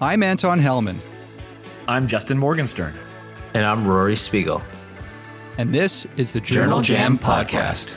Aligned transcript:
I'm 0.00 0.22
Anton 0.22 0.58
Helman. 0.58 1.00
I'm 1.88 2.06
Justin 2.06 2.38
Morgenstern. 2.38 2.92
And 3.54 3.64
I'm 3.64 3.86
Rory 3.86 4.16
Spiegel. 4.16 4.62
And 5.56 5.74
this 5.74 6.06
is 6.16 6.32
the 6.32 6.40
Journal, 6.40 6.82
Journal 6.82 7.16
Jam, 7.16 7.18
Jam 7.18 7.18
Podcast. 7.18 7.96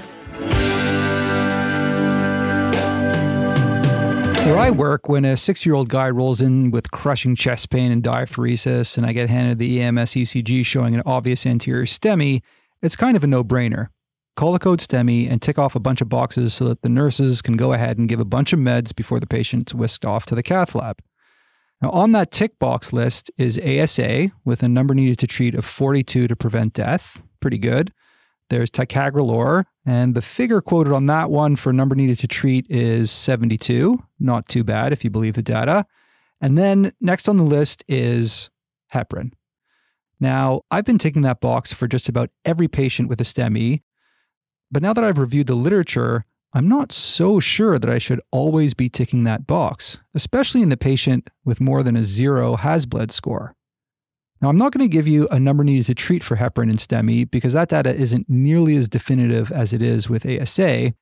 Where 4.48 4.58
I 4.58 4.72
work, 4.72 5.10
when 5.10 5.26
a 5.26 5.36
six 5.36 5.66
year 5.66 5.76
old 5.76 5.90
guy 5.90 6.10
rolls 6.10 6.42
in 6.42 6.72
with 6.72 6.92
crushing 6.92 7.36
chest 7.36 7.70
pain 7.70 7.92
and 7.92 8.02
diaphoresis, 8.02 8.96
and 8.96 9.06
I 9.06 9.12
get 9.12 9.30
handed 9.30 9.60
the 9.60 9.82
EMS 9.82 10.14
ECG 10.14 10.66
showing 10.66 10.96
an 10.96 11.04
obvious 11.06 11.46
anterior 11.46 11.86
STEMI, 11.86 12.42
it's 12.82 12.96
kind 12.96 13.18
of 13.18 13.24
a 13.26 13.28
no 13.28 13.44
brainer. 13.44 13.90
Call 14.38 14.54
the 14.54 14.60
code 14.60 14.80
STEMI 14.80 15.32
and 15.32 15.42
tick 15.42 15.58
off 15.58 15.76
a 15.76 15.80
bunch 15.80 16.00
of 16.00 16.10
boxes 16.10 16.54
so 16.54 16.66
that 16.66 16.84
the 16.84 16.90
nurses 16.90 17.42
can 17.42 17.58
go 17.58 17.74
ahead 17.74 17.98
and 17.98 18.08
give 18.08 18.20
a 18.20 18.26
bunch 18.26 18.54
of 18.54 18.60
meds 18.60 18.96
before 18.96 19.20
the 19.20 19.26
patient's 19.26 19.74
whisked 19.74 20.06
off 20.06 20.28
to 20.28 20.36
the 20.36 20.44
cath 20.44 20.76
lab. 20.76 21.02
Now, 21.82 21.90
on 21.90 22.12
that 22.12 22.30
tick 22.30 22.60
box 22.60 22.94
list 22.94 23.32
is 23.36 23.58
ASA 23.58 24.30
with 24.46 24.62
a 24.62 24.70
number 24.70 24.94
needed 24.94 25.18
to 25.18 25.28
treat 25.28 25.56
of 25.56 25.66
42 25.66 26.28
to 26.28 26.36
prevent 26.36 26.74
death. 26.74 27.20
Pretty 27.40 27.58
good. 27.58 27.92
There's 28.52 28.70
ticagrelor, 28.70 29.66
and 29.88 30.14
the 30.14 30.22
figure 30.22 30.62
quoted 30.62 30.94
on 30.94 31.08
that 31.08 31.32
one 31.32 31.56
for 31.56 31.74
number 31.74 31.96
needed 31.96 32.20
to 32.20 32.28
treat 32.28 32.68
is 32.70 33.10
72. 33.10 34.04
Not 34.20 34.48
too 34.48 34.64
bad 34.64 34.94
if 34.94 35.04
you 35.04 35.10
believe 35.10 35.34
the 35.34 35.42
data. 35.42 35.88
And 36.40 36.60
then 36.60 36.94
next 37.02 37.28
on 37.28 37.38
the 37.38 37.44
list 37.44 37.84
is 37.88 38.52
heparin. 38.94 39.32
Now, 40.20 40.62
I've 40.70 40.86
been 40.86 41.00
ticking 41.00 41.24
that 41.24 41.42
box 41.42 41.74
for 41.74 41.88
just 41.88 42.08
about 42.08 42.30
every 42.46 42.68
patient 42.68 43.10
with 43.10 43.20
a 43.20 43.24
STEMI, 43.24 43.82
but 44.72 44.82
now 44.82 44.94
that 44.94 45.04
I've 45.04 45.18
reviewed 45.18 45.48
the 45.48 45.56
literature, 45.56 46.26
I'm 46.54 46.68
not 46.68 46.92
so 46.92 47.40
sure 47.40 47.78
that 47.78 47.90
I 47.90 47.98
should 47.98 48.22
always 48.32 48.74
be 48.74 48.90
ticking 48.90 49.24
that 49.24 49.46
box, 49.46 50.00
especially 50.14 50.62
in 50.62 50.70
the 50.70 50.78
patient 50.78 51.30
with 51.46 51.62
more 51.62 51.84
than 51.84 51.96
a 51.96 52.04
zero 52.04 52.56
HAS-BLED 52.56 53.12
score. 53.12 53.54
Now, 54.42 54.50
I'm 54.50 54.58
not 54.58 54.72
going 54.72 54.88
to 54.88 54.92
give 54.92 55.08
you 55.08 55.28
a 55.30 55.40
number 55.40 55.64
needed 55.64 55.88
to 55.88 55.96
treat 55.96 56.24
for 56.24 56.38
heparin 56.38 56.70
and 56.70 56.80
STEMI 56.80 57.30
because 57.30 57.54
that 57.54 57.70
data 57.70 57.94
isn't 57.94 58.30
nearly 58.30 58.76
as 58.76 58.88
definitive 58.88 59.52
as 59.52 59.74
it 59.74 59.82
is 59.82 60.10
with 60.10 60.28
ASA. 60.28 60.94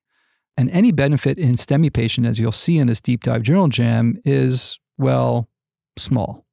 And 0.58 0.70
any 0.70 0.94
benefit 0.94 1.38
in 1.38 1.56
STEMI 1.56 1.92
patient, 1.92 2.25
as 2.28 2.40
you'll 2.40 2.53
see 2.53 2.78
in 2.78 2.88
this 2.88 3.02
deep 3.02 3.23
dive 3.23 3.44
journal 3.44 3.68
jam, 3.68 4.18
is, 4.23 4.80
well, 4.97 5.50
small. 5.97 6.45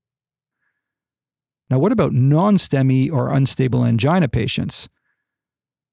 Now, 1.70 1.78
what 1.78 1.92
about 1.92 2.12
non 2.12 2.56
STEMI 2.56 3.12
or 3.12 3.32
unstable 3.32 3.84
angina 3.84 4.28
patients? 4.28 4.88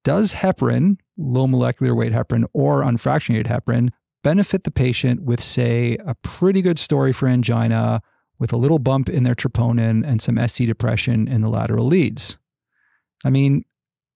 Does 0.03 0.33
heparin, 0.33 0.97
low 1.19 1.45
molecular 1.45 1.93
weight 1.93 2.13
heparin, 2.13 2.45
or 2.53 2.81
unfractionated 2.81 3.47
heparin 3.47 3.89
benefit 4.23 4.63
the 4.63 4.71
patient 4.71 5.21
with, 5.21 5.41
say, 5.41 5.97
a 6.05 6.15
pretty 6.15 6.61
good 6.61 6.79
story 6.79 7.13
for 7.13 7.27
angina 7.27 8.01
with 8.37 8.51
a 8.53 8.57
little 8.57 8.79
bump 8.79 9.09
in 9.09 9.23
their 9.23 9.35
troponin 9.35 10.05
and 10.05 10.21
some 10.21 10.37
ST 10.47 10.67
depression 10.67 11.27
in 11.27 11.41
the 11.41 11.49
lateral 11.49 11.85
leads? 11.85 12.37
I 13.23 13.29
mean, 13.29 13.65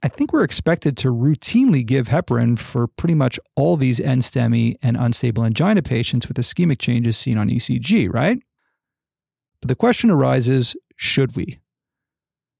I 0.01 0.09
think 0.09 0.33
we're 0.33 0.43
expected 0.43 0.97
to 0.97 1.13
routinely 1.13 1.85
give 1.85 2.07
heparin 2.09 2.59
for 2.59 2.87
pretty 2.87 3.15
much 3.15 3.39
all 3.55 3.77
these 3.77 3.99
NSTEMI 3.99 4.75
and 4.81 4.97
unstable 4.97 5.45
angina 5.45 5.81
patients 5.81 6.27
with 6.27 6.37
ischemic 6.37 6.79
changes 6.79 7.17
seen 7.17 7.37
on 7.37 7.49
ECG, 7.49 8.13
right? 8.13 8.39
But 9.61 9.69
the 9.69 9.75
question 9.75 10.09
arises 10.09 10.75
should 10.97 11.37
we? 11.37 11.59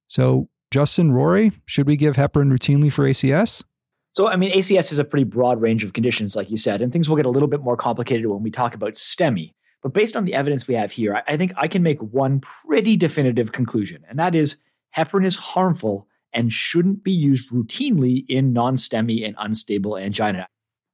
So, 0.07 0.47
Justin, 0.71 1.11
Rory, 1.11 1.51
should 1.65 1.85
we 1.85 1.97
give 1.97 2.15
heparin 2.15 2.51
routinely 2.51 2.91
for 2.91 3.03
ACS? 3.03 3.63
So, 4.13 4.27
I 4.27 4.35
mean, 4.35 4.51
ACS 4.51 4.91
is 4.91 4.99
a 4.99 5.03
pretty 5.03 5.23
broad 5.23 5.59
range 5.59 5.83
of 5.83 5.93
conditions, 5.93 6.35
like 6.35 6.51
you 6.51 6.57
said, 6.57 6.81
and 6.81 6.93
things 6.93 7.09
will 7.09 7.15
get 7.15 7.25
a 7.25 7.31
little 7.31 7.47
bit 7.47 7.61
more 7.61 7.75
complicated 7.75 8.27
when 8.27 8.43
we 8.43 8.51
talk 8.51 8.75
about 8.75 8.93
STEMI. 8.93 9.53
But 9.81 9.93
based 9.93 10.15
on 10.15 10.23
the 10.23 10.35
evidence 10.35 10.67
we 10.67 10.75
have 10.75 10.91
here, 10.91 11.21
I 11.27 11.35
think 11.35 11.51
I 11.57 11.67
can 11.67 11.81
make 11.81 11.99
one 11.99 12.39
pretty 12.39 12.95
definitive 12.95 13.51
conclusion, 13.51 14.03
and 14.07 14.19
that 14.19 14.35
is 14.35 14.57
heparin 14.95 15.25
is 15.25 15.35
harmful 15.35 16.07
and 16.31 16.53
shouldn't 16.53 17.03
be 17.03 17.11
used 17.11 17.51
routinely 17.51 18.23
in 18.29 18.53
non 18.53 18.75
STEMI 18.75 19.25
and 19.25 19.35
unstable 19.39 19.97
angina. 19.97 20.47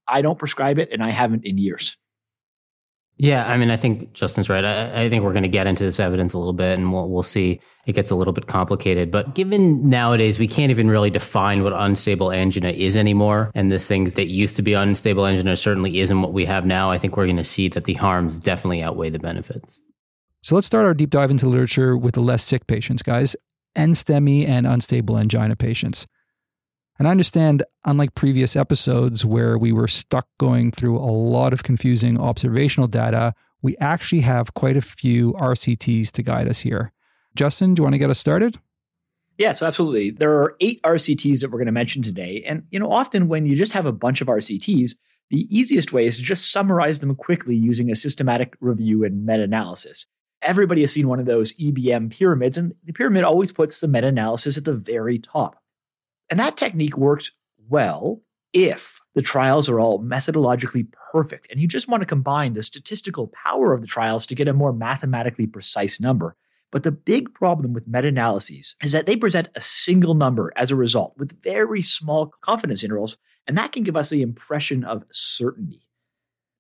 I 0.07 0.21
don't 0.21 0.39
prescribe 0.39 0.79
it, 0.79 0.89
and 0.91 1.03
I 1.03 1.11
haven't 1.11 1.45
in 1.45 1.57
years. 1.57 1.97
Yeah, 3.21 3.45
I 3.45 3.57
mean, 3.57 3.69
I 3.69 3.75
think 3.75 4.13
Justin's 4.13 4.49
right. 4.49 4.63
I, 4.63 5.03
I 5.03 5.09
think 5.09 5.25
we're 5.25 5.33
going 5.33 5.43
to 5.43 5.49
get 5.49 5.67
into 5.67 5.83
this 5.83 5.99
evidence 5.99 6.31
a 6.31 6.37
little 6.37 6.53
bit, 6.53 6.79
and 6.79 6.93
we'll 6.93 7.09
we'll 7.09 7.21
see. 7.21 7.59
It 7.85 7.91
gets 7.91 8.11
a 8.11 8.15
little 8.15 8.31
bit 8.31 8.47
complicated, 8.47 9.11
but 9.11 9.35
given 9.35 9.89
nowadays 9.89 10.39
we 10.39 10.47
can't 10.47 10.71
even 10.71 10.89
really 10.89 11.09
define 11.09 11.61
what 11.61 11.73
unstable 11.73 12.31
angina 12.31 12.69
is 12.69 12.95
anymore, 12.95 13.51
and 13.53 13.69
this 13.69 13.87
things 13.87 14.13
that 14.13 14.27
used 14.27 14.55
to 14.55 14.61
be 14.61 14.71
unstable 14.71 15.25
angina 15.25 15.57
certainly 15.57 15.99
isn't 15.99 16.21
what 16.21 16.31
we 16.31 16.45
have 16.45 16.65
now. 16.65 16.91
I 16.91 16.97
think 16.97 17.17
we're 17.17 17.25
going 17.25 17.35
to 17.35 17.43
see 17.43 17.67
that 17.67 17.83
the 17.83 17.95
harms 17.95 18.39
definitely 18.39 18.81
outweigh 18.81 19.09
the 19.09 19.19
benefits. 19.19 19.81
So 20.41 20.55
let's 20.55 20.67
start 20.67 20.85
our 20.85 20.93
deep 20.93 21.09
dive 21.09 21.29
into 21.29 21.45
literature 21.49 21.97
with 21.97 22.13
the 22.13 22.21
less 22.21 22.45
sick 22.45 22.67
patients, 22.67 23.03
guys, 23.03 23.35
NSTEMI 23.75 24.47
and 24.47 24.65
unstable 24.65 25.17
angina 25.17 25.57
patients. 25.57 26.07
And 26.99 27.07
I 27.07 27.11
understand, 27.11 27.63
unlike 27.85 28.13
previous 28.13 28.57
episodes 28.57 29.23
where 29.23 29.57
we 29.57 29.71
were 29.71 29.87
stuck 29.87 30.27
going 30.37 30.71
through 30.71 30.97
a 30.97 31.07
lot 31.07 31.53
of 31.53 31.63
confusing 31.63 32.19
observational 32.19 32.89
data, 32.89 33.33
we 33.61 33.77
actually 33.77 34.21
have 34.21 34.53
quite 34.53 34.75
a 34.75 34.81
few 34.81 35.33
RCTs 35.33 36.11
to 36.11 36.21
guide 36.21 36.49
us 36.49 36.59
here. 36.59 36.91
Justin, 37.35 37.73
do 37.73 37.79
you 37.79 37.83
want 37.85 37.93
to 37.93 37.99
get 37.99 38.09
us 38.09 38.19
started? 38.19 38.59
Yeah, 39.37 39.53
so 39.53 39.65
absolutely. 39.65 40.09
There 40.11 40.33
are 40.33 40.57
eight 40.59 40.81
RCTs 40.81 41.39
that 41.39 41.49
we're 41.49 41.59
going 41.59 41.67
to 41.67 41.71
mention 41.71 42.03
today. 42.03 42.43
And, 42.45 42.63
you 42.69 42.79
know, 42.79 42.91
often 42.91 43.29
when 43.29 43.45
you 43.45 43.55
just 43.55 43.71
have 43.71 43.85
a 43.85 43.93
bunch 43.93 44.19
of 44.19 44.27
RCTs, 44.27 44.97
the 45.29 45.47
easiest 45.55 45.93
way 45.93 46.05
is 46.05 46.17
to 46.17 46.23
just 46.23 46.51
summarize 46.51 46.99
them 46.99 47.15
quickly 47.15 47.55
using 47.55 47.89
a 47.89 47.95
systematic 47.95 48.57
review 48.59 49.05
and 49.05 49.25
meta 49.25 49.43
analysis. 49.43 50.05
Everybody 50.41 50.81
has 50.81 50.91
seen 50.91 51.07
one 51.07 51.19
of 51.19 51.25
those 51.25 51.53
EBM 51.57 52.11
pyramids, 52.11 52.57
and 52.57 52.73
the 52.83 52.91
pyramid 52.91 53.23
always 53.23 53.53
puts 53.53 53.79
the 53.79 53.87
meta 53.87 54.07
analysis 54.07 54.57
at 54.57 54.65
the 54.65 54.73
very 54.73 55.19
top. 55.19 55.61
And 56.29 56.39
that 56.39 56.57
technique 56.57 56.97
works 56.97 57.31
well 57.67 58.21
if 58.53 58.99
the 59.15 59.21
trials 59.21 59.69
are 59.69 59.79
all 59.79 60.01
methodologically 60.01 60.87
perfect 61.11 61.47
and 61.51 61.59
you 61.59 61.67
just 61.67 61.87
want 61.87 62.01
to 62.01 62.07
combine 62.07 62.53
the 62.53 62.63
statistical 62.63 63.27
power 63.27 63.73
of 63.73 63.81
the 63.81 63.87
trials 63.87 64.25
to 64.27 64.35
get 64.35 64.47
a 64.47 64.53
more 64.53 64.73
mathematically 64.73 65.47
precise 65.47 65.99
number. 65.99 66.35
But 66.71 66.83
the 66.83 66.91
big 66.91 67.33
problem 67.33 67.73
with 67.73 67.87
meta 67.87 68.09
analyses 68.09 68.75
is 68.83 68.91
that 68.91 69.05
they 69.05 69.15
present 69.15 69.49
a 69.55 69.61
single 69.61 70.13
number 70.13 70.53
as 70.55 70.69
a 70.69 70.75
result 70.75 71.15
with 71.17 71.41
very 71.41 71.81
small 71.81 72.27
confidence 72.41 72.83
intervals, 72.83 73.17
and 73.47 73.57
that 73.57 73.71
can 73.71 73.83
give 73.83 73.95
us 73.95 74.11
the 74.11 74.21
impression 74.21 74.83
of 74.83 75.03
certainty. 75.11 75.88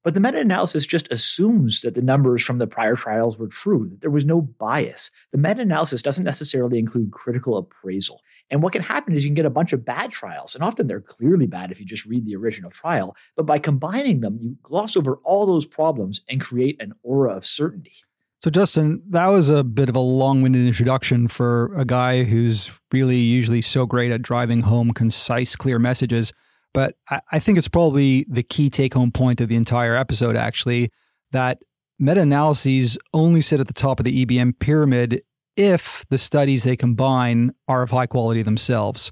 But 0.09 0.15
the 0.15 0.21
meta 0.21 0.39
analysis 0.39 0.87
just 0.87 1.11
assumes 1.11 1.81
that 1.81 1.93
the 1.93 2.01
numbers 2.01 2.43
from 2.43 2.57
the 2.57 2.65
prior 2.65 2.95
trials 2.95 3.37
were 3.37 3.45
true, 3.45 3.87
that 3.91 4.01
there 4.01 4.09
was 4.09 4.25
no 4.25 4.41
bias. 4.41 5.11
The 5.31 5.37
meta 5.37 5.61
analysis 5.61 6.01
doesn't 6.01 6.25
necessarily 6.25 6.79
include 6.79 7.11
critical 7.11 7.55
appraisal. 7.57 8.19
And 8.49 8.63
what 8.63 8.73
can 8.73 8.81
happen 8.81 9.13
is 9.13 9.23
you 9.23 9.29
can 9.29 9.35
get 9.35 9.45
a 9.45 9.51
bunch 9.51 9.71
of 9.71 9.85
bad 9.85 10.11
trials, 10.11 10.55
and 10.55 10.63
often 10.63 10.87
they're 10.87 10.99
clearly 10.99 11.45
bad 11.45 11.71
if 11.71 11.79
you 11.79 11.85
just 11.85 12.07
read 12.07 12.25
the 12.25 12.35
original 12.35 12.71
trial. 12.71 13.15
But 13.35 13.45
by 13.45 13.59
combining 13.59 14.21
them, 14.21 14.39
you 14.41 14.57
gloss 14.63 14.97
over 14.97 15.17
all 15.17 15.45
those 15.45 15.67
problems 15.67 16.23
and 16.27 16.41
create 16.41 16.81
an 16.81 16.93
aura 17.03 17.35
of 17.35 17.45
certainty. 17.45 17.93
So, 18.39 18.49
Justin, 18.49 19.03
that 19.09 19.27
was 19.27 19.51
a 19.51 19.63
bit 19.63 19.89
of 19.89 19.95
a 19.95 19.99
long 19.99 20.41
winded 20.41 20.65
introduction 20.65 21.27
for 21.27 21.71
a 21.75 21.85
guy 21.85 22.23
who's 22.23 22.71
really 22.91 23.17
usually 23.17 23.61
so 23.61 23.85
great 23.85 24.11
at 24.11 24.23
driving 24.23 24.61
home 24.61 24.89
concise, 24.89 25.55
clear 25.55 25.77
messages. 25.77 26.33
But 26.73 26.95
I, 27.09 27.21
I 27.31 27.39
think 27.39 27.57
it's 27.57 27.67
probably 27.67 28.25
the 28.29 28.43
key 28.43 28.69
take 28.69 28.93
home 28.93 29.11
point 29.11 29.41
of 29.41 29.49
the 29.49 29.55
entire 29.55 29.95
episode, 29.95 30.35
actually, 30.35 30.91
that 31.31 31.61
meta 31.97 32.21
analyses 32.21 32.97
only 33.13 33.41
sit 33.41 33.59
at 33.59 33.67
the 33.67 33.73
top 33.73 33.99
of 33.99 34.05
the 34.05 34.25
EBM 34.25 34.59
pyramid 34.59 35.21
if 35.55 36.05
the 36.09 36.17
studies 36.17 36.63
they 36.63 36.77
combine 36.77 37.53
are 37.67 37.83
of 37.83 37.91
high 37.91 38.07
quality 38.07 38.41
themselves. 38.41 39.11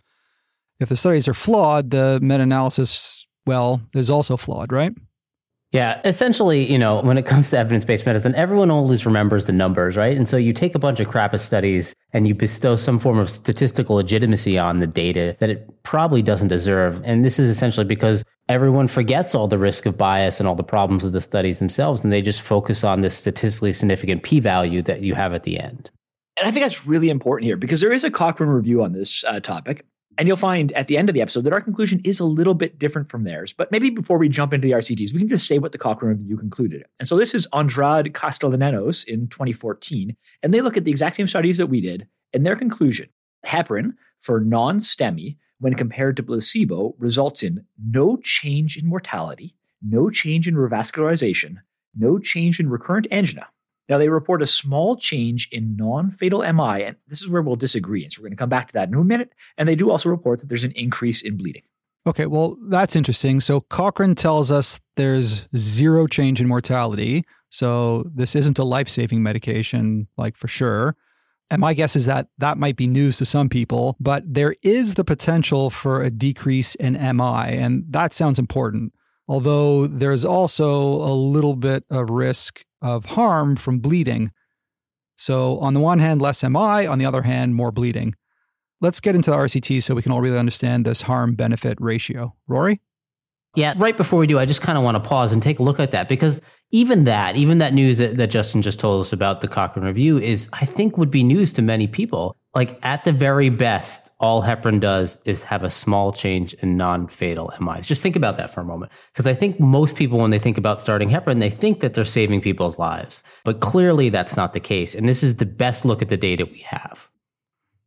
If 0.80 0.90
the 0.90 0.96
studies 0.96 1.28
are 1.28 1.34
flawed, 1.34 1.92
the 1.92 2.20
meta 2.22 2.44
analysis, 2.44 3.28
well, 3.46 3.82
is 3.94 4.10
also 4.10 4.38
flawed, 4.38 4.72
right? 4.72 4.94
Yeah, 5.74 6.00
essentially, 6.06 6.72
you 6.72 6.78
know, 6.78 7.02
when 7.02 7.18
it 7.18 7.26
comes 7.26 7.50
to 7.50 7.58
evidence 7.58 7.84
based 7.84 8.06
medicine, 8.06 8.34
everyone 8.36 8.72
always 8.72 9.06
remembers 9.06 9.46
the 9.46 9.52
numbers, 9.52 9.98
right? 9.98 10.16
And 10.16 10.26
so 10.26 10.38
you 10.38 10.54
take 10.54 10.76
a 10.76 10.80
bunch 10.80 11.02
of 11.02 11.10
crap 11.10 11.34
of 11.34 11.42
studies 11.42 11.94
and 12.14 12.26
you 12.26 12.34
bestow 12.34 12.78
some 12.78 13.00
form 13.00 13.20
of 13.20 13.30
statistical 13.30 13.98
legitimacy 13.98 14.58
on 14.58 14.78
the 14.78 14.88
data 14.88 15.36
that 15.40 15.50
it 15.50 15.84
probably 15.84 16.22
doesn't 16.22 16.48
deserve. 16.48 17.02
And 17.04 17.26
this 17.26 17.38
is 17.38 17.50
essentially 17.50 17.86
because 17.86 18.24
everyone 18.48 18.88
forgets 18.88 19.36
all 19.36 19.50
the 19.50 19.58
risk 19.58 19.86
of 19.86 19.98
bias 19.98 20.40
and 20.40 20.48
all 20.48 20.56
the 20.56 20.64
problems 20.64 21.04
of 21.04 21.12
the 21.12 21.20
studies 21.20 21.60
themselves, 21.60 22.02
and 22.02 22.14
they 22.14 22.22
just 22.22 22.42
focus 22.42 22.86
on 22.86 23.02
this 23.02 23.18
statistically 23.18 23.74
significant 23.74 24.24
p 24.24 24.40
value 24.40 24.82
that 24.84 25.02
you 25.02 25.16
have 25.16 25.34
at 25.34 25.44
the 25.44 25.60
end. 25.60 25.92
And 26.40 26.48
I 26.48 26.52
think 26.52 26.64
that's 26.64 26.88
really 26.88 27.10
important 27.10 27.46
here 27.46 27.58
because 27.58 27.82
there 27.82 27.92
is 27.92 28.06
a 28.06 28.12
Cochrane 28.12 28.50
review 28.50 28.84
on 28.84 28.94
this 28.94 29.26
uh, 29.26 29.42
topic. 29.42 29.86
And 30.18 30.28
you'll 30.28 30.38
find 30.38 30.72
at 30.72 30.88
the 30.88 30.98
end 30.98 31.10
of 31.10 31.14
the 31.14 31.22
episode 31.22 31.44
that 31.44 31.54
our 31.54 31.62
conclusion 31.62 32.02
is 32.04 32.20
a 32.20 32.26
little 32.26 32.54
bit 32.54 32.80
different 32.80 33.10
from 33.10 33.24
theirs. 33.24 33.54
But 33.54 33.72
maybe 33.72 33.90
before 33.90 34.18
we 34.18 34.30
jump 34.30 34.54
into 34.54 34.68
the 34.68 34.74
RCTs, 34.74 35.14
we 35.14 35.20
can 35.20 35.30
just 35.30 35.48
say 35.48 35.60
what 35.60 35.72
the 35.72 35.78
Cochrane 35.78 36.18
review 36.18 36.38
concluded. 36.38 36.86
And 37.00 37.08
so 37.08 37.18
this 37.18 37.36
is 37.36 37.48
Andrade 37.54 38.14
Castellanos 38.14 39.04
in 39.04 39.28
2014. 39.28 40.16
And 40.42 40.54
they 40.54 40.62
look 40.62 40.78
at 40.78 40.86
the 40.86 40.92
exact 40.92 41.16
same 41.18 41.28
studies 41.28 41.58
that 41.58 41.68
we 41.68 41.82
did. 41.82 42.08
And 42.34 42.46
their 42.46 42.56
conclusion 42.56 43.10
heparin 43.46 43.94
for 44.20 44.40
non 44.40 44.80
STEMI, 44.80 45.38
when 45.60 45.76
compared 45.76 46.18
to 46.18 46.24
placebo, 46.24 46.96
results 46.98 47.44
in 47.44 47.66
no 47.78 48.18
change 48.18 48.78
in 48.78 48.88
mortality 48.88 49.56
no 49.82 50.10
change 50.10 50.48
in 50.48 50.56
revascularization, 50.56 51.58
no 51.96 52.20
change 52.20 52.60
in 52.60 52.70
recurrent 52.70 53.08
angina. 53.12 53.48
Now, 53.90 53.98
they 53.98 54.10
report 54.10 54.42
a 54.42 54.48
small 54.48 54.98
change 54.98 55.48
in 55.52 55.76
non 55.78 56.12
fatal 56.12 56.40
MI, 56.42 56.84
and 56.84 56.98
this 57.08 57.22
is 57.22 57.30
where 57.30 57.42
we'll 57.42 57.56
disagree. 57.56 58.04
And 58.04 58.12
so 58.12 58.22
we're 58.22 58.28
going 58.28 58.38
to 58.38 58.42
come 58.42 58.50
back 58.50 58.68
to 58.68 58.74
that 58.74 58.90
in 58.90 58.96
a 58.96 59.04
minute. 59.04 59.34
And 59.58 59.68
they 59.68 59.76
do 59.76 59.90
also 59.90 60.10
report 60.10 60.40
that 60.40 60.48
there's 60.50 60.66
an 60.66 60.74
increase 60.74 61.22
in 61.22 61.38
bleeding. 61.38 61.64
Okay, 62.06 62.26
well, 62.26 62.58
that's 62.70 62.96
interesting. 62.96 63.40
So 63.40 63.62
Cochrane 63.62 64.16
tells 64.16 64.52
us 64.52 64.80
there's 64.96 65.48
zero 65.56 66.08
change 66.08 66.40
in 66.40 66.48
mortality. 66.48 67.24
So 67.50 68.06
this 68.14 68.36
isn't 68.36 68.60
a 68.60 68.64
life 68.64 68.88
saving 68.90 69.24
medication, 69.24 70.08
like 70.18 70.38
for 70.38 70.48
sure. 70.48 70.96
And 71.50 71.62
my 71.62 71.74
guess 71.74 71.96
is 71.96 72.06
that 72.06 72.28
that 72.38 72.58
might 72.58 72.76
be 72.76 72.88
news 72.88 73.18
to 73.18 73.26
some 73.26 73.48
people, 73.48 73.96
but 74.00 74.24
there 74.26 74.56
is 74.64 74.96
the 74.96 75.06
potential 75.06 75.70
for 75.70 76.02
a 76.02 76.10
decrease 76.10 76.76
in 76.76 76.94
MI, 76.94 77.58
and 77.58 77.86
that 77.90 78.14
sounds 78.14 78.38
important. 78.38 78.94
Although 79.30 79.88
there's 79.88 80.26
also 80.26 80.72
a 80.72 81.14
little 81.14 81.56
bit 81.56 81.86
of 81.90 82.10
risk 82.10 82.64
of 82.82 83.06
harm 83.06 83.56
from 83.56 83.80
bleeding. 83.80 84.32
So, 85.16 85.58
on 85.60 85.74
the 85.74 85.80
one 85.80 86.00
hand, 86.00 86.22
less 86.22 86.44
MI, 86.44 86.86
on 86.86 87.00
the 87.00 87.06
other 87.06 87.24
hand, 87.24 87.56
more 87.56 87.72
bleeding. 87.72 88.16
Let's 88.80 89.00
get 89.00 89.16
into 89.16 89.32
the 89.32 89.38
RCT 89.38 89.82
so 89.82 89.96
we 89.96 90.04
can 90.04 90.12
all 90.12 90.22
really 90.22 90.38
understand 90.38 90.86
this 90.86 91.04
harm 91.04 91.34
benefit 91.34 91.80
ratio. 91.82 92.36
Rory? 92.48 92.80
Yeah, 93.56 93.74
right 93.78 93.98
before 93.98 94.20
we 94.20 94.28
do, 94.28 94.38
I 94.38 94.46
just 94.46 94.62
kind 94.62 94.78
of 94.78 94.84
want 94.84 95.02
to 95.02 95.10
pause 95.10 95.32
and 95.32 95.42
take 95.42 95.58
a 95.58 95.64
look 95.64 95.80
at 95.80 95.90
that 95.90 96.08
because 96.08 96.42
even 96.70 97.06
that, 97.06 97.36
even 97.36 97.58
that 97.58 97.74
news 97.74 97.98
that, 97.98 98.18
that 98.18 98.30
Justin 98.30 98.62
just 98.62 98.80
told 98.80 99.02
us 99.02 99.12
about 99.12 99.42
the 99.42 99.48
Cochrane 99.48 99.84
review 99.84 100.20
is, 100.20 100.48
I 100.54 100.66
think, 100.66 100.96
would 100.98 101.10
be 101.10 101.24
news 101.24 101.54
to 101.54 101.64
many 101.64 101.88
people. 101.88 102.36
Like 102.58 102.80
at 102.82 103.04
the 103.04 103.12
very 103.12 103.50
best, 103.50 104.10
all 104.20 104.42
heparin 104.42 104.80
does 104.80 105.20
is 105.26 105.44
have 105.44 105.62
a 105.62 105.70
small 105.70 106.12
change 106.12 106.56
in 106.56 106.76
non-fatal 106.76 107.54
MIs. 107.62 107.86
Just 107.86 108.02
think 108.02 108.16
about 108.16 108.38
that 108.38 108.52
for 108.52 108.62
a 108.62 108.66
moment, 108.66 108.92
because 109.14 109.28
I 109.28 109.36
think 109.36 109.60
most 109.60 109.96
people, 109.96 110.18
when 110.18 110.32
they 110.32 110.40
think 110.40 110.58
about 110.58 110.82
starting 110.82 111.08
heparin, 111.08 111.40
they 111.40 111.52
think 111.52 111.82
that 111.82 111.94
they're 111.94 112.04
saving 112.04 112.42
people's 112.42 112.80
lives, 112.80 113.24
but 113.44 113.60
clearly 113.60 114.10
that's 114.10 114.36
not 114.36 114.54
the 114.54 114.60
case. 114.60 114.96
And 114.96 115.08
this 115.08 115.22
is 115.22 115.36
the 115.36 115.46
best 115.46 115.86
look 115.86 116.02
at 116.02 116.10
the 116.10 116.18
data 116.18 116.46
we 116.46 116.62
have. 116.62 117.12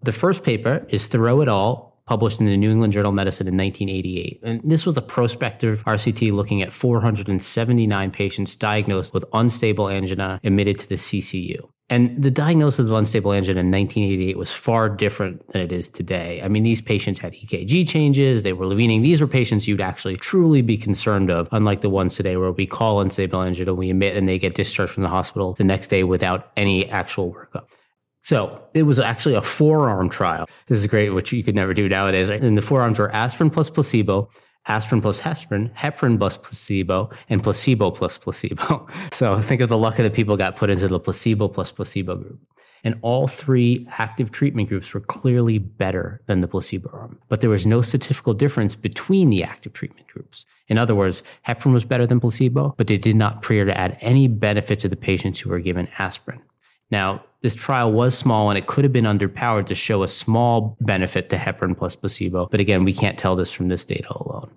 The 0.02 0.12
first 0.12 0.44
paper 0.44 0.86
is 0.88 1.08
Théroux 1.08 1.42
et 1.42 1.48
al 1.48 1.96
published 2.06 2.38
in 2.38 2.46
the 2.46 2.56
New 2.56 2.70
England 2.70 2.92
Journal 2.92 3.08
of 3.08 3.16
Medicine 3.16 3.48
in 3.48 3.56
1988. 3.56 4.40
And 4.44 4.60
this 4.62 4.86
was 4.86 4.96
a 4.96 5.02
prospective 5.02 5.82
RCT 5.84 6.30
looking 6.30 6.62
at 6.62 6.72
479 6.72 8.12
patients 8.12 8.54
diagnosed 8.54 9.12
with 9.12 9.24
unstable 9.32 9.88
angina 9.88 10.38
admitted 10.44 10.78
to 10.78 10.88
the 10.88 10.94
CCU. 10.94 11.70
And 11.90 12.22
the 12.22 12.30
diagnosis 12.30 12.86
of 12.86 12.92
unstable 12.92 13.32
angina 13.32 13.58
in 13.58 13.70
1988 13.72 14.38
was 14.38 14.52
far 14.52 14.88
different 14.88 15.46
than 15.48 15.60
it 15.60 15.72
is 15.72 15.90
today. 15.90 16.40
I 16.40 16.46
mean, 16.46 16.62
these 16.62 16.80
patients 16.80 17.18
had 17.18 17.32
EKG 17.32 17.88
changes, 17.88 18.44
they 18.44 18.52
were 18.52 18.64
levoning. 18.64 19.02
These 19.02 19.20
were 19.20 19.26
patients 19.26 19.66
you'd 19.66 19.80
actually 19.80 20.14
truly 20.14 20.62
be 20.62 20.78
concerned 20.78 21.32
of, 21.32 21.48
unlike 21.50 21.80
the 21.80 21.90
ones 21.90 22.14
today 22.14 22.36
where 22.36 22.52
we 22.52 22.64
call 22.64 23.00
unstable 23.00 23.42
angina, 23.42 23.72
and 23.72 23.78
we 23.78 23.90
admit, 23.90 24.16
and 24.16 24.28
they 24.28 24.38
get 24.38 24.54
discharged 24.54 24.92
from 24.92 25.02
the 25.02 25.08
hospital 25.08 25.54
the 25.54 25.64
next 25.64 25.88
day 25.88 26.04
without 26.04 26.52
any 26.56 26.88
actual 26.88 27.34
workup. 27.34 27.66
So 28.22 28.62
it 28.72 28.84
was 28.84 29.00
actually 29.00 29.34
a 29.34 29.42
four-arm 29.42 30.10
trial. 30.10 30.46
This 30.68 30.78
is 30.78 30.86
great, 30.86 31.10
which 31.10 31.32
you 31.32 31.42
could 31.42 31.56
never 31.56 31.74
do 31.74 31.88
nowadays. 31.88 32.28
And 32.28 32.56
the 32.56 32.62
four 32.62 32.82
arms 32.82 33.00
were 33.00 33.10
aspirin 33.10 33.50
plus 33.50 33.68
placebo, 33.68 34.30
aspirin 34.66 35.00
plus 35.00 35.20
heparin, 35.20 35.72
heparin 35.74 36.18
plus 36.18 36.36
placebo, 36.36 37.10
and 37.28 37.42
placebo 37.42 37.90
plus 37.90 38.18
placebo. 38.18 38.86
So 39.12 39.40
think 39.40 39.60
of 39.60 39.68
the 39.68 39.78
luck 39.78 39.98
of 39.98 40.04
the 40.04 40.10
people 40.10 40.36
got 40.36 40.56
put 40.56 40.70
into 40.70 40.88
the 40.88 41.00
placebo 41.00 41.48
plus 41.48 41.72
placebo 41.72 42.16
group. 42.16 42.40
And 42.82 42.98
all 43.02 43.28
three 43.28 43.86
active 43.98 44.30
treatment 44.30 44.68
groups 44.68 44.94
were 44.94 45.00
clearly 45.00 45.58
better 45.58 46.22
than 46.26 46.40
the 46.40 46.48
placebo 46.48 46.90
arm. 46.92 47.18
But 47.28 47.40
there 47.40 47.50
was 47.50 47.66
no 47.66 47.82
statistical 47.82 48.32
difference 48.32 48.74
between 48.74 49.28
the 49.28 49.44
active 49.44 49.74
treatment 49.74 50.06
groups. 50.08 50.46
In 50.68 50.78
other 50.78 50.94
words, 50.94 51.22
heparin 51.46 51.72
was 51.72 51.84
better 51.84 52.06
than 52.06 52.20
placebo, 52.20 52.74
but 52.78 52.90
it 52.90 53.02
did 53.02 53.16
not 53.16 53.38
appear 53.44 53.64
to 53.64 53.76
add 53.76 53.98
any 54.00 54.28
benefit 54.28 54.80
to 54.80 54.88
the 54.88 54.96
patients 54.96 55.40
who 55.40 55.50
were 55.50 55.60
given 55.60 55.88
aspirin. 55.98 56.40
Now, 56.90 57.24
this 57.42 57.54
trial 57.54 57.92
was 57.92 58.16
small 58.16 58.50
and 58.50 58.58
it 58.58 58.66
could 58.66 58.84
have 58.84 58.92
been 58.92 59.04
underpowered 59.04 59.64
to 59.66 59.74
show 59.74 60.02
a 60.02 60.08
small 60.08 60.76
benefit 60.80 61.30
to 61.30 61.36
heparin 61.36 61.76
plus 61.76 61.96
placebo. 61.96 62.48
But 62.50 62.60
again, 62.60 62.84
we 62.84 62.92
can't 62.92 63.18
tell 63.18 63.36
this 63.36 63.50
from 63.50 63.68
this 63.68 63.84
data 63.84 64.08
alone. 64.10 64.50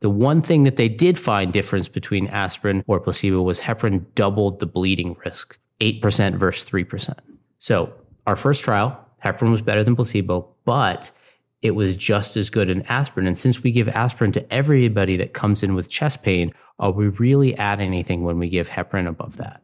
The 0.00 0.10
one 0.10 0.40
thing 0.40 0.62
that 0.62 0.76
they 0.76 0.88
did 0.88 1.18
find 1.18 1.52
difference 1.52 1.88
between 1.88 2.28
aspirin 2.28 2.84
or 2.86 3.00
placebo 3.00 3.42
was 3.42 3.60
heparin 3.60 4.04
doubled 4.14 4.58
the 4.58 4.66
bleeding 4.66 5.16
risk, 5.24 5.58
8% 5.80 6.36
versus 6.36 6.68
3%. 6.68 7.18
So 7.58 7.92
our 8.26 8.36
first 8.36 8.62
trial, 8.62 8.98
heparin 9.24 9.50
was 9.50 9.62
better 9.62 9.82
than 9.82 9.96
placebo, 9.96 10.48
but 10.64 11.10
it 11.62 11.72
was 11.72 11.96
just 11.96 12.36
as 12.36 12.50
good 12.50 12.70
in 12.70 12.82
aspirin. 12.82 13.26
And 13.26 13.36
since 13.36 13.62
we 13.62 13.72
give 13.72 13.88
aspirin 13.88 14.30
to 14.32 14.52
everybody 14.52 15.16
that 15.16 15.32
comes 15.32 15.64
in 15.64 15.74
with 15.74 15.88
chest 15.88 16.22
pain, 16.22 16.52
are 16.78 16.92
we 16.92 17.08
really 17.08 17.56
adding 17.56 17.88
anything 17.88 18.22
when 18.22 18.38
we 18.38 18.48
give 18.48 18.68
heparin 18.68 19.08
above 19.08 19.38
that? 19.38 19.62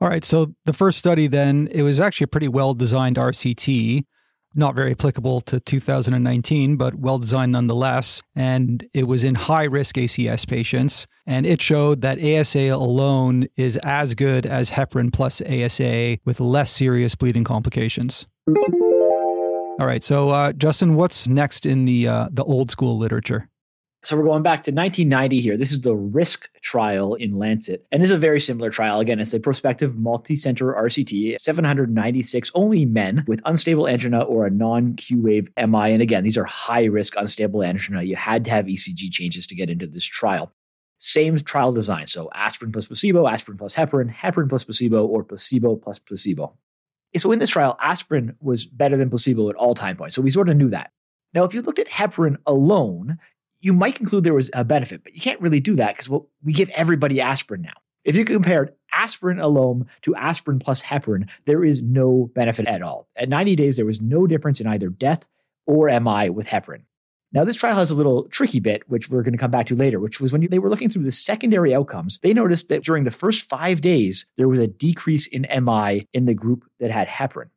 All 0.00 0.08
right. 0.08 0.24
So 0.24 0.54
the 0.64 0.72
first 0.72 0.98
study, 0.98 1.26
then, 1.26 1.68
it 1.72 1.82
was 1.82 2.00
actually 2.00 2.24
a 2.24 2.28
pretty 2.28 2.48
well 2.48 2.72
designed 2.72 3.16
RCT, 3.16 4.04
not 4.54 4.74
very 4.74 4.92
applicable 4.92 5.42
to 5.42 5.60
2019, 5.60 6.76
but 6.76 6.94
well 6.94 7.18
designed 7.18 7.52
nonetheless. 7.52 8.22
And 8.34 8.88
it 8.94 9.04
was 9.04 9.24
in 9.24 9.34
high 9.34 9.64
risk 9.64 9.96
ACS 9.96 10.48
patients. 10.48 11.06
And 11.26 11.44
it 11.44 11.60
showed 11.60 12.00
that 12.00 12.18
ASA 12.18 12.68
alone 12.70 13.46
is 13.56 13.76
as 13.78 14.14
good 14.14 14.46
as 14.46 14.70
heparin 14.70 15.12
plus 15.12 15.42
ASA 15.42 16.18
with 16.24 16.40
less 16.40 16.70
serious 16.72 17.14
bleeding 17.14 17.44
complications. 17.44 18.26
All 18.48 19.86
right. 19.86 20.02
So, 20.02 20.30
uh, 20.30 20.52
Justin, 20.52 20.94
what's 20.94 21.28
next 21.28 21.66
in 21.66 21.84
the 21.84 22.08
uh, 22.08 22.28
the 22.32 22.44
old 22.44 22.70
school 22.70 22.96
literature? 22.96 23.48
So 24.02 24.16
we're 24.16 24.24
going 24.24 24.42
back 24.42 24.64
to 24.64 24.70
1990 24.70 25.40
here. 25.40 25.58
This 25.58 25.72
is 25.72 25.82
the 25.82 25.94
RISC 25.94 26.46
trial 26.62 27.14
in 27.14 27.34
Lancet. 27.34 27.86
And 27.92 28.02
it's 28.02 28.10
a 28.10 28.16
very 28.16 28.40
similar 28.40 28.70
trial. 28.70 28.98
Again, 28.98 29.20
it's 29.20 29.34
a 29.34 29.40
prospective 29.40 29.94
multi-center 29.94 30.72
RCT, 30.72 31.38
796 31.38 32.50
only 32.54 32.86
men 32.86 33.24
with 33.28 33.42
unstable 33.44 33.86
angina 33.86 34.22
or 34.22 34.46
a 34.46 34.50
non-Q 34.50 35.20
wave 35.20 35.48
MI. 35.58 35.92
And 35.92 36.00
again, 36.00 36.24
these 36.24 36.38
are 36.38 36.44
high 36.44 36.84
risk 36.84 37.14
unstable 37.16 37.62
angina. 37.62 38.02
You 38.02 38.16
had 38.16 38.46
to 38.46 38.50
have 38.50 38.64
ECG 38.64 39.10
changes 39.10 39.46
to 39.48 39.54
get 39.54 39.68
into 39.68 39.86
this 39.86 40.06
trial. 40.06 40.50
Same 40.96 41.36
trial 41.36 41.72
design. 41.72 42.06
So 42.06 42.30
aspirin 42.34 42.72
plus 42.72 42.86
placebo, 42.86 43.26
aspirin 43.26 43.58
plus 43.58 43.74
heparin, 43.74 44.14
heparin 44.14 44.48
plus 44.48 44.64
placebo, 44.64 45.04
or 45.04 45.24
placebo 45.24 45.76
plus 45.76 45.98
placebo. 45.98 46.56
So 47.16 47.32
in 47.32 47.38
this 47.38 47.50
trial, 47.50 47.76
aspirin 47.82 48.36
was 48.40 48.64
better 48.64 48.96
than 48.96 49.10
placebo 49.10 49.50
at 49.50 49.56
all 49.56 49.74
time 49.74 49.96
points. 49.98 50.14
So 50.14 50.22
we 50.22 50.30
sort 50.30 50.48
of 50.48 50.56
knew 50.56 50.70
that. 50.70 50.92
Now, 51.34 51.44
if 51.44 51.52
you 51.52 51.60
looked 51.60 51.78
at 51.78 51.88
heparin 51.88 52.36
alone, 52.46 53.18
you 53.60 53.72
might 53.72 53.94
conclude 53.94 54.24
there 54.24 54.34
was 54.34 54.50
a 54.54 54.64
benefit, 54.64 55.04
but 55.04 55.14
you 55.14 55.20
can't 55.20 55.40
really 55.40 55.60
do 55.60 55.76
that 55.76 55.94
because 55.94 56.08
well, 56.08 56.28
we 56.42 56.52
give 56.52 56.70
everybody 56.70 57.20
aspirin 57.20 57.62
now. 57.62 57.74
If 58.04 58.16
you 58.16 58.24
compared 58.24 58.72
aspirin 58.92 59.38
alone 59.38 59.86
to 60.02 60.14
aspirin 60.14 60.58
plus 60.58 60.82
heparin, 60.82 61.28
there 61.44 61.64
is 61.64 61.82
no 61.82 62.30
benefit 62.34 62.66
at 62.66 62.82
all. 62.82 63.08
At 63.14 63.28
90 63.28 63.56
days, 63.56 63.76
there 63.76 63.86
was 63.86 64.00
no 64.00 64.26
difference 64.26 64.60
in 64.60 64.66
either 64.66 64.88
death 64.88 65.28
or 65.66 65.88
MI 66.00 66.30
with 66.30 66.46
heparin. 66.46 66.82
Now, 67.32 67.44
this 67.44 67.56
trial 67.56 67.76
has 67.76 67.92
a 67.92 67.94
little 67.94 68.24
tricky 68.24 68.58
bit, 68.58 68.88
which 68.88 69.08
we're 69.08 69.22
going 69.22 69.34
to 69.34 69.38
come 69.38 69.52
back 69.52 69.66
to 69.66 69.76
later, 69.76 70.00
which 70.00 70.20
was 70.20 70.32
when 70.32 70.44
they 70.50 70.58
were 70.58 70.70
looking 70.70 70.88
through 70.88 71.04
the 71.04 71.12
secondary 71.12 71.72
outcomes, 71.72 72.18
they 72.18 72.34
noticed 72.34 72.68
that 72.68 72.82
during 72.82 73.04
the 73.04 73.12
first 73.12 73.48
five 73.48 73.80
days, 73.80 74.26
there 74.36 74.48
was 74.48 74.58
a 74.58 74.66
decrease 74.66 75.28
in 75.28 75.46
MI 75.64 76.08
in 76.12 76.24
the 76.24 76.34
group 76.34 76.64
that 76.80 76.90
had 76.90 77.06
heparin. 77.06 77.50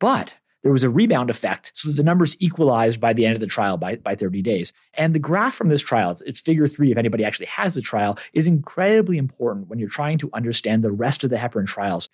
But 0.00 0.34
there 0.62 0.72
was 0.72 0.82
a 0.82 0.90
rebound 0.90 1.30
effect. 1.30 1.72
So 1.74 1.90
the 1.90 2.02
numbers 2.02 2.36
equalized 2.40 3.00
by 3.00 3.12
the 3.12 3.24
end 3.24 3.34
of 3.34 3.40
the 3.40 3.46
trial 3.46 3.76
by, 3.76 3.96
by 3.96 4.14
30 4.14 4.42
days. 4.42 4.72
And 4.94 5.14
the 5.14 5.18
graph 5.18 5.54
from 5.54 5.68
this 5.68 5.82
trial, 5.82 6.10
it's, 6.10 6.20
it's 6.22 6.40
figure 6.40 6.66
three, 6.66 6.92
if 6.92 6.98
anybody 6.98 7.24
actually 7.24 7.46
has 7.46 7.74
the 7.74 7.80
trial, 7.80 8.18
is 8.32 8.46
incredibly 8.46 9.16
important 9.16 9.68
when 9.68 9.78
you're 9.78 9.88
trying 9.88 10.18
to 10.18 10.30
understand 10.32 10.82
the 10.82 10.92
rest 10.92 11.24
of 11.24 11.30
the 11.30 11.36
heparin 11.36 11.66
trials. 11.66 12.08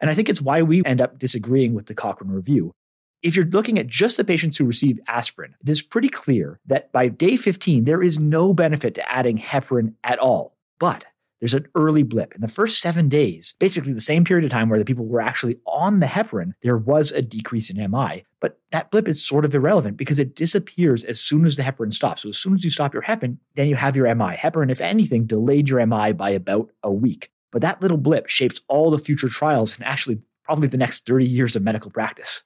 And 0.00 0.10
I 0.10 0.14
think 0.14 0.28
it's 0.28 0.40
why 0.40 0.62
we 0.62 0.84
end 0.84 1.00
up 1.00 1.18
disagreeing 1.18 1.74
with 1.74 1.86
the 1.86 1.94
Cochrane 1.94 2.30
review. 2.30 2.72
If 3.20 3.34
you're 3.34 3.46
looking 3.46 3.80
at 3.80 3.88
just 3.88 4.16
the 4.16 4.24
patients 4.24 4.56
who 4.56 4.64
received 4.64 5.00
aspirin, 5.08 5.56
it 5.60 5.68
is 5.68 5.82
pretty 5.82 6.08
clear 6.08 6.60
that 6.66 6.92
by 6.92 7.08
day 7.08 7.36
15, 7.36 7.84
there 7.84 8.02
is 8.02 8.20
no 8.20 8.54
benefit 8.54 8.94
to 8.94 9.12
adding 9.12 9.38
heparin 9.38 9.94
at 10.04 10.20
all. 10.20 10.56
But 10.78 11.04
there's 11.40 11.54
an 11.54 11.66
early 11.74 12.02
blip. 12.02 12.34
In 12.34 12.40
the 12.40 12.48
first 12.48 12.80
seven 12.80 13.08
days, 13.08 13.54
basically 13.58 13.92
the 13.92 14.00
same 14.00 14.24
period 14.24 14.44
of 14.44 14.50
time 14.50 14.68
where 14.68 14.78
the 14.78 14.84
people 14.84 15.06
were 15.06 15.20
actually 15.20 15.58
on 15.66 16.00
the 16.00 16.06
heparin, 16.06 16.52
there 16.62 16.76
was 16.76 17.12
a 17.12 17.22
decrease 17.22 17.70
in 17.70 17.90
MI. 17.90 18.24
But 18.40 18.58
that 18.70 18.90
blip 18.90 19.08
is 19.08 19.24
sort 19.24 19.44
of 19.44 19.54
irrelevant 19.54 19.96
because 19.96 20.18
it 20.18 20.34
disappears 20.34 21.04
as 21.04 21.20
soon 21.20 21.44
as 21.44 21.56
the 21.56 21.62
heparin 21.62 21.92
stops. 21.92 22.22
So 22.22 22.28
as 22.28 22.38
soon 22.38 22.54
as 22.54 22.64
you 22.64 22.70
stop 22.70 22.92
your 22.92 23.02
heparin, 23.02 23.38
then 23.56 23.68
you 23.68 23.76
have 23.76 23.96
your 23.96 24.12
MI. 24.14 24.36
Heparin, 24.36 24.70
if 24.70 24.80
anything, 24.80 25.26
delayed 25.26 25.68
your 25.68 25.84
MI 25.86 26.12
by 26.12 26.30
about 26.30 26.70
a 26.82 26.92
week. 26.92 27.30
But 27.50 27.62
that 27.62 27.80
little 27.80 27.96
blip 27.96 28.28
shapes 28.28 28.60
all 28.68 28.90
the 28.90 28.98
future 28.98 29.28
trials 29.28 29.74
and 29.76 29.84
actually 29.84 30.20
probably 30.44 30.68
the 30.68 30.76
next 30.76 31.06
30 31.06 31.24
years 31.24 31.56
of 31.56 31.62
medical 31.62 31.90
practice. 31.90 32.42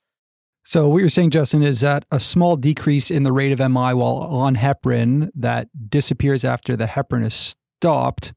So 0.65 0.89
what 0.89 0.99
you're 0.99 1.09
saying, 1.09 1.31
Justin, 1.31 1.63
is 1.63 1.81
that 1.81 2.05
a 2.11 2.21
small 2.21 2.57
decrease 2.57 3.11
in 3.11 3.25
the 3.25 3.33
rate 3.33 3.53
of 3.53 3.59
MI 3.59 3.95
while 3.95 4.19
on 4.19 4.55
heparin 4.57 5.31
that 5.35 5.69
disappears 5.91 6.45
after 6.45 6.77
the 6.77 6.85
heparin 6.85 7.25
is 7.25 7.55
stopped 7.81 8.33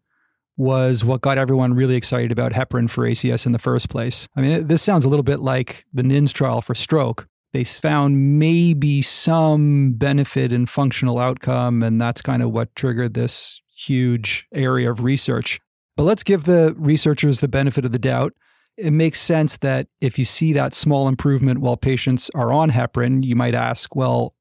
was 0.57 1.03
what 1.03 1.21
got 1.21 1.37
everyone 1.37 1.73
really 1.73 1.95
excited 1.95 2.31
about 2.31 2.53
heparin 2.53 2.89
for 2.89 3.03
ACS 3.03 3.45
in 3.45 3.51
the 3.51 3.59
first 3.59 3.89
place. 3.89 4.27
I 4.35 4.41
mean, 4.41 4.67
this 4.67 4.81
sounds 4.81 5.05
a 5.05 5.09
little 5.09 5.23
bit 5.23 5.39
like 5.39 5.85
the 5.93 6.03
NINDS 6.03 6.33
trial 6.33 6.61
for 6.61 6.73
stroke. 6.73 7.27
They 7.51 7.63
found 7.63 8.39
maybe 8.39 9.01
some 9.01 9.93
benefit 9.93 10.51
in 10.51 10.65
functional 10.65 11.19
outcome, 11.19 11.83
and 11.83 12.01
that's 12.01 12.21
kind 12.21 12.41
of 12.41 12.51
what 12.51 12.75
triggered 12.75 13.13
this 13.13 13.61
huge 13.75 14.47
area 14.53 14.91
of 14.91 15.03
research. 15.03 15.59
But 15.95 16.03
let's 16.03 16.23
give 16.23 16.43
the 16.43 16.75
researchers 16.77 17.39
the 17.39 17.47
benefit 17.47 17.85
of 17.85 17.91
the 17.91 17.99
doubt. 17.99 18.33
It 18.77 18.91
makes 18.91 19.21
sense 19.21 19.55
that 19.57 19.87
if 20.01 20.19
you 20.19 20.25
see 20.25 20.51
that 20.51 20.75
small 20.75 21.07
improvement 21.07 21.59
while 21.59 21.77
patients 21.77 22.29
are 22.35 22.51
on 22.51 22.71
heparin, 22.71 23.23
you 23.23 23.35
might 23.35 23.55
ask, 23.55 23.95
well, 23.95 24.35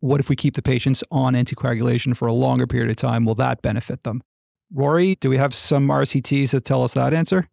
what 0.00 0.18
if 0.18 0.28
we 0.28 0.34
keep 0.34 0.54
the 0.54 0.62
patients 0.62 1.04
on 1.10 1.34
anticoagulation 1.34 2.16
for 2.16 2.26
a 2.26 2.32
longer 2.32 2.66
period 2.66 2.90
of 2.90 2.96
time? 2.96 3.24
Will 3.24 3.36
that 3.36 3.62
benefit 3.62 4.02
them? 4.02 4.22
Rory, 4.72 5.16
do 5.16 5.30
we 5.30 5.38
have 5.38 5.54
some 5.54 5.88
RCTs 5.88 6.50
that 6.50 6.64
tell 6.64 6.82
us 6.82 6.94
that 6.94 7.14
answer? 7.14 7.48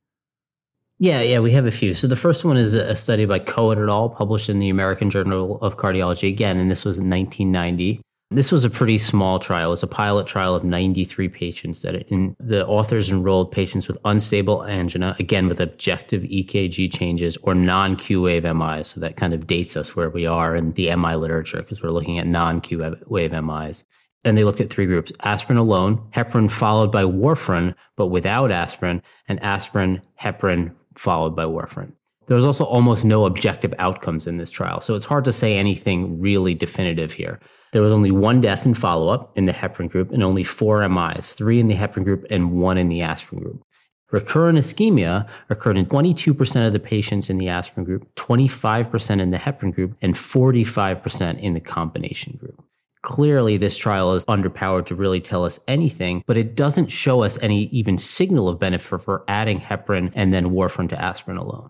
Yeah, 0.98 1.22
yeah, 1.22 1.39
we 1.39 1.51
have 1.51 1.65
a 1.65 1.72
few. 1.72 1.93
So 1.93 2.07
the 2.07 2.15
first 2.15 2.45
one 2.45 2.55
is 2.55 2.74
a 2.74 2.95
study 2.95 3.25
by 3.25 3.39
Cohen 3.39 3.81
et 3.81 3.89
al., 3.89 4.10
published 4.10 4.50
in 4.50 4.60
the 4.60 4.69
American 4.69 5.10
Journal 5.10 5.60
of 5.62 5.77
Cardiology 5.77 6.29
again, 6.29 6.57
and 6.57 6.72
this 6.72 6.86
was 6.86 6.98
in 6.98 7.10
1990. 7.10 8.01
This 8.31 8.51
was 8.51 8.65
a 8.65 8.69
pretty 8.69 8.98
small 8.98 9.38
trial. 9.38 9.67
It 9.67 9.72
was 9.72 9.84
a 9.84 9.88
pilot 9.88 10.25
trial 10.25 10.55
of 10.55 10.63
93 10.63 11.29
patients 11.29 11.81
that 11.84 12.07
the 12.39 12.65
authors 12.65 13.12
enrolled 13.12 13.51
patients 13.51 13.88
with 13.88 13.98
unstable 14.03 14.65
angina, 14.65 15.15
again 15.19 15.48
with 15.48 15.60
objective 15.60 16.24
EKG 16.24 16.91
changes 16.91 17.38
or 17.43 17.53
non-Q 17.53 18.22
wave 18.22 18.43
MI. 18.43 18.84
So 18.84 19.00
that 19.01 19.15
kind 19.15 19.34
of 19.34 19.48
dates 19.48 19.77
us 19.77 19.95
where 19.95 20.10
we 20.10 20.25
are 20.25 20.55
in 20.55 20.72
the 20.72 20.95
MI 20.95 21.15
literature 21.15 21.62
because 21.62 21.84
we're 21.84 21.91
looking 21.91 22.17
at 22.17 22.25
non-Q 22.25 22.98
wave 23.05 23.31
MIs. 23.31 23.86
And 24.25 24.38
they 24.38 24.44
looked 24.44 24.60
at 24.60 24.70
three 24.70 24.88
groups 24.88 25.12
aspirin 25.22 25.58
alone, 25.58 26.01
heparin 26.13 26.51
followed 26.51 26.91
by 26.91 27.03
warfarin, 27.03 27.75
but 27.96 28.08
without 28.08 28.51
aspirin, 28.51 29.01
and 29.27 29.41
aspirin, 29.41 30.01
heparin 30.22 30.74
followed 30.96 31.36
by 31.36 31.46
warfarin. 31.46 31.94
There 32.27 32.36
was 32.36 32.46
also 32.46 32.65
almost 32.65 33.05
no 33.05 33.25
objective 33.25 33.74
outcomes 33.77 34.25
in 34.25 34.38
this 34.38 34.50
trial, 34.50 34.82
so 34.82 34.96
it's 34.96 35.05
hard 35.05 35.25
to 35.25 35.32
say 35.32 35.58
anything 35.58 36.20
really 36.20 36.55
definitive 36.55 37.13
here. 37.13 37.39
There 37.72 37.84
was 37.84 37.91
only 37.91 38.10
one 38.10 38.41
death 38.41 38.65
in 38.65 38.74
follow 38.74 39.10
up 39.10 39.38
in 39.38 39.46
the 39.46 39.51
heparin 39.51 39.89
group 39.89 40.12
and 40.12 40.24
only 40.24 40.44
four 40.44 40.88
MIs, 40.88 41.34
three 41.34 41.60
in 41.60 41.67
the 41.67 41.75
heparin 41.75 42.03
group 42.03 42.25
and 42.32 42.53
one 42.53 42.77
in 42.77 42.89
the 42.89 43.01
aspirin 43.01 43.44
group. 43.44 43.63
Recurrent 44.12 44.58
ischemia 44.58 45.27
occurred 45.50 45.77
in 45.77 45.86
22% 45.86 46.65
of 46.65 46.74
the 46.74 46.79
patients 46.79 47.29
in 47.29 47.38
the 47.38 47.50
aspirin 47.50 47.86
group, 47.86 48.08
25% 48.15 49.20
in 49.20 49.32
the 49.32 49.38
heparin 49.38 49.74
group, 49.74 49.96
and 50.01 50.13
45% 50.13 51.39
in 51.39 51.53
the 51.53 51.60
combination 51.60 52.38
group. 52.38 52.63
Clearly, 53.06 53.58
this 53.58 53.78
trial 53.78 54.14
is 54.14 54.26
underpowered 54.26 54.88
to 54.88 54.96
really 54.96 55.22
tell 55.22 55.46
us 55.46 55.60
anything, 55.68 56.24
but 56.26 56.38
it 56.38 56.56
doesn't 56.56 56.88
show 56.88 57.22
us 57.22 57.38
any 57.40 57.66
even 57.66 58.00
signal 58.00 58.50
of 58.50 58.60
benefit 58.60 59.00
for 59.00 59.24
adding 59.28 59.62
heparin 59.62 60.12
and 60.16 60.34
then 60.34 60.50
warfarin 60.50 60.90
to 60.90 61.00
aspirin 61.00 61.38
alone. 61.38 61.70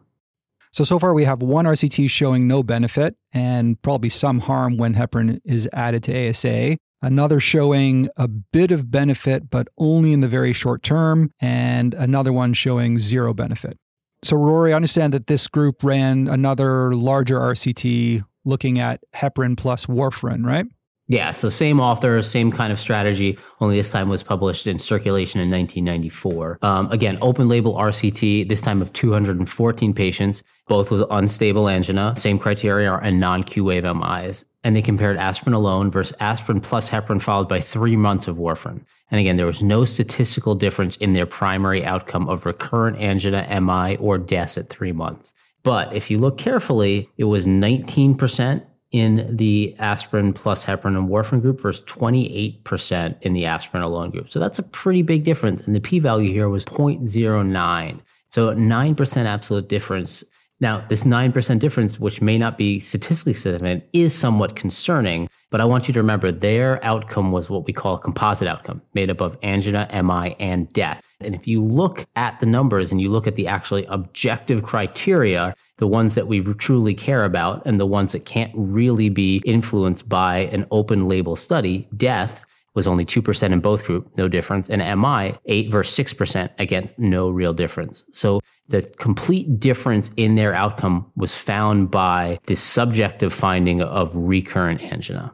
So, 0.71 0.85
so 0.85 0.97
far 0.97 1.13
we 1.13 1.25
have 1.25 1.41
one 1.41 1.65
RCT 1.65 2.09
showing 2.09 2.47
no 2.47 2.63
benefit 2.63 3.17
and 3.33 3.81
probably 3.81 4.07
some 4.07 4.39
harm 4.39 4.77
when 4.77 4.95
heparin 4.95 5.41
is 5.43 5.69
added 5.73 6.03
to 6.03 6.29
ASA. 6.29 6.77
Another 7.01 7.41
showing 7.41 8.07
a 8.15 8.29
bit 8.29 8.71
of 8.71 8.89
benefit, 8.89 9.49
but 9.49 9.67
only 9.77 10.13
in 10.13 10.21
the 10.21 10.29
very 10.29 10.53
short 10.53 10.83
term, 10.83 11.31
and 11.41 11.93
another 11.93 12.31
one 12.31 12.53
showing 12.53 12.97
zero 12.97 13.33
benefit. 13.33 13.77
So, 14.23 14.37
Rory, 14.37 14.71
I 14.71 14.77
understand 14.77 15.13
that 15.13 15.27
this 15.27 15.49
group 15.49 15.83
ran 15.83 16.29
another 16.29 16.95
larger 16.95 17.39
RCT 17.39 18.23
looking 18.45 18.79
at 18.79 19.01
heparin 19.13 19.57
plus 19.57 19.87
warfarin, 19.87 20.45
right? 20.45 20.65
Yeah, 21.07 21.33
so 21.33 21.49
same 21.49 21.79
author, 21.79 22.19
same 22.23 22.51
kind 22.51 22.73
of 22.73 22.79
strategy, 22.79 23.37
only 23.61 23.77
this 23.77 23.91
time 23.91 24.09
was 24.09 24.23
published 24.23 24.65
in 24.65 24.79
Circulation 24.79 25.39
in 25.39 25.51
1994. 25.51 26.57
Um, 26.63 26.91
again, 26.91 27.19
open 27.21 27.47
label 27.47 27.75
RCT, 27.75 28.49
this 28.49 28.61
time 28.61 28.81
of 28.81 28.91
214 28.93 29.93
patients, 29.93 30.41
both 30.67 30.89
with 30.89 31.03
unstable 31.11 31.69
angina, 31.69 32.15
same 32.17 32.39
criteria 32.39 32.91
and 32.95 33.19
non 33.19 33.43
Q 33.43 33.65
wave 33.65 33.83
MIs. 33.83 34.45
And 34.63 34.75
they 34.75 34.81
compared 34.81 35.17
aspirin 35.17 35.53
alone 35.53 35.91
versus 35.91 36.17
aspirin 36.19 36.59
plus 36.59 36.89
heparin, 36.89 37.21
followed 37.21 37.47
by 37.47 37.61
three 37.61 37.95
months 37.95 38.27
of 38.27 38.37
warfarin. 38.37 38.83
And 39.11 39.19
again, 39.19 39.37
there 39.37 39.45
was 39.45 39.61
no 39.61 39.85
statistical 39.85 40.55
difference 40.55 40.95
in 40.97 41.13
their 41.13 41.27
primary 41.27 41.85
outcome 41.85 42.27
of 42.27 42.47
recurrent 42.47 42.97
angina, 42.97 43.47
MI, 43.61 43.97
or 43.97 44.17
deaths 44.17 44.57
at 44.57 44.69
three 44.69 44.91
months. 44.91 45.35
But 45.61 45.93
if 45.93 46.09
you 46.09 46.17
look 46.17 46.39
carefully, 46.39 47.09
it 47.17 47.25
was 47.25 47.45
19% 47.45 48.65
in 48.95 49.35
the 49.35 49.75
aspirin 49.77 50.31
plus 50.31 50.63
heparin 50.63 50.97
and 50.97 51.09
warfarin 51.09 51.41
group 51.41 51.59
versus 51.59 51.83
28% 51.83 53.21
in 53.23 53.33
the 53.33 53.45
aspirin 53.45 53.83
alone 53.83 54.09
group. 54.09 54.31
So 54.31 54.39
that's 54.39 54.57
a 54.57 54.63
pretty 54.63 55.01
big 55.01 55.25
difference. 55.25 55.67
And 55.67 55.75
the 55.75 55.81
p 55.81 55.99
value 55.99 56.31
here 56.31 56.47
was 56.47 56.63
0.09. 56.63 57.99
So 58.31 58.55
9% 58.55 59.25
absolute 59.25 59.67
difference. 59.67 60.23
Now, 60.61 60.85
this 60.87 61.03
9% 61.03 61.59
difference, 61.59 61.99
which 61.99 62.21
may 62.21 62.37
not 62.37 62.57
be 62.57 62.79
statistically 62.79 63.33
significant, 63.33 63.83
is 63.91 64.15
somewhat 64.15 64.55
concerning. 64.55 65.27
But 65.51 65.61
I 65.61 65.65
want 65.65 65.87
you 65.87 65.93
to 65.93 65.99
remember 65.99 66.31
their 66.31 66.83
outcome 66.83 67.31
was 67.31 67.49
what 67.49 67.65
we 67.65 67.73
call 67.73 67.95
a 67.95 67.99
composite 67.99 68.47
outcome, 68.47 68.81
made 68.93 69.09
up 69.09 69.21
of 69.21 69.37
angina, 69.43 69.87
MI, 70.03 70.35
and 70.39 70.67
death. 70.69 71.01
And 71.21 71.35
if 71.35 71.47
you 71.47 71.63
look 71.63 72.05
at 72.15 72.39
the 72.39 72.45
numbers 72.45 72.91
and 72.91 72.99
you 72.99 73.09
look 73.09 73.27
at 73.27 73.35
the 73.35 73.47
actually 73.47 73.85
objective 73.85 74.63
criteria, 74.63 75.53
the 75.77 75.87
ones 75.87 76.15
that 76.15 76.27
we 76.27 76.41
truly 76.55 76.93
care 76.93 77.23
about 77.23 77.65
and 77.65 77.79
the 77.79 77.85
ones 77.85 78.11
that 78.13 78.25
can't 78.25 78.51
really 78.55 79.09
be 79.09 79.41
influenced 79.45 80.09
by 80.09 80.39
an 80.39 80.65
open 80.71 81.05
label 81.05 81.35
study, 81.35 81.87
death 81.95 82.43
was 82.73 82.87
only 82.87 83.05
2% 83.05 83.51
in 83.51 83.59
both 83.61 83.85
group, 83.85 84.17
no 84.17 84.27
difference. 84.27 84.69
And 84.69 84.81
MI, 84.99 85.37
8 85.45 85.71
versus 85.71 86.05
6%, 86.05 86.49
against 86.59 86.99
no 86.99 87.29
real 87.29 87.53
difference. 87.53 88.05
So 88.11 88.41
the 88.67 88.81
complete 88.97 89.59
difference 89.59 90.11
in 90.17 90.35
their 90.35 90.53
outcome 90.53 91.11
was 91.15 91.37
found 91.37 91.91
by 91.91 92.39
the 92.47 92.55
subjective 92.55 93.33
finding 93.33 93.81
of 93.81 94.15
recurrent 94.15 94.81
angina. 94.81 95.31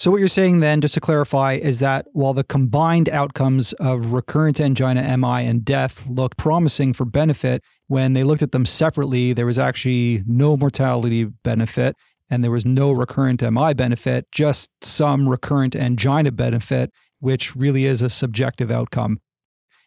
So, 0.00 0.12
what 0.12 0.18
you're 0.18 0.28
saying 0.28 0.60
then, 0.60 0.80
just 0.80 0.94
to 0.94 1.00
clarify, 1.00 1.54
is 1.54 1.80
that 1.80 2.06
while 2.12 2.32
the 2.32 2.44
combined 2.44 3.08
outcomes 3.08 3.72
of 3.74 4.12
recurrent 4.12 4.60
angina, 4.60 5.16
MI, 5.18 5.44
and 5.44 5.64
death 5.64 6.06
looked 6.06 6.36
promising 6.36 6.92
for 6.92 7.04
benefit, 7.04 7.64
when 7.88 8.12
they 8.12 8.22
looked 8.22 8.42
at 8.42 8.52
them 8.52 8.64
separately, 8.64 9.32
there 9.32 9.46
was 9.46 9.58
actually 9.58 10.22
no 10.24 10.56
mortality 10.56 11.24
benefit 11.24 11.96
and 12.30 12.44
there 12.44 12.50
was 12.50 12.64
no 12.64 12.92
recurrent 12.92 13.42
MI 13.42 13.74
benefit, 13.74 14.26
just 14.30 14.70
some 14.82 15.28
recurrent 15.28 15.74
angina 15.74 16.30
benefit, 16.30 16.92
which 17.20 17.56
really 17.56 17.84
is 17.84 18.02
a 18.02 18.10
subjective 18.10 18.70
outcome. 18.70 19.18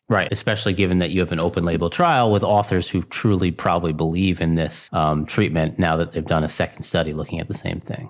Right, 0.09 0.27
especially 0.31 0.73
given 0.73 0.97
that 0.97 1.11
you 1.11 1.21
have 1.21 1.31
an 1.31 1.39
open 1.39 1.63
label 1.63 1.89
trial 1.89 2.31
with 2.31 2.43
authors 2.43 2.89
who 2.89 3.01
truly 3.03 3.49
probably 3.49 3.93
believe 3.93 4.41
in 4.41 4.55
this 4.55 4.89
um, 4.91 5.25
treatment 5.25 5.79
now 5.79 5.95
that 5.97 6.11
they've 6.11 6.25
done 6.25 6.43
a 6.43 6.49
second 6.49 6.83
study 6.83 7.13
looking 7.13 7.39
at 7.39 7.47
the 7.47 7.53
same 7.53 7.79
thing. 7.79 8.09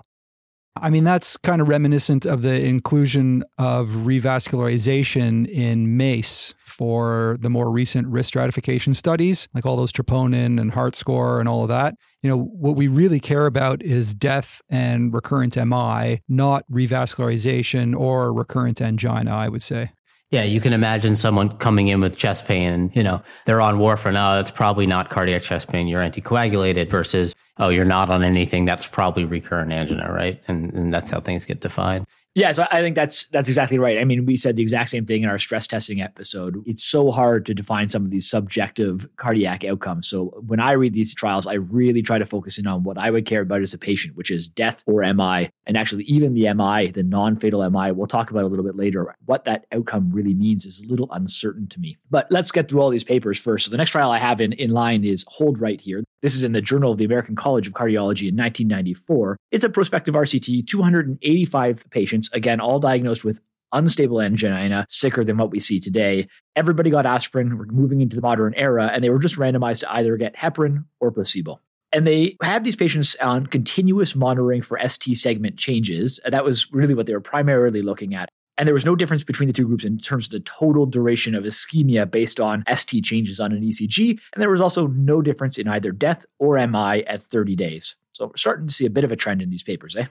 I 0.76 0.90
mean, 0.90 1.04
that's 1.04 1.36
kind 1.36 1.60
of 1.60 1.68
reminiscent 1.68 2.24
of 2.24 2.42
the 2.42 2.64
inclusion 2.64 3.44
of 3.58 3.88
revascularization 3.88 5.46
in 5.48 5.96
MACE 5.96 6.54
for 6.56 7.36
the 7.40 7.50
more 7.50 7.70
recent 7.70 8.08
risk 8.08 8.28
stratification 8.28 8.94
studies, 8.94 9.46
like 9.52 9.66
all 9.66 9.76
those 9.76 9.92
troponin 9.92 10.58
and 10.58 10.72
heart 10.72 10.96
score 10.96 11.38
and 11.38 11.48
all 11.48 11.62
of 11.62 11.68
that. 11.68 11.94
You 12.22 12.30
know, 12.30 12.38
what 12.38 12.76
we 12.76 12.88
really 12.88 13.20
care 13.20 13.44
about 13.44 13.82
is 13.82 14.14
death 14.14 14.62
and 14.70 15.12
recurrent 15.12 15.56
MI, 15.56 16.20
not 16.28 16.64
revascularization 16.70 17.94
or 17.94 18.32
recurrent 18.32 18.80
angina, 18.80 19.30
I 19.30 19.48
would 19.50 19.62
say. 19.62 19.92
Yeah, 20.32 20.44
you 20.44 20.62
can 20.62 20.72
imagine 20.72 21.14
someone 21.14 21.58
coming 21.58 21.88
in 21.88 22.00
with 22.00 22.16
chest 22.16 22.46
pain 22.46 22.72
and, 22.72 22.96
you 22.96 23.02
know, 23.02 23.22
they're 23.44 23.60
on 23.60 23.76
warfarin. 23.76 24.12
Oh, 24.12 24.36
that's 24.36 24.50
probably 24.50 24.86
not 24.86 25.10
cardiac 25.10 25.42
chest 25.42 25.68
pain. 25.68 25.86
You're 25.86 26.00
anticoagulated 26.00 26.88
versus, 26.88 27.36
oh, 27.58 27.68
you're 27.68 27.84
not 27.84 28.08
on 28.08 28.24
anything. 28.24 28.64
That's 28.64 28.86
probably 28.86 29.26
recurrent 29.26 29.72
angina, 29.72 30.10
right? 30.10 30.42
And, 30.48 30.72
and 30.72 30.92
that's 30.92 31.10
how 31.10 31.20
things 31.20 31.44
get 31.44 31.60
defined. 31.60 32.06
Yeah, 32.34 32.52
so 32.52 32.66
I 32.70 32.80
think 32.80 32.96
that's 32.96 33.26
that's 33.26 33.48
exactly 33.48 33.78
right. 33.78 33.98
I 33.98 34.04
mean, 34.04 34.24
we 34.24 34.38
said 34.38 34.56
the 34.56 34.62
exact 34.62 34.88
same 34.88 35.04
thing 35.04 35.22
in 35.22 35.28
our 35.28 35.38
stress 35.38 35.66
testing 35.66 36.00
episode. 36.00 36.62
It's 36.64 36.82
so 36.82 37.10
hard 37.10 37.44
to 37.46 37.54
define 37.54 37.90
some 37.90 38.06
of 38.06 38.10
these 38.10 38.28
subjective 38.28 39.06
cardiac 39.16 39.64
outcomes. 39.64 40.08
So 40.08 40.40
when 40.46 40.58
I 40.58 40.72
read 40.72 40.94
these 40.94 41.14
trials, 41.14 41.46
I 41.46 41.54
really 41.54 42.00
try 42.00 42.18
to 42.18 42.24
focus 42.24 42.56
in 42.58 42.66
on 42.66 42.84
what 42.84 42.96
I 42.96 43.10
would 43.10 43.26
care 43.26 43.42
about 43.42 43.60
as 43.60 43.74
a 43.74 43.78
patient, 43.78 44.16
which 44.16 44.30
is 44.30 44.48
death 44.48 44.82
or 44.86 45.02
MI, 45.12 45.50
and 45.66 45.76
actually 45.76 46.04
even 46.04 46.32
the 46.32 46.52
MI, 46.54 46.90
the 46.90 47.02
non-fatal 47.02 47.68
MI. 47.68 47.92
We'll 47.92 48.06
talk 48.06 48.30
about 48.30 48.44
a 48.44 48.48
little 48.48 48.64
bit 48.64 48.76
later. 48.76 49.14
What 49.26 49.44
that 49.44 49.66
outcome 49.70 50.10
really 50.10 50.34
means 50.34 50.64
is 50.64 50.82
a 50.82 50.88
little 50.88 51.08
uncertain 51.12 51.66
to 51.68 51.80
me. 51.80 51.98
But 52.10 52.28
let's 52.30 52.50
get 52.50 52.70
through 52.70 52.80
all 52.80 52.88
these 52.88 53.04
papers 53.04 53.38
first. 53.38 53.66
So 53.66 53.70
the 53.70 53.76
next 53.76 53.90
trial 53.90 54.10
I 54.10 54.18
have 54.18 54.40
in 54.40 54.54
in 54.54 54.70
line 54.70 55.04
is 55.04 55.26
Holdright 55.38 55.82
here. 55.82 56.02
This 56.22 56.36
is 56.36 56.44
in 56.44 56.52
the 56.52 56.62
Journal 56.62 56.92
of 56.92 56.98
the 56.98 57.04
American 57.04 57.34
College 57.34 57.66
of 57.66 57.72
Cardiology 57.72 58.28
in 58.28 58.36
1994. 58.36 59.36
It's 59.50 59.64
a 59.64 59.68
prospective 59.68 60.14
RCT, 60.14 60.66
285 60.68 61.90
patients, 61.90 62.21
again, 62.32 62.60
all 62.60 62.80
diagnosed 62.80 63.24
with 63.24 63.40
unstable 63.72 64.20
angina, 64.20 64.86
sicker 64.88 65.24
than 65.24 65.38
what 65.38 65.50
we 65.50 65.60
see 65.60 65.80
today. 65.80 66.28
Everybody 66.56 66.90
got 66.90 67.06
aspirin. 67.06 67.56
We're 67.56 67.66
moving 67.66 68.00
into 68.00 68.16
the 68.16 68.22
modern 68.22 68.54
era, 68.54 68.90
and 68.92 69.02
they 69.02 69.10
were 69.10 69.18
just 69.18 69.36
randomized 69.36 69.80
to 69.80 69.92
either 69.92 70.16
get 70.16 70.36
heparin 70.36 70.84
or 71.00 71.10
placebo. 71.10 71.60
And 71.92 72.06
they 72.06 72.36
had 72.42 72.64
these 72.64 72.76
patients 72.76 73.16
on 73.16 73.46
continuous 73.46 74.14
monitoring 74.14 74.62
for 74.62 74.78
ST 74.86 75.16
segment 75.16 75.58
changes. 75.58 76.20
That 76.24 76.44
was 76.44 76.72
really 76.72 76.94
what 76.94 77.06
they 77.06 77.12
were 77.12 77.20
primarily 77.20 77.82
looking 77.82 78.14
at. 78.14 78.30
And 78.58 78.66
there 78.66 78.74
was 78.74 78.84
no 78.84 78.94
difference 78.94 79.24
between 79.24 79.46
the 79.46 79.52
two 79.52 79.66
groups 79.66 79.84
in 79.84 79.98
terms 79.98 80.26
of 80.26 80.32
the 80.32 80.40
total 80.40 80.86
duration 80.86 81.34
of 81.34 81.44
ischemia 81.44 82.10
based 82.10 82.38
on 82.38 82.64
ST 82.74 83.04
changes 83.04 83.40
on 83.40 83.52
an 83.52 83.62
ECG. 83.62 84.20
And 84.32 84.42
there 84.42 84.50
was 84.50 84.60
also 84.60 84.86
no 84.88 85.22
difference 85.22 85.58
in 85.58 85.68
either 85.68 85.90
death 85.90 86.24
or 86.38 86.54
MI 86.66 87.04
at 87.06 87.22
30 87.22 87.56
days. 87.56 87.96
So 88.10 88.26
we're 88.26 88.36
starting 88.36 88.66
to 88.66 88.74
see 88.74 88.86
a 88.86 88.90
bit 88.90 89.04
of 89.04 89.12
a 89.12 89.16
trend 89.16 89.42
in 89.42 89.50
these 89.50 89.62
papers, 89.62 89.96
eh? 89.96 90.06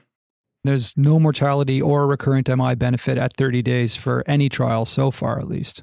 There's 0.64 0.94
no 0.96 1.18
mortality 1.18 1.82
or 1.82 2.06
recurrent 2.06 2.48
MI 2.48 2.74
benefit 2.76 3.18
at 3.18 3.36
30 3.36 3.62
days 3.62 3.96
for 3.96 4.22
any 4.26 4.48
trial 4.48 4.84
so 4.84 5.10
far, 5.10 5.38
at 5.38 5.48
least. 5.48 5.82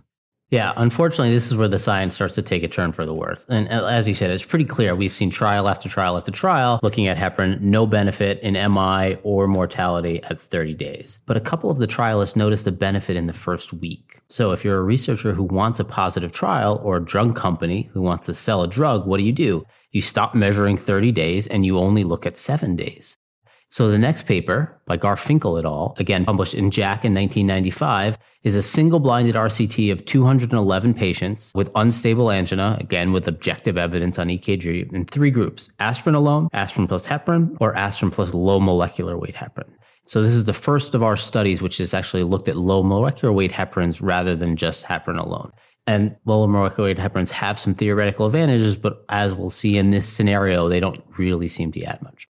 Yeah, 0.51 0.73
unfortunately, 0.77 1.31
this 1.31 1.45
is 1.45 1.55
where 1.55 1.67
the 1.67 1.77
science 1.77 2.15
starts 2.15 2.33
to 2.35 2.41
take 2.41 2.63
a 2.63 2.67
turn 2.67 2.91
for 2.91 3.05
the 3.05 3.13
worse. 3.13 3.45
And 3.49 3.69
uh, 3.69 3.85
as 3.85 4.07
you 4.07 4.15
said, 4.15 4.31
it's 4.31 4.43
pretty 4.43 4.65
clear. 4.65 4.95
We've 4.95 5.13
seen 5.13 5.29
trial 5.29 5.69
after 5.69 5.87
trial 5.87 6.17
after 6.17 6.31
trial 6.31 6.79
looking 6.81 7.07
at 7.07 7.17
heparin, 7.17 7.61
no 7.61 7.85
benefit 7.85 8.39
in 8.39 8.53
MI 8.53 9.17
or 9.21 9.47
mortality 9.47 10.23
at 10.23 10.41
30 10.41 10.73
days. 10.73 11.19
But 11.27 11.37
a 11.37 11.41
couple 11.41 11.69
of 11.69 11.77
the 11.77 11.85
trialists 11.85 12.35
noticed 12.35 12.65
a 12.65 12.71
benefit 12.71 13.15
in 13.15 13.25
the 13.25 13.33
first 13.33 13.73
week. 13.73 14.21
So 14.27 14.51
if 14.51 14.65
you're 14.65 14.79
a 14.79 14.83
researcher 14.83 15.33
who 15.33 15.43
wants 15.43 15.79
a 15.79 15.85
positive 15.85 16.31
trial 16.31 16.81
or 16.83 16.97
a 16.97 17.05
drug 17.05 17.35
company 17.35 17.87
who 17.93 18.01
wants 18.01 18.25
to 18.25 18.33
sell 18.33 18.63
a 18.63 18.67
drug, 18.67 19.05
what 19.05 19.17
do 19.17 19.23
you 19.23 19.33
do? 19.33 19.65
You 19.91 20.01
stop 20.01 20.33
measuring 20.33 20.77
30 20.77 21.11
days 21.11 21.45
and 21.45 21.63
you 21.63 21.77
only 21.77 22.03
look 22.03 22.25
at 22.25 22.35
seven 22.35 22.75
days. 22.75 23.18
So 23.71 23.91
the 23.91 23.99
next 23.99 24.23
paper 24.23 24.75
by 24.87 24.97
Gurfinkel 24.97 25.59
et 25.59 25.65
al., 25.65 25.93
again 25.99 26.25
published 26.25 26.55
in 26.55 26.71
JACC 26.71 27.05
in 27.05 27.13
1995, 27.13 28.17
is 28.41 28.55
a 28.55 28.63
single 28.63 28.99
blinded 28.99 29.35
RCT 29.35 29.91
of 29.91 30.03
211 30.05 30.95
patients 30.95 31.51
with 31.53 31.69
unstable 31.75 32.31
angina, 32.31 32.77
again 32.79 33.13
with 33.13 33.27
objective 33.27 33.77
evidence 33.77 34.17
on 34.17 34.29
EKG, 34.29 34.91
in 34.91 35.05
three 35.05 35.29
groups 35.29 35.69
aspirin 35.77 36.15
alone, 36.15 36.49
aspirin 36.51 36.87
plus 36.87 37.05
heparin, 37.05 37.55
or 37.59 37.75
aspirin 37.75 38.09
plus 38.09 38.33
low 38.33 38.59
molecular 38.59 39.15
weight 39.19 39.35
heparin. 39.35 39.69
So 40.07 40.23
this 40.23 40.33
is 40.33 40.45
the 40.45 40.53
first 40.53 40.95
of 40.95 41.03
our 41.03 41.15
studies 41.15 41.61
which 41.61 41.77
has 41.77 41.93
actually 41.93 42.23
looked 42.23 42.47
at 42.47 42.57
low 42.57 42.81
molecular 42.81 43.31
weight 43.31 43.51
heparins 43.51 43.99
rather 44.01 44.35
than 44.35 44.55
just 44.55 44.83
heparin 44.83 45.23
alone. 45.23 45.51
And 45.85 46.15
low 46.25 46.47
molecular 46.47 46.89
weight 46.89 46.97
heparins 46.97 47.29
have 47.29 47.59
some 47.59 47.75
theoretical 47.75 48.25
advantages, 48.25 48.75
but 48.75 49.05
as 49.09 49.35
we'll 49.35 49.51
see 49.51 49.77
in 49.77 49.91
this 49.91 50.09
scenario, 50.09 50.69
they 50.69 50.79
don't 50.79 51.03
really 51.19 51.47
seem 51.47 51.71
to 51.73 51.83
add 51.83 52.01
much. 52.01 52.27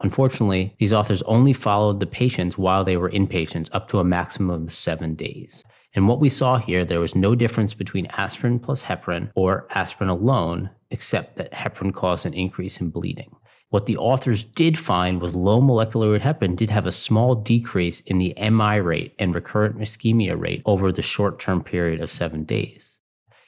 Unfortunately, 0.00 0.74
these 0.78 0.92
authors 0.92 1.22
only 1.22 1.52
followed 1.52 2.00
the 2.00 2.06
patients 2.06 2.58
while 2.58 2.84
they 2.84 2.96
were 2.96 3.10
inpatients 3.10 3.70
up 3.72 3.88
to 3.88 3.98
a 3.98 4.04
maximum 4.04 4.64
of 4.64 4.72
seven 4.72 5.14
days. 5.14 5.64
And 5.94 6.06
what 6.06 6.20
we 6.20 6.28
saw 6.28 6.58
here, 6.58 6.84
there 6.84 7.00
was 7.00 7.14
no 7.14 7.34
difference 7.34 7.72
between 7.72 8.06
aspirin 8.06 8.58
plus 8.58 8.82
heparin 8.82 9.30
or 9.34 9.66
aspirin 9.70 10.10
alone, 10.10 10.68
except 10.90 11.36
that 11.36 11.52
heparin 11.52 11.94
caused 11.94 12.26
an 12.26 12.34
increase 12.34 12.80
in 12.80 12.90
bleeding. 12.90 13.34
What 13.70 13.86
the 13.86 13.96
authors 13.96 14.44
did 14.44 14.78
find 14.78 15.20
was 15.20 15.34
low 15.34 15.60
molecular 15.60 16.12
weight 16.12 16.22
heparin 16.22 16.56
did 16.56 16.70
have 16.70 16.86
a 16.86 16.92
small 16.92 17.34
decrease 17.34 18.00
in 18.00 18.18
the 18.18 18.34
MI 18.38 18.76
rate 18.76 19.14
and 19.18 19.34
recurrent 19.34 19.78
ischemia 19.78 20.38
rate 20.38 20.62
over 20.66 20.92
the 20.92 21.02
short 21.02 21.38
term 21.38 21.62
period 21.62 22.00
of 22.00 22.10
seven 22.10 22.44
days. 22.44 23.00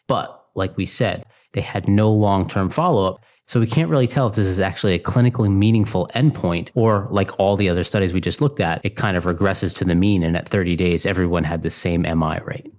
But 0.08 0.34
like 0.54 0.76
we 0.76 0.86
said, 0.86 1.24
they 1.52 1.60
had 1.60 1.88
no 1.88 2.10
long 2.10 2.48
term 2.48 2.70
follow 2.70 3.06
up. 3.06 3.24
So 3.48 3.58
we 3.60 3.66
can't 3.66 3.88
really 3.88 4.06
tell 4.06 4.26
if 4.26 4.34
this 4.34 4.46
is 4.46 4.60
actually 4.60 4.92
a 4.92 4.98
clinically 4.98 5.50
meaningful 5.50 6.06
endpoint 6.14 6.68
or 6.74 7.08
like 7.10 7.30
all 7.40 7.56
the 7.56 7.70
other 7.70 7.82
studies 7.82 8.12
we 8.12 8.20
just 8.20 8.42
looked 8.42 8.60
at, 8.60 8.84
it 8.84 8.94
kind 8.94 9.16
of 9.16 9.24
regresses 9.24 9.74
to 9.78 9.86
the 9.86 9.94
mean. 9.94 10.22
And 10.22 10.36
at 10.36 10.46
30 10.46 10.76
days, 10.76 11.06
everyone 11.06 11.44
had 11.44 11.62
the 11.62 11.70
same 11.70 12.02
MI 12.02 12.40
rate. 12.44 12.70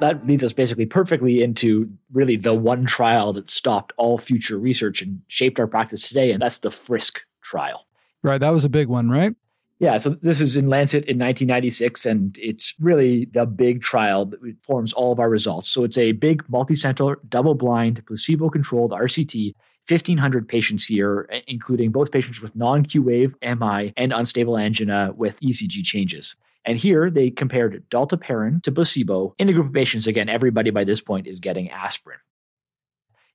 That 0.00 0.26
leads 0.26 0.42
us 0.42 0.52
basically 0.52 0.86
perfectly 0.86 1.40
into 1.40 1.88
really 2.12 2.34
the 2.34 2.52
one 2.52 2.84
trial 2.84 3.32
that 3.34 3.48
stopped 3.48 3.92
all 3.96 4.18
future 4.18 4.58
research 4.58 5.00
and 5.00 5.22
shaped 5.28 5.60
our 5.60 5.68
practice 5.68 6.08
today. 6.08 6.32
And 6.32 6.42
that's 6.42 6.58
the 6.58 6.70
FRISC 6.70 7.20
trial. 7.42 7.86
Right. 8.24 8.38
That 8.38 8.50
was 8.50 8.64
a 8.64 8.68
big 8.68 8.88
one, 8.88 9.08
right? 9.08 9.36
Yeah, 9.82 9.98
so 9.98 10.10
this 10.10 10.40
is 10.40 10.56
in 10.56 10.68
Lancet 10.68 11.06
in 11.06 11.18
1996, 11.18 12.06
and 12.06 12.38
it's 12.38 12.72
really 12.78 13.24
the 13.34 13.44
big 13.44 13.82
trial 13.82 14.26
that 14.26 14.38
forms 14.62 14.92
all 14.92 15.10
of 15.10 15.18
our 15.18 15.28
results. 15.28 15.68
So 15.68 15.82
it's 15.82 15.98
a 15.98 16.12
big 16.12 16.44
multicenter, 16.44 17.16
double 17.28 17.56
blind, 17.56 18.00
placebo 18.06 18.48
controlled 18.48 18.92
RCT, 18.92 19.54
1,500 19.88 20.46
patients 20.46 20.86
here, 20.86 21.28
including 21.48 21.90
both 21.90 22.12
patients 22.12 22.40
with 22.40 22.54
non 22.54 22.84
Q 22.84 23.02
wave 23.02 23.34
MI 23.42 23.92
and 23.96 24.12
unstable 24.12 24.56
angina 24.56 25.14
with 25.16 25.40
ECG 25.40 25.82
changes. 25.82 26.36
And 26.64 26.78
here 26.78 27.10
they 27.10 27.30
compared 27.30 27.82
dalteparin 27.90 28.62
to 28.62 28.70
placebo 28.70 29.34
in 29.40 29.48
a 29.48 29.52
group 29.52 29.66
of 29.66 29.72
patients. 29.72 30.06
Again, 30.06 30.28
everybody 30.28 30.70
by 30.70 30.84
this 30.84 31.00
point 31.00 31.26
is 31.26 31.40
getting 31.40 31.68
aspirin. 31.72 32.20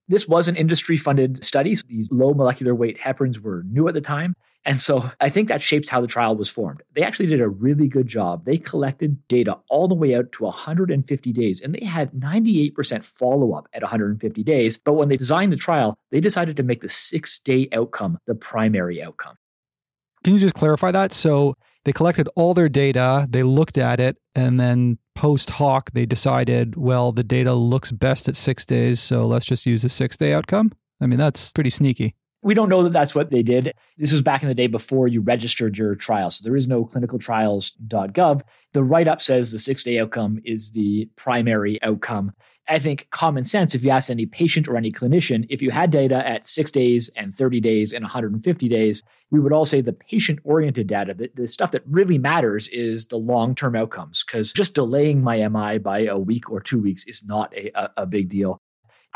This 0.07 0.27
was 0.27 0.47
an 0.47 0.55
industry 0.55 0.97
funded 0.97 1.43
study. 1.43 1.75
So 1.75 1.83
these 1.87 2.11
low 2.11 2.33
molecular 2.33 2.73
weight 2.73 2.99
heparins 2.99 3.39
were 3.39 3.63
new 3.63 3.87
at 3.87 3.93
the 3.93 4.01
time. 4.01 4.35
And 4.63 4.79
so 4.79 5.11
I 5.21 5.29
think 5.29 5.47
that 5.47 5.61
shapes 5.61 5.87
how 5.89 6.01
the 6.01 6.07
trial 6.07 6.35
was 6.35 6.49
formed. 6.49 6.81
They 6.93 7.01
actually 7.01 7.27
did 7.27 7.39
a 7.39 7.47
really 7.47 7.87
good 7.87 8.07
job. 8.07 8.43
They 8.45 8.57
collected 8.57 9.25
data 9.29 9.57
all 9.69 9.87
the 9.87 9.95
way 9.95 10.13
out 10.13 10.31
to 10.33 10.43
150 10.43 11.31
days, 11.31 11.61
and 11.61 11.73
they 11.73 11.85
had 11.85 12.11
98% 12.11 13.05
follow 13.05 13.53
up 13.53 13.69
at 13.71 13.81
150 13.81 14.43
days. 14.43 14.81
But 14.81 14.93
when 14.93 15.07
they 15.07 15.15
designed 15.15 15.53
the 15.53 15.57
trial, 15.57 15.97
they 16.11 16.19
decided 16.19 16.57
to 16.57 16.63
make 16.63 16.81
the 16.81 16.89
six 16.89 17.39
day 17.39 17.69
outcome 17.71 18.17
the 18.27 18.35
primary 18.35 19.01
outcome. 19.01 19.37
Can 20.25 20.33
you 20.33 20.39
just 20.39 20.55
clarify 20.55 20.91
that? 20.91 21.13
So 21.13 21.55
they 21.87 21.93
collected 21.93 22.27
all 22.35 22.53
their 22.53 22.67
data, 22.67 23.25
they 23.29 23.43
looked 23.43 23.77
at 23.77 24.01
it, 24.01 24.17
and 24.35 24.59
then 24.59 24.97
post 25.15 25.51
hoc, 25.51 25.89
they 25.93 26.05
decided, 26.05 26.75
well, 26.75 27.13
the 27.13 27.23
data 27.23 27.53
looks 27.53 27.93
best 27.93 28.27
at 28.27 28.35
six 28.35 28.65
days, 28.65 28.99
so 28.99 29.25
let's 29.25 29.45
just 29.45 29.65
use 29.65 29.85
a 29.85 29.89
six 29.89 30.17
day 30.17 30.33
outcome. 30.33 30.73
I 30.99 31.05
mean, 31.05 31.17
that's 31.17 31.49
pretty 31.53 31.69
sneaky. 31.69 32.13
We 32.47 32.53
don't 32.53 32.69
know 32.69 32.83
that 32.83 32.93
that's 32.93 33.13
what 33.13 33.29
they 33.29 33.43
did. 33.43 33.73
This 33.97 34.13
was 34.13 34.21
back 34.21 34.41
in 34.41 34.47
the 34.47 34.55
day 34.55 34.67
before 34.67 35.09
you 35.09 35.19
registered 35.19 35.77
your 35.77 35.95
trial. 35.95 36.31
So 36.31 36.47
there 36.47 36.55
is 36.55 36.65
no 36.65 36.85
clinicaltrials.gov. 36.85 38.41
The 38.71 38.83
write 38.85 39.09
up 39.09 39.21
says 39.21 39.51
the 39.51 39.59
six 39.59 39.83
day 39.83 39.99
outcome 39.99 40.39
is 40.45 40.71
the 40.71 41.09
primary 41.17 41.77
outcome. 41.83 42.31
I 42.69 42.79
think 42.79 43.09
common 43.09 43.43
sense, 43.43 43.75
if 43.75 43.83
you 43.83 43.89
ask 43.89 44.09
any 44.09 44.25
patient 44.25 44.69
or 44.69 44.77
any 44.77 44.93
clinician, 44.93 45.45
if 45.49 45.61
you 45.61 45.71
had 45.71 45.91
data 45.91 46.25
at 46.25 46.47
six 46.47 46.71
days 46.71 47.09
and 47.17 47.35
30 47.35 47.59
days 47.59 47.91
and 47.91 48.03
150 48.03 48.69
days, 48.69 49.03
we 49.29 49.41
would 49.41 49.51
all 49.51 49.65
say 49.65 49.81
the 49.81 49.91
patient 49.91 50.39
oriented 50.45 50.87
data, 50.87 51.13
the, 51.13 51.29
the 51.35 51.49
stuff 51.49 51.71
that 51.71 51.83
really 51.85 52.17
matters 52.17 52.69
is 52.69 53.07
the 53.07 53.17
long 53.17 53.55
term 53.55 53.75
outcomes, 53.75 54.23
because 54.23 54.53
just 54.53 54.73
delaying 54.73 55.21
my 55.21 55.45
MI 55.49 55.79
by 55.79 56.05
a 56.05 56.17
week 56.17 56.49
or 56.49 56.61
two 56.61 56.79
weeks 56.79 57.03
is 57.07 57.27
not 57.27 57.53
a, 57.53 57.77
a, 57.77 57.91
a 57.97 58.05
big 58.05 58.29
deal. 58.29 58.61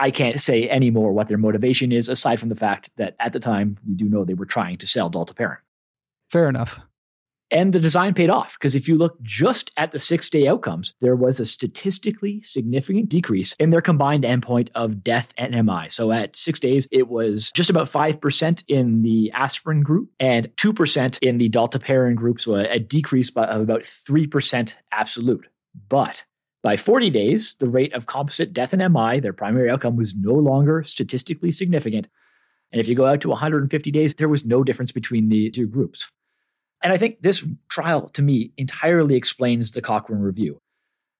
I 0.02 0.10
can't 0.10 0.42
say 0.42 0.68
anymore 0.68 1.14
what 1.14 1.28
their 1.28 1.38
motivation 1.38 1.92
is, 1.92 2.10
aside 2.10 2.40
from 2.40 2.50
the 2.50 2.56
fact 2.56 2.90
that 2.98 3.16
at 3.20 3.34
the 3.34 3.40
time, 3.40 3.78
we 3.88 3.94
do 3.94 4.10
know 4.10 4.26
they 4.26 4.34
were 4.34 4.48
trying 4.48 4.78
to 4.78 4.88
sell 4.88 5.12
dalteparin. 5.12 5.58
Fair 6.32 6.50
enough. 6.50 6.80
And 7.52 7.72
the 7.72 7.80
design 7.80 8.16
paid 8.16 8.32
off 8.32 8.58
because 8.58 8.74
if 8.74 8.88
you 8.88 8.98
look 8.98 9.22
just 9.22 9.72
at 9.78 9.92
the 9.92 10.00
six 10.00 10.28
day 10.28 10.48
outcomes, 10.48 10.96
there 11.02 11.16
was 11.16 11.40
a 11.40 11.46
statistically 11.46 12.42
significant 12.42 13.10
decrease 13.10 13.54
in 13.60 13.70
their 13.70 13.82
combined 13.82 14.24
endpoint 14.24 14.70
of 14.74 15.04
death 15.04 15.34
and 15.38 15.54
MI. 15.66 15.90
So 15.90 16.12
at 16.12 16.36
six 16.36 16.60
days, 16.60 16.88
it 16.92 17.08
was 17.08 17.52
just 17.54 17.70
about 17.70 17.88
5% 17.88 18.64
in 18.70 19.04
the 19.04 19.32
aspirin 19.34 19.84
group 19.84 20.10
and 20.20 20.48
2% 20.56 21.20
in 21.22 21.38
the 21.38 21.50
dalteparin 21.50 22.16
group. 22.16 22.42
So 22.42 22.56
a, 22.56 22.64
a 22.64 22.80
decrease 22.80 23.30
of 23.30 23.62
about 23.62 23.82
3% 23.82 24.76
absolute. 24.92 25.46
But 25.90 26.26
by 26.64 26.78
40 26.78 27.10
days, 27.10 27.56
the 27.56 27.70
rate 27.70 27.94
of 27.94 28.06
composite 28.06 28.54
death 28.54 28.74
and 28.74 28.94
MI, 28.94 29.20
their 29.20 29.34
primary 29.34 29.70
outcome, 29.70 29.96
was 29.96 30.16
no 30.16 30.34
longer 30.34 30.84
statistically 30.84 31.52
significant. 31.52 32.08
And 32.72 32.80
if 32.80 32.88
you 32.88 32.96
go 32.96 33.06
out 33.06 33.22
to 33.22 33.30
150 33.30 33.92
days, 33.92 34.14
there 34.14 34.30
was 34.30 34.46
no 34.46 34.64
difference 34.64 34.92
between 34.92 35.30
the 35.30 35.50
two 35.50 35.68
groups. 35.68 36.12
And 36.84 36.94
I 36.94 36.98
think 36.98 37.22
this 37.22 37.46
trial, 37.70 38.10
to 38.10 38.22
me, 38.22 38.54
entirely 38.58 39.16
explains 39.16 39.72
the 39.72 39.82
Cochrane 39.82 40.22
review. 40.22 40.62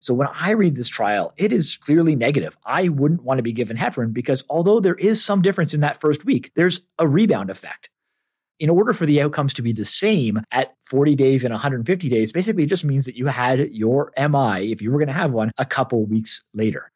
So 0.00 0.14
when 0.14 0.28
I 0.34 0.50
read 0.50 0.74
this 0.74 0.88
trial, 0.88 1.32
it 1.36 1.52
is 1.52 1.76
clearly 1.76 2.16
negative. 2.16 2.56
I 2.66 2.88
wouldn't 2.88 3.22
want 3.22 3.38
to 3.38 3.42
be 3.42 3.52
given 3.52 3.76
heparin 3.76 4.12
because 4.12 4.44
although 4.50 4.80
there 4.80 4.96
is 4.96 5.22
some 5.22 5.42
difference 5.42 5.74
in 5.74 5.80
that 5.80 6.00
first 6.00 6.24
week, 6.24 6.50
there's 6.56 6.80
a 6.98 7.06
rebound 7.06 7.50
effect. 7.50 7.88
In 8.60 8.70
order 8.70 8.92
for 8.92 9.06
the 9.06 9.20
outcomes 9.20 9.54
to 9.54 9.62
be 9.62 9.72
the 9.72 9.84
same 9.84 10.40
at 10.52 10.74
40 10.82 11.16
days 11.16 11.44
and 11.44 11.52
150 11.52 12.08
days, 12.08 12.32
basically 12.32 12.64
it 12.64 12.68
just 12.68 12.84
means 12.84 13.06
that 13.06 13.16
you 13.16 13.26
had 13.26 13.70
your 13.72 14.12
MI, 14.16 14.70
if 14.70 14.80
you 14.80 14.90
were 14.90 14.98
going 14.98 15.08
to 15.08 15.12
have 15.12 15.32
one, 15.32 15.50
a 15.58 15.64
couple 15.64 16.04
weeks 16.06 16.44
later. 16.54 16.92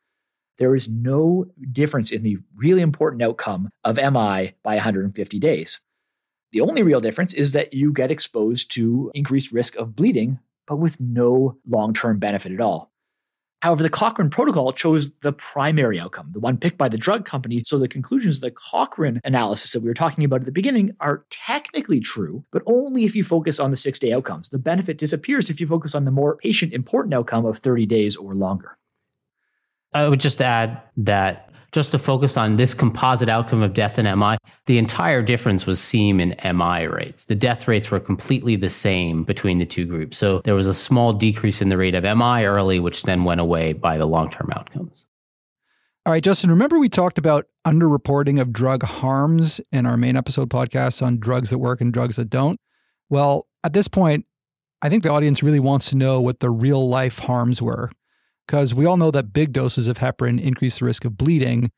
There 0.59 0.75
is 0.75 0.89
no 0.89 1.47
difference 1.73 2.13
in 2.13 2.23
the 2.23 2.39
really 2.57 2.83
important 2.83 3.23
outcome 3.23 3.69
of 3.85 3.97
MI 3.97 4.55
by 4.63 4.75
150 4.75 5.39
days. 5.39 5.81
The 6.53 6.61
only 6.61 6.83
real 6.83 7.01
difference 7.01 7.35
is 7.35 7.53
that 7.53 7.75
you 7.75 7.93
get 7.93 8.11
exposed 8.11 8.73
to 8.75 9.11
increased 9.15 9.53
risk 9.53 9.77
of 9.77 9.97
bleeding, 9.97 10.39
but 10.67 10.77
with 10.77 11.01
no 11.01 11.59
long 11.67 11.93
term 11.93 12.19
benefit 12.19 12.53
at 12.53 12.61
all. 12.61 12.91
However, 13.63 13.83
the 13.83 13.91
Cochrane 13.91 14.31
protocol 14.31 14.73
chose 14.73 15.15
the 15.23 15.33
primary 15.33 15.99
outcome, 15.99 16.31
the 16.33 16.41
one 16.41 16.59
picked 16.59 16.79
by 16.79 16.89
the 16.89 16.99
drug 16.99 17.25
company. 17.25 17.63
So 17.65 17.79
the 17.79 17.89
conclusions 17.89 18.37
of 18.37 18.43
the 18.43 18.51
Cochrane 18.51 19.21
analysis 19.25 19.73
that 19.73 19.81
we 19.81 19.89
were 19.89 19.95
talking 19.95 20.25
about 20.25 20.41
at 20.41 20.47
the 20.47 20.53
beginning 20.53 20.95
are 21.01 21.25
technically 21.31 22.01
true, 22.01 22.45
but 22.53 22.63
only 22.67 23.05
if 23.05 23.17
you 23.17 23.25
focus 23.25 23.59
on 23.59 23.71
the 23.71 23.77
six 23.77 23.99
day 23.99 24.13
outcomes. 24.13 24.51
The 24.51 24.59
benefit 24.59 24.99
disappears 24.99 25.49
if 25.49 25.61
you 25.61 25.67
focus 25.67 25.95
on 25.95 26.05
the 26.05 26.11
more 26.11 26.37
patient 26.37 26.73
important 26.73 27.15
outcome 27.15 27.47
of 27.47 27.59
30 27.59 27.87
days 27.87 28.17
or 28.17 28.35
longer. 28.35 28.77
I 29.97 30.09
would 30.09 30.21
just 30.21 30.43
add 30.43 30.83
that 30.99 31.51
just 31.73 31.91
to 31.93 31.99
focus 31.99 32.37
on 32.37 32.57
this 32.57 32.75
composite 32.75 33.29
outcome 33.29 33.63
of 33.63 33.75
death 33.75 33.99
and 33.99 34.19
MI, 34.19 34.37
the 34.67 34.79
entire 34.79 35.23
difference 35.23 35.67
was 35.67 35.81
seen 35.81 36.21
in 36.21 36.57
MI 36.57 36.87
rates. 36.87 37.27
The 37.27 37.35
death 37.35 37.67
rates 37.67 37.91
were 37.91 38.01
completely 38.01 38.57
the 38.57 38.69
same 38.69 39.25
between 39.25 39.59
the 39.59 39.67
two 39.67 39.85
groups. 39.85 40.17
So 40.17 40.41
there 40.45 40.55
was 40.55 40.67
a 40.67 40.75
small 40.75 41.13
decrease 41.13 41.61
in 41.61 41.69
the 41.69 41.77
rate 41.77 41.95
of 41.95 42.05
MI 42.05 42.45
early, 42.45 42.79
which 42.79 43.03
then 43.03 43.25
went 43.25 43.41
away 43.41 43.73
by 43.73 43.99
the 43.99 44.07
long 44.07 44.31
term 44.31 44.51
outcomes. 44.55 45.07
All 46.05 46.13
right, 46.13 46.23
Justin, 46.23 46.51
remember 46.51 46.79
we 46.79 46.89
talked 46.89 47.19
about 47.19 47.47
underreporting 47.67 48.41
of 48.41 48.53
drug 48.53 48.85
harms 48.85 49.61
in 49.73 49.87
our 49.87 49.97
main 49.97 50.17
episode 50.17 50.51
podcast 50.51 51.03
on 51.03 51.19
drugs 51.19 51.51
that 51.51 51.59
work 51.59 51.81
and 51.81 51.93
drugs 51.93 52.17
that 52.17 52.31
don't? 52.31 52.61
Well, 53.11 53.49
at 53.65 53.73
this 53.73 53.89
point, 53.89 54.25
I 54.83 54.89
think 54.89 55.03
the 55.03 55.11
audience 55.11 55.43
really 55.43 55.59
wants 55.59 55.91
to 55.91 55.97
know 55.97 56.21
what 56.21 56.41
the 56.41 56.51
real 56.51 56.89
life 56.89 57.19
harms 57.19 57.61
were. 57.61 57.91
Because 58.47 58.75
we 58.75 58.85
all 58.87 58.97
know 58.97 59.11
that 59.11 59.33
big 59.33 59.53
doses 59.53 59.89
of 59.89 59.99
heparin 59.99 60.41
increase 60.41 60.79
the 60.79 60.85
risk 60.85 61.05
of 61.05 61.17
bleeding, 61.17 61.71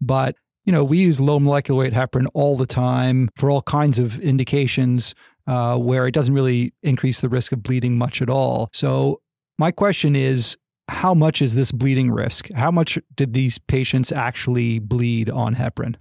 but 0.00 0.36
you 0.64 0.72
know, 0.72 0.82
we 0.82 0.98
use 0.98 1.20
low 1.20 1.38
molecular 1.38 1.80
weight 1.80 1.92
heparin 1.92 2.26
all 2.32 2.56
the 2.56 2.66
time 2.66 3.28
for 3.36 3.50
all 3.50 3.62
kinds 3.62 3.98
of 3.98 4.18
indications 4.20 5.14
uh, 5.46 5.76
where 5.76 6.06
it 6.06 6.12
doesn't 6.12 6.34
really 6.34 6.72
increase 6.82 7.20
the 7.20 7.28
risk 7.28 7.52
of 7.52 7.62
bleeding 7.62 7.98
much 7.98 8.22
at 8.22 8.30
all. 8.30 8.70
So, 8.72 9.20
my 9.58 9.70
question 9.70 10.16
is 10.16 10.56
how 10.88 11.14
much 11.14 11.40
is 11.40 11.54
this 11.54 11.70
bleeding 11.70 12.10
risk? 12.10 12.50
How 12.52 12.70
much 12.70 12.98
did 13.14 13.32
these 13.32 13.58
patients 13.58 14.10
actually 14.10 14.78
bleed 14.78 15.30
on 15.30 15.54
heparin? 15.54 15.96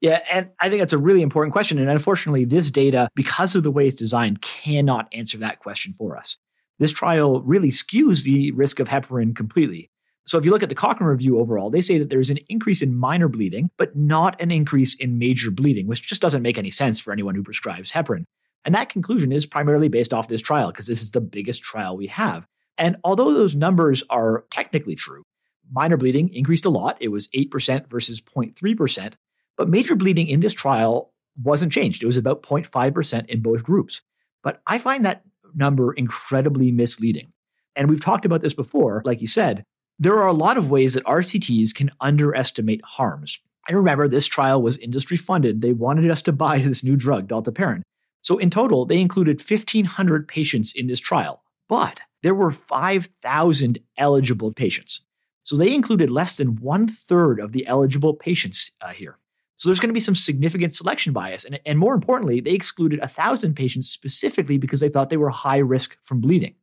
Yeah, 0.00 0.20
and 0.30 0.50
I 0.58 0.68
think 0.68 0.80
that's 0.80 0.92
a 0.92 0.98
really 0.98 1.22
important 1.22 1.52
question. 1.52 1.78
And 1.78 1.88
unfortunately, 1.88 2.44
this 2.44 2.70
data, 2.70 3.08
because 3.14 3.54
of 3.54 3.62
the 3.62 3.70
way 3.70 3.86
it's 3.86 3.94
designed, 3.94 4.42
cannot 4.42 5.06
answer 5.12 5.38
that 5.38 5.60
question 5.60 5.92
for 5.92 6.16
us. 6.16 6.38
This 6.82 6.90
trial 6.90 7.42
really 7.42 7.68
skews 7.68 8.24
the 8.24 8.50
risk 8.50 8.80
of 8.80 8.88
heparin 8.88 9.36
completely. 9.36 9.88
So 10.26 10.36
if 10.36 10.44
you 10.44 10.50
look 10.50 10.64
at 10.64 10.68
the 10.68 10.74
Cochrane 10.74 11.08
review 11.08 11.38
overall, 11.38 11.70
they 11.70 11.80
say 11.80 11.96
that 11.96 12.10
there's 12.10 12.28
an 12.28 12.40
increase 12.48 12.82
in 12.82 12.96
minor 12.96 13.28
bleeding, 13.28 13.70
but 13.76 13.94
not 13.94 14.34
an 14.40 14.50
increase 14.50 14.96
in 14.96 15.16
major 15.16 15.52
bleeding, 15.52 15.86
which 15.86 16.02
just 16.02 16.20
doesn't 16.20 16.42
make 16.42 16.58
any 16.58 16.70
sense 16.70 16.98
for 16.98 17.12
anyone 17.12 17.36
who 17.36 17.44
prescribes 17.44 17.92
heparin. 17.92 18.24
And 18.64 18.74
that 18.74 18.88
conclusion 18.88 19.30
is 19.30 19.46
primarily 19.46 19.86
based 19.86 20.12
off 20.12 20.26
this 20.26 20.42
trial 20.42 20.72
because 20.72 20.88
this 20.88 21.02
is 21.02 21.12
the 21.12 21.20
biggest 21.20 21.62
trial 21.62 21.96
we 21.96 22.08
have. 22.08 22.48
And 22.76 22.96
although 23.04 23.32
those 23.32 23.54
numbers 23.54 24.02
are 24.10 24.44
technically 24.50 24.96
true, 24.96 25.22
minor 25.70 25.96
bleeding 25.96 26.30
increased 26.34 26.64
a 26.64 26.70
lot. 26.70 26.96
It 26.98 27.12
was 27.12 27.28
8% 27.28 27.88
versus 27.88 28.20
0.3%. 28.20 29.12
But 29.56 29.68
major 29.68 29.94
bleeding 29.94 30.26
in 30.26 30.40
this 30.40 30.52
trial 30.52 31.12
wasn't 31.40 31.70
changed. 31.70 32.02
It 32.02 32.06
was 32.06 32.16
about 32.16 32.42
0.5% 32.42 33.26
in 33.26 33.40
both 33.40 33.62
groups. 33.62 34.02
But 34.42 34.60
I 34.66 34.78
find 34.78 35.04
that 35.04 35.22
number 35.54 35.92
incredibly 35.92 36.72
misleading. 36.72 37.32
And 37.74 37.88
we've 37.88 38.04
talked 38.04 38.24
about 38.24 38.42
this 38.42 38.54
before, 38.54 39.02
like 39.04 39.20
you 39.20 39.26
said. 39.26 39.64
There 39.98 40.16
are 40.16 40.26
a 40.26 40.32
lot 40.32 40.58
of 40.58 40.70
ways 40.70 40.94
that 40.94 41.04
RCTs 41.04 41.74
can 41.74 41.90
underestimate 42.00 42.82
harms. 42.84 43.38
And 43.68 43.76
remember, 43.76 44.08
this 44.08 44.26
trial 44.26 44.60
was 44.60 44.76
industry 44.78 45.16
funded. 45.16 45.60
They 45.60 45.72
wanted 45.72 46.10
us 46.10 46.22
to 46.22 46.32
buy 46.32 46.58
this 46.58 46.82
new 46.82 46.96
drug, 46.96 47.28
dalteparin. 47.28 47.82
So 48.22 48.38
in 48.38 48.50
total, 48.50 48.84
they 48.84 49.00
included 49.00 49.40
1,500 49.40 50.28
patients 50.28 50.72
in 50.74 50.86
this 50.86 51.00
trial. 51.00 51.42
But 51.68 52.00
there 52.22 52.34
were 52.34 52.50
5,000 52.50 53.78
eligible 53.96 54.52
patients. 54.52 55.04
So 55.44 55.56
they 55.56 55.74
included 55.74 56.10
less 56.10 56.34
than 56.34 56.56
one 56.56 56.88
third 56.88 57.40
of 57.40 57.52
the 57.52 57.66
eligible 57.66 58.14
patients 58.14 58.72
uh, 58.80 58.90
here. 58.90 59.18
So 59.62 59.68
there's 59.68 59.78
going 59.78 59.90
to 59.90 59.94
be 59.94 60.00
some 60.00 60.16
significant 60.16 60.74
selection 60.74 61.12
bias. 61.12 61.44
And, 61.44 61.60
and 61.64 61.78
more 61.78 61.94
importantly, 61.94 62.40
they 62.40 62.50
excluded 62.50 62.98
1,000 62.98 63.54
patients 63.54 63.88
specifically 63.88 64.58
because 64.58 64.80
they 64.80 64.88
thought 64.88 65.08
they 65.08 65.16
were 65.16 65.30
high 65.30 65.58
risk 65.58 65.96
from 66.02 66.20
bleeding. 66.20 66.56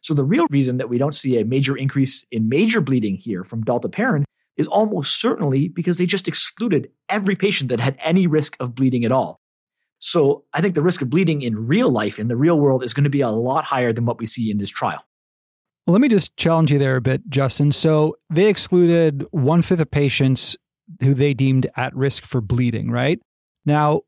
So 0.00 0.14
the 0.14 0.24
real 0.24 0.46
reason 0.48 0.78
that 0.78 0.88
we 0.88 0.96
don't 0.96 1.14
see 1.14 1.38
a 1.38 1.44
major 1.44 1.76
increase 1.76 2.24
in 2.30 2.48
major 2.48 2.80
bleeding 2.80 3.16
here 3.16 3.44
from 3.44 3.62
dalteparin 3.62 4.24
is 4.56 4.66
almost 4.68 5.20
certainly 5.20 5.68
because 5.68 5.98
they 5.98 6.06
just 6.06 6.28
excluded 6.28 6.90
every 7.10 7.36
patient 7.36 7.68
that 7.68 7.78
had 7.78 7.98
any 8.00 8.26
risk 8.26 8.56
of 8.58 8.74
bleeding 8.74 9.04
at 9.04 9.12
all. 9.12 9.38
So 9.98 10.44
I 10.54 10.62
think 10.62 10.74
the 10.74 10.80
risk 10.80 11.02
of 11.02 11.10
bleeding 11.10 11.42
in 11.42 11.66
real 11.66 11.90
life, 11.90 12.18
in 12.18 12.28
the 12.28 12.36
real 12.36 12.58
world, 12.58 12.82
is 12.82 12.94
going 12.94 13.04
to 13.04 13.10
be 13.10 13.20
a 13.20 13.28
lot 13.28 13.64
higher 13.64 13.92
than 13.92 14.06
what 14.06 14.18
we 14.18 14.24
see 14.24 14.50
in 14.50 14.56
this 14.56 14.70
trial. 14.70 15.04
Well, 15.86 15.92
let 15.92 16.00
me 16.00 16.08
just 16.08 16.34
challenge 16.38 16.72
you 16.72 16.78
there 16.78 16.96
a 16.96 17.02
bit, 17.02 17.28
Justin. 17.28 17.70
So 17.70 18.16
they 18.30 18.46
excluded 18.46 19.26
one 19.30 19.60
fifth 19.60 19.80
of 19.80 19.90
patients 19.90 20.56
who 21.02 21.14
they 21.14 21.34
deemed 21.34 21.68
at 21.76 21.94
risk 21.94 22.24
for 22.24 22.40
bleeding, 22.40 22.90
right? 22.90 23.20
Now, 23.64 24.02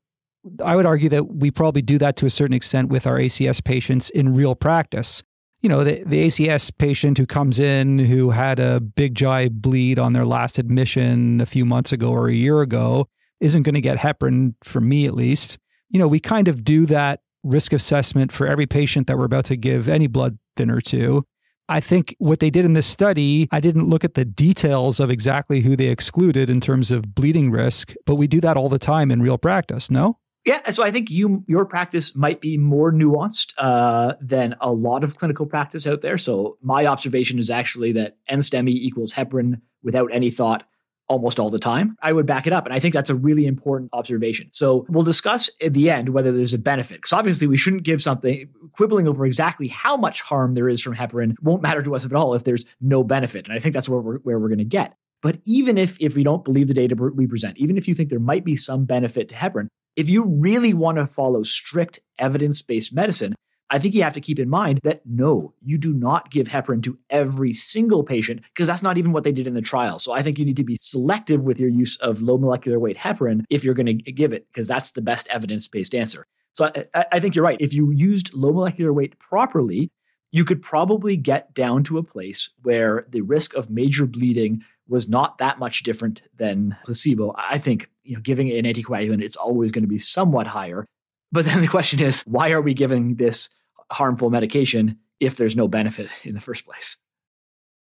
I 0.63 0.75
would 0.75 0.85
argue 0.85 1.09
that 1.09 1.35
we 1.35 1.51
probably 1.51 1.81
do 1.81 1.97
that 1.97 2.15
to 2.17 2.25
a 2.25 2.29
certain 2.29 2.55
extent 2.55 2.89
with 2.89 3.05
our 3.05 3.17
ACS 3.17 3.63
patients 3.63 4.09
in 4.09 4.33
real 4.33 4.55
practice. 4.55 5.21
You 5.61 5.67
know, 5.67 5.83
the, 5.83 6.03
the 6.05 6.27
ACS 6.27 6.71
patient 6.77 7.17
who 7.17 7.25
comes 7.25 7.59
in 7.59 7.99
who 7.99 8.29
had 8.29 8.59
a 8.59 8.79
big 8.79 9.15
GI 9.15 9.49
bleed 9.49 9.99
on 9.99 10.13
their 10.13 10.25
last 10.25 10.57
admission 10.57 11.41
a 11.41 11.45
few 11.45 11.65
months 11.65 11.91
ago 11.91 12.09
or 12.09 12.29
a 12.29 12.33
year 12.33 12.61
ago 12.61 13.07
isn't 13.41 13.63
going 13.63 13.75
to 13.75 13.81
get 13.81 13.97
heparin, 13.97 14.55
from 14.63 14.87
me 14.87 15.05
at 15.05 15.13
least 15.13 15.59
you 15.89 15.99
know, 15.99 16.07
we 16.07 16.19
kind 16.19 16.47
of 16.47 16.63
do 16.63 16.85
that 16.85 17.21
risk 17.43 17.73
assessment 17.73 18.31
for 18.31 18.47
every 18.47 18.67
patient 18.67 19.07
that 19.07 19.17
we're 19.17 19.25
about 19.25 19.45
to 19.45 19.57
give 19.57 19.89
any 19.89 20.07
blood 20.07 20.37
thinner 20.55 20.81
to. 20.81 21.25
I 21.69 21.79
think 21.79 22.15
what 22.17 22.39
they 22.39 22.49
did 22.49 22.65
in 22.65 22.73
this 22.73 22.87
study, 22.87 23.47
I 23.51 23.59
didn't 23.59 23.87
look 23.87 24.03
at 24.03 24.15
the 24.15 24.25
details 24.25 24.99
of 24.99 25.09
exactly 25.09 25.61
who 25.61 25.75
they 25.75 25.87
excluded 25.87 26.49
in 26.49 26.59
terms 26.59 26.89
of 26.89 27.13
bleeding 27.13 27.51
risk, 27.51 27.93
but 28.05 28.15
we 28.15 28.27
do 28.27 28.41
that 28.41 28.57
all 28.57 28.69
the 28.69 28.79
time 28.79 29.11
in 29.11 29.21
real 29.21 29.37
practice, 29.37 29.91
no? 29.91 30.17
Yeah, 30.45 30.71
so 30.71 30.83
I 30.83 30.89
think 30.89 31.11
you 31.11 31.43
your 31.47 31.65
practice 31.65 32.15
might 32.15 32.41
be 32.41 32.57
more 32.57 32.91
nuanced 32.91 33.53
uh, 33.57 34.13
than 34.21 34.55
a 34.61 34.71
lot 34.71 35.03
of 35.03 35.17
clinical 35.17 35.45
practice 35.45 35.85
out 35.85 36.01
there. 36.01 36.17
So 36.17 36.57
my 36.63 36.85
observation 36.85 37.37
is 37.39 37.51
actually 37.51 37.91
that 37.93 38.17
NSTEMI 38.29 38.69
equals 38.69 39.13
heparin 39.13 39.61
without 39.83 40.09
any 40.13 40.31
thought 40.31 40.68
almost 41.09 41.39
all 41.39 41.49
the 41.49 41.59
time, 41.59 41.97
I 42.01 42.13
would 42.13 42.25
back 42.25 42.47
it 42.47 42.53
up. 42.53 42.65
And 42.65 42.73
I 42.73 42.79
think 42.79 42.93
that's 42.93 43.09
a 43.09 43.15
really 43.15 43.45
important 43.45 43.89
observation. 43.91 44.49
So 44.53 44.85
we'll 44.87 45.03
discuss 45.03 45.49
at 45.61 45.73
the 45.73 45.89
end 45.89 46.09
whether 46.09 46.31
there's 46.31 46.53
a 46.53 46.59
benefit. 46.59 46.97
Because 46.97 47.13
obviously, 47.13 47.47
we 47.47 47.57
shouldn't 47.57 47.83
give 47.83 48.01
something 48.01 48.47
quibbling 48.73 49.07
over 49.07 49.25
exactly 49.25 49.67
how 49.67 49.97
much 49.97 50.21
harm 50.21 50.53
there 50.53 50.69
is 50.69 50.81
from 50.81 50.95
heparin 50.95 51.35
won't 51.41 51.61
matter 51.61 51.83
to 51.83 51.95
us 51.95 52.05
at 52.05 52.13
all 52.13 52.33
if 52.35 52.43
there's 52.43 52.65
no 52.79 53.03
benefit. 53.03 53.47
And 53.47 53.53
I 53.53 53.59
think 53.59 53.73
that's 53.73 53.89
where 53.89 53.99
we're, 53.99 54.19
where 54.19 54.39
we're 54.39 54.47
going 54.47 54.59
to 54.59 54.63
get. 54.63 54.95
But 55.21 55.39
even 55.45 55.77
if, 55.77 55.97
if 55.99 56.15
we 56.15 56.23
don't 56.23 56.45
believe 56.45 56.69
the 56.69 56.73
data 56.73 56.95
we 56.95 57.27
present, 57.27 57.57
even 57.57 57.77
if 57.77 57.87
you 57.87 57.95
think 57.95 58.09
there 58.09 58.19
might 58.19 58.45
be 58.45 58.55
some 58.55 58.85
benefit 58.85 59.27
to 59.29 59.35
heparin, 59.35 59.67
if 59.95 60.09
you 60.09 60.25
really 60.25 60.73
want 60.73 60.97
to 60.97 61.07
follow 61.07 61.43
strict 61.43 61.99
evidence 62.17 62.61
based 62.61 62.93
medicine, 62.93 63.35
I 63.69 63.79
think 63.79 63.93
you 63.93 64.03
have 64.03 64.13
to 64.13 64.21
keep 64.21 64.39
in 64.39 64.49
mind 64.49 64.79
that 64.83 65.01
no, 65.05 65.53
you 65.61 65.77
do 65.77 65.93
not 65.93 66.31
give 66.31 66.47
heparin 66.47 66.81
to 66.83 66.97
every 67.09 67.53
single 67.53 68.03
patient 68.03 68.41
because 68.53 68.67
that's 68.67 68.81
not 68.81 68.97
even 68.97 69.11
what 69.11 69.23
they 69.23 69.31
did 69.31 69.47
in 69.47 69.53
the 69.53 69.61
trial. 69.61 69.99
So 69.99 70.11
I 70.11 70.21
think 70.21 70.39
you 70.39 70.45
need 70.45 70.57
to 70.57 70.63
be 70.63 70.75
selective 70.75 71.41
with 71.41 71.59
your 71.59 71.69
use 71.69 71.97
of 71.97 72.21
low 72.21 72.37
molecular 72.37 72.79
weight 72.79 72.97
heparin 72.97 73.43
if 73.49 73.63
you're 73.63 73.75
going 73.75 73.85
to 73.85 74.11
give 74.11 74.33
it 74.33 74.47
because 74.47 74.67
that's 74.67 74.91
the 74.91 75.01
best 75.01 75.27
evidence 75.29 75.67
based 75.67 75.93
answer. 75.93 76.25
So 76.53 76.71
I, 76.93 77.05
I, 77.13 77.19
think 77.19 77.35
you're 77.35 77.45
right. 77.45 77.61
If 77.61 77.73
you 77.73 77.91
used 77.91 78.33
low 78.33 78.51
molecular 78.51 78.91
weight 78.91 79.17
properly, 79.19 79.91
you 80.31 80.43
could 80.43 80.61
probably 80.61 81.15
get 81.15 81.53
down 81.53 81.83
to 81.85 81.97
a 81.97 82.03
place 82.03 82.53
where 82.63 83.05
the 83.09 83.21
risk 83.21 83.53
of 83.53 83.69
major 83.69 84.05
bleeding 84.05 84.63
was 84.87 85.07
not 85.07 85.37
that 85.37 85.59
much 85.59 85.83
different 85.83 86.21
than 86.35 86.75
placebo. 86.83 87.33
I 87.37 87.59
think, 87.59 87.89
you 88.03 88.15
know, 88.15 88.21
giving 88.21 88.51
an 88.51 88.65
anticoagulant, 88.65 89.23
it's 89.23 89.35
always 89.35 89.71
going 89.71 89.83
to 89.83 89.87
be 89.87 89.99
somewhat 89.99 90.47
higher. 90.47 90.85
But 91.31 91.45
then 91.45 91.61
the 91.61 91.67
question 91.67 91.99
is, 91.99 92.23
why 92.23 92.51
are 92.51 92.61
we 92.61 92.73
giving 92.73 93.15
this 93.15 93.49
harmful 93.91 94.29
medication 94.29 94.97
if 95.19 95.37
there's 95.37 95.55
no 95.55 95.67
benefit 95.67 96.09
in 96.23 96.33
the 96.33 96.41
first 96.41 96.65
place. 96.65 96.97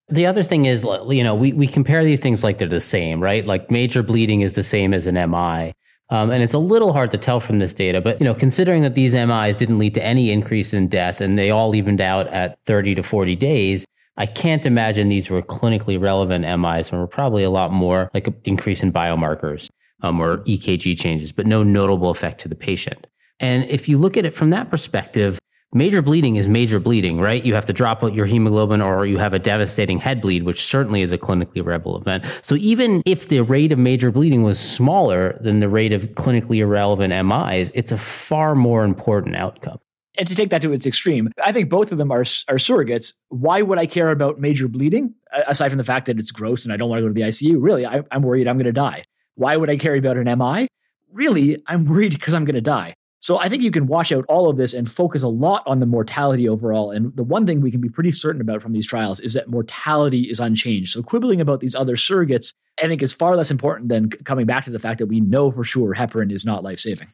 The 0.08 0.26
other 0.26 0.42
thing 0.42 0.66
is, 0.66 0.84
you 1.08 1.24
know, 1.24 1.34
we, 1.34 1.52
we 1.52 1.66
compare 1.66 2.04
these 2.04 2.20
things 2.20 2.44
like 2.44 2.58
they're 2.58 2.68
the 2.68 2.80
same, 2.80 3.22
right? 3.22 3.46
Like 3.46 3.70
major 3.70 4.02
bleeding 4.02 4.42
is 4.42 4.54
the 4.54 4.64
same 4.64 4.92
as 4.92 5.06
an 5.06 5.14
MI. 5.14 5.72
Um, 6.10 6.30
and 6.30 6.42
it's 6.42 6.52
a 6.52 6.58
little 6.58 6.92
hard 6.92 7.10
to 7.12 7.18
tell 7.18 7.40
from 7.40 7.58
this 7.58 7.72
data, 7.72 8.02
but 8.02 8.20
you 8.20 8.26
know, 8.26 8.34
considering 8.34 8.82
that 8.82 8.94
these 8.94 9.14
MIs 9.14 9.58
didn't 9.58 9.78
lead 9.78 9.94
to 9.94 10.04
any 10.04 10.30
increase 10.30 10.74
in 10.74 10.88
death 10.88 11.22
and 11.22 11.38
they 11.38 11.50
all 11.50 11.74
evened 11.74 12.02
out 12.02 12.26
at 12.28 12.58
30 12.66 12.96
to 12.96 13.02
40 13.02 13.34
days, 13.36 13.86
I 14.18 14.26
can't 14.26 14.66
imagine 14.66 15.08
these 15.08 15.30
were 15.30 15.40
clinically 15.40 15.98
relevant 15.98 16.44
MIs 16.44 16.90
and 16.90 17.00
were 17.00 17.06
probably 17.06 17.44
a 17.44 17.50
lot 17.50 17.72
more 17.72 18.10
like 18.12 18.26
an 18.26 18.34
increase 18.44 18.82
in 18.82 18.92
biomarkers 18.92 19.70
um, 20.02 20.20
or 20.20 20.38
EKG 20.38 21.00
changes, 21.00 21.32
but 21.32 21.46
no 21.46 21.62
notable 21.62 22.10
effect 22.10 22.40
to 22.42 22.48
the 22.48 22.54
patient. 22.54 23.06
And 23.40 23.64
if 23.70 23.88
you 23.88 23.96
look 23.96 24.18
at 24.18 24.26
it 24.26 24.34
from 24.34 24.50
that 24.50 24.70
perspective, 24.70 25.38
major 25.72 26.02
bleeding 26.02 26.36
is 26.36 26.48
major 26.48 26.78
bleeding, 26.78 27.20
right? 27.20 27.44
You 27.44 27.54
have 27.54 27.64
to 27.66 27.72
drop 27.72 28.02
your 28.14 28.26
hemoglobin 28.26 28.80
or 28.80 29.06
you 29.06 29.18
have 29.18 29.32
a 29.32 29.38
devastating 29.38 29.98
head 29.98 30.20
bleed, 30.20 30.42
which 30.42 30.62
certainly 30.62 31.02
is 31.02 31.12
a 31.12 31.18
clinically 31.18 31.64
relevant 31.64 32.02
event. 32.02 32.40
So 32.42 32.56
even 32.56 33.02
if 33.06 33.28
the 33.28 33.40
rate 33.40 33.72
of 33.72 33.78
major 33.78 34.10
bleeding 34.10 34.42
was 34.42 34.58
smaller 34.58 35.38
than 35.40 35.60
the 35.60 35.68
rate 35.68 35.92
of 35.92 36.04
clinically 36.10 36.58
irrelevant 36.58 37.12
MIs, 37.26 37.70
it's 37.74 37.92
a 37.92 37.98
far 37.98 38.54
more 38.54 38.84
important 38.84 39.36
outcome. 39.36 39.78
And 40.18 40.28
to 40.28 40.34
take 40.34 40.50
that 40.50 40.60
to 40.62 40.72
its 40.72 40.86
extreme, 40.86 41.30
I 41.42 41.52
think 41.52 41.70
both 41.70 41.90
of 41.90 41.96
them 41.96 42.10
are, 42.10 42.20
are 42.20 42.58
surrogates. 42.58 43.14
Why 43.28 43.62
would 43.62 43.78
I 43.78 43.86
care 43.86 44.10
about 44.10 44.38
major 44.38 44.68
bleeding? 44.68 45.14
Aside 45.32 45.70
from 45.70 45.78
the 45.78 45.84
fact 45.84 46.04
that 46.06 46.18
it's 46.18 46.30
gross 46.30 46.64
and 46.64 46.72
I 46.72 46.76
don't 46.76 46.90
want 46.90 46.98
to 46.98 47.02
go 47.02 47.08
to 47.08 47.14
the 47.14 47.22
ICU, 47.22 47.56
really, 47.58 47.86
I, 47.86 48.02
I'm 48.10 48.22
worried 48.22 48.46
I'm 48.46 48.56
going 48.56 48.66
to 48.66 48.72
die. 48.72 49.04
Why 49.36 49.56
would 49.56 49.70
I 49.70 49.78
care 49.78 49.94
about 49.94 50.18
an 50.18 50.38
MI? 50.38 50.68
Really, 51.10 51.62
I'm 51.66 51.86
worried 51.86 52.12
because 52.12 52.34
I'm 52.34 52.44
going 52.44 52.56
to 52.56 52.60
die. 52.60 52.94
So 53.22 53.38
I 53.38 53.48
think 53.48 53.62
you 53.62 53.70
can 53.70 53.86
wash 53.86 54.10
out 54.10 54.24
all 54.28 54.50
of 54.50 54.56
this 54.56 54.74
and 54.74 54.90
focus 54.90 55.22
a 55.22 55.28
lot 55.28 55.62
on 55.64 55.78
the 55.78 55.86
mortality 55.86 56.48
overall. 56.48 56.90
And 56.90 57.14
the 57.14 57.22
one 57.22 57.46
thing 57.46 57.60
we 57.60 57.70
can 57.70 57.80
be 57.80 57.88
pretty 57.88 58.10
certain 58.10 58.40
about 58.40 58.60
from 58.60 58.72
these 58.72 58.86
trials 58.86 59.20
is 59.20 59.34
that 59.34 59.48
mortality 59.48 60.22
is 60.22 60.40
unchanged. 60.40 60.92
So 60.92 61.04
quibbling 61.04 61.40
about 61.40 61.60
these 61.60 61.76
other 61.76 61.94
surrogates, 61.94 62.52
I 62.82 62.88
think 62.88 63.00
is 63.00 63.12
far 63.12 63.36
less 63.36 63.52
important 63.52 63.90
than 63.90 64.10
coming 64.10 64.44
back 64.44 64.64
to 64.64 64.72
the 64.72 64.80
fact 64.80 64.98
that 64.98 65.06
we 65.06 65.20
know 65.20 65.52
for 65.52 65.62
sure 65.62 65.94
heparin 65.94 66.32
is 66.32 66.44
not 66.44 66.64
life 66.64 66.80
saving. 66.80 67.08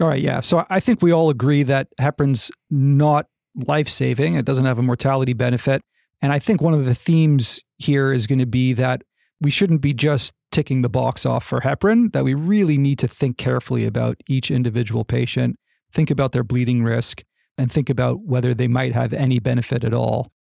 All 0.00 0.08
right, 0.08 0.20
yeah. 0.20 0.40
So 0.40 0.64
I 0.70 0.80
think 0.80 1.02
we 1.02 1.12
all 1.12 1.28
agree 1.28 1.62
that 1.62 1.88
heparin's 2.00 2.50
not 2.70 3.26
life 3.54 3.88
saving. 3.90 4.36
It 4.36 4.46
doesn't 4.46 4.64
have 4.64 4.78
a 4.78 4.82
mortality 4.82 5.34
benefit. 5.34 5.82
And 6.22 6.32
I 6.32 6.38
think 6.38 6.62
one 6.62 6.72
of 6.72 6.86
the 6.86 6.94
themes 6.94 7.60
here 7.76 8.14
is 8.14 8.26
going 8.26 8.38
to 8.38 8.46
be 8.46 8.72
that 8.72 9.02
we 9.44 9.50
shouldn't 9.50 9.82
be 9.82 9.92
just 9.92 10.32
ticking 10.50 10.80
the 10.80 10.88
box 10.88 11.26
off 11.26 11.44
for 11.44 11.60
heparin, 11.60 12.10
that 12.14 12.24
we 12.24 12.32
really 12.32 12.78
need 12.78 12.98
to 12.98 13.06
think 13.06 13.36
carefully 13.36 13.84
about 13.84 14.16
each 14.26 14.50
individual 14.50 15.04
patient, 15.04 15.56
think 15.92 16.10
about 16.10 16.32
their 16.32 16.42
bleeding 16.42 16.82
risk, 16.82 17.22
and 17.58 17.70
think 17.70 17.90
about 17.90 18.20
whether 18.20 18.54
they 18.54 18.66
might 18.66 18.94
have 18.94 19.12
any 19.12 19.38
benefit 19.38 19.84
at 19.84 19.92
all. 19.92 20.32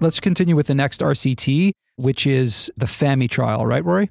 Let's 0.00 0.18
continue 0.18 0.56
with 0.56 0.66
the 0.66 0.74
next 0.74 1.00
RCT, 1.00 1.70
which 1.94 2.26
is 2.26 2.72
the 2.76 2.86
FAMI 2.86 3.30
trial, 3.30 3.64
right, 3.64 3.84
Rory? 3.84 4.10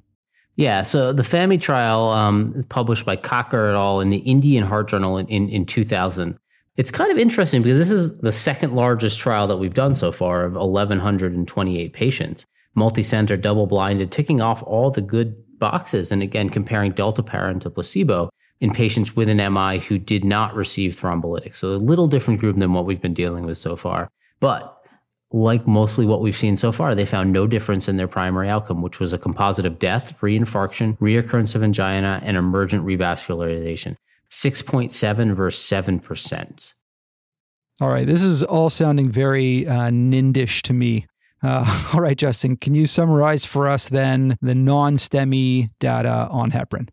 Yeah, 0.56 0.82
so 0.82 1.12
the 1.12 1.22
FAMI 1.22 1.60
trial, 1.60 2.08
um, 2.10 2.64
published 2.70 3.04
by 3.04 3.16
Cocker 3.16 3.68
et 3.68 3.74
al. 3.74 4.00
in 4.00 4.08
the 4.08 4.18
Indian 4.18 4.64
Heart 4.64 4.88
Journal 4.88 5.18
in, 5.18 5.26
in, 5.26 5.50
in 5.50 5.66
2000. 5.66 6.38
It's 6.76 6.90
kind 6.90 7.10
of 7.10 7.18
interesting 7.18 7.62
because 7.62 7.78
this 7.78 7.90
is 7.90 8.18
the 8.18 8.32
second 8.32 8.74
largest 8.74 9.18
trial 9.18 9.46
that 9.48 9.58
we've 9.58 9.74
done 9.74 9.94
so 9.94 10.12
far 10.12 10.44
of 10.44 10.54
1,128 10.54 11.92
patients, 11.92 12.46
multi-center, 12.74 13.36
double-blinded, 13.36 14.10
ticking 14.10 14.40
off 14.40 14.62
all 14.62 14.90
the 14.90 15.02
good 15.02 15.36
boxes. 15.58 16.12
And 16.12 16.22
again, 16.22 16.48
comparing 16.48 16.92
dalteparin 16.92 17.60
to 17.60 17.70
placebo 17.70 18.30
in 18.60 18.72
patients 18.72 19.16
with 19.16 19.28
an 19.28 19.38
MI 19.52 19.78
who 19.78 19.98
did 19.98 20.24
not 20.24 20.54
receive 20.54 20.98
thrombolytics. 20.98 21.56
So 21.56 21.72
a 21.72 21.76
little 21.76 22.06
different 22.06 22.40
group 22.40 22.56
than 22.58 22.72
what 22.72 22.86
we've 22.86 23.00
been 23.00 23.14
dealing 23.14 23.44
with 23.44 23.58
so 23.58 23.74
far. 23.76 24.08
But 24.38 24.76
like 25.32 25.66
mostly 25.66 26.06
what 26.06 26.20
we've 26.20 26.36
seen 26.36 26.56
so 26.56 26.72
far, 26.72 26.94
they 26.94 27.04
found 27.04 27.32
no 27.32 27.46
difference 27.46 27.88
in 27.88 27.96
their 27.96 28.08
primary 28.08 28.48
outcome, 28.48 28.82
which 28.82 29.00
was 29.00 29.12
a 29.12 29.18
composite 29.18 29.66
of 29.66 29.78
death, 29.78 30.18
reinfarction, 30.20 30.98
reoccurrence 30.98 31.54
of 31.54 31.62
angina, 31.62 32.20
and 32.22 32.36
emergent 32.36 32.84
revascularization. 32.84 33.96
6.7 34.30 35.34
versus 35.34 35.84
7%. 35.84 36.74
All 37.80 37.88
right. 37.88 38.06
This 38.06 38.22
is 38.22 38.42
all 38.42 38.70
sounding 38.70 39.10
very 39.10 39.66
uh, 39.66 39.88
NINDish 39.90 40.62
to 40.62 40.72
me. 40.72 41.06
Uh, 41.42 41.90
all 41.94 42.00
right, 42.00 42.16
Justin, 42.16 42.56
can 42.56 42.74
you 42.74 42.86
summarize 42.86 43.44
for 43.44 43.68
us 43.68 43.88
then 43.88 44.36
the 44.42 44.54
non 44.54 44.96
STEMI 44.96 45.70
data 45.78 46.28
on 46.30 46.50
heparin? 46.50 46.88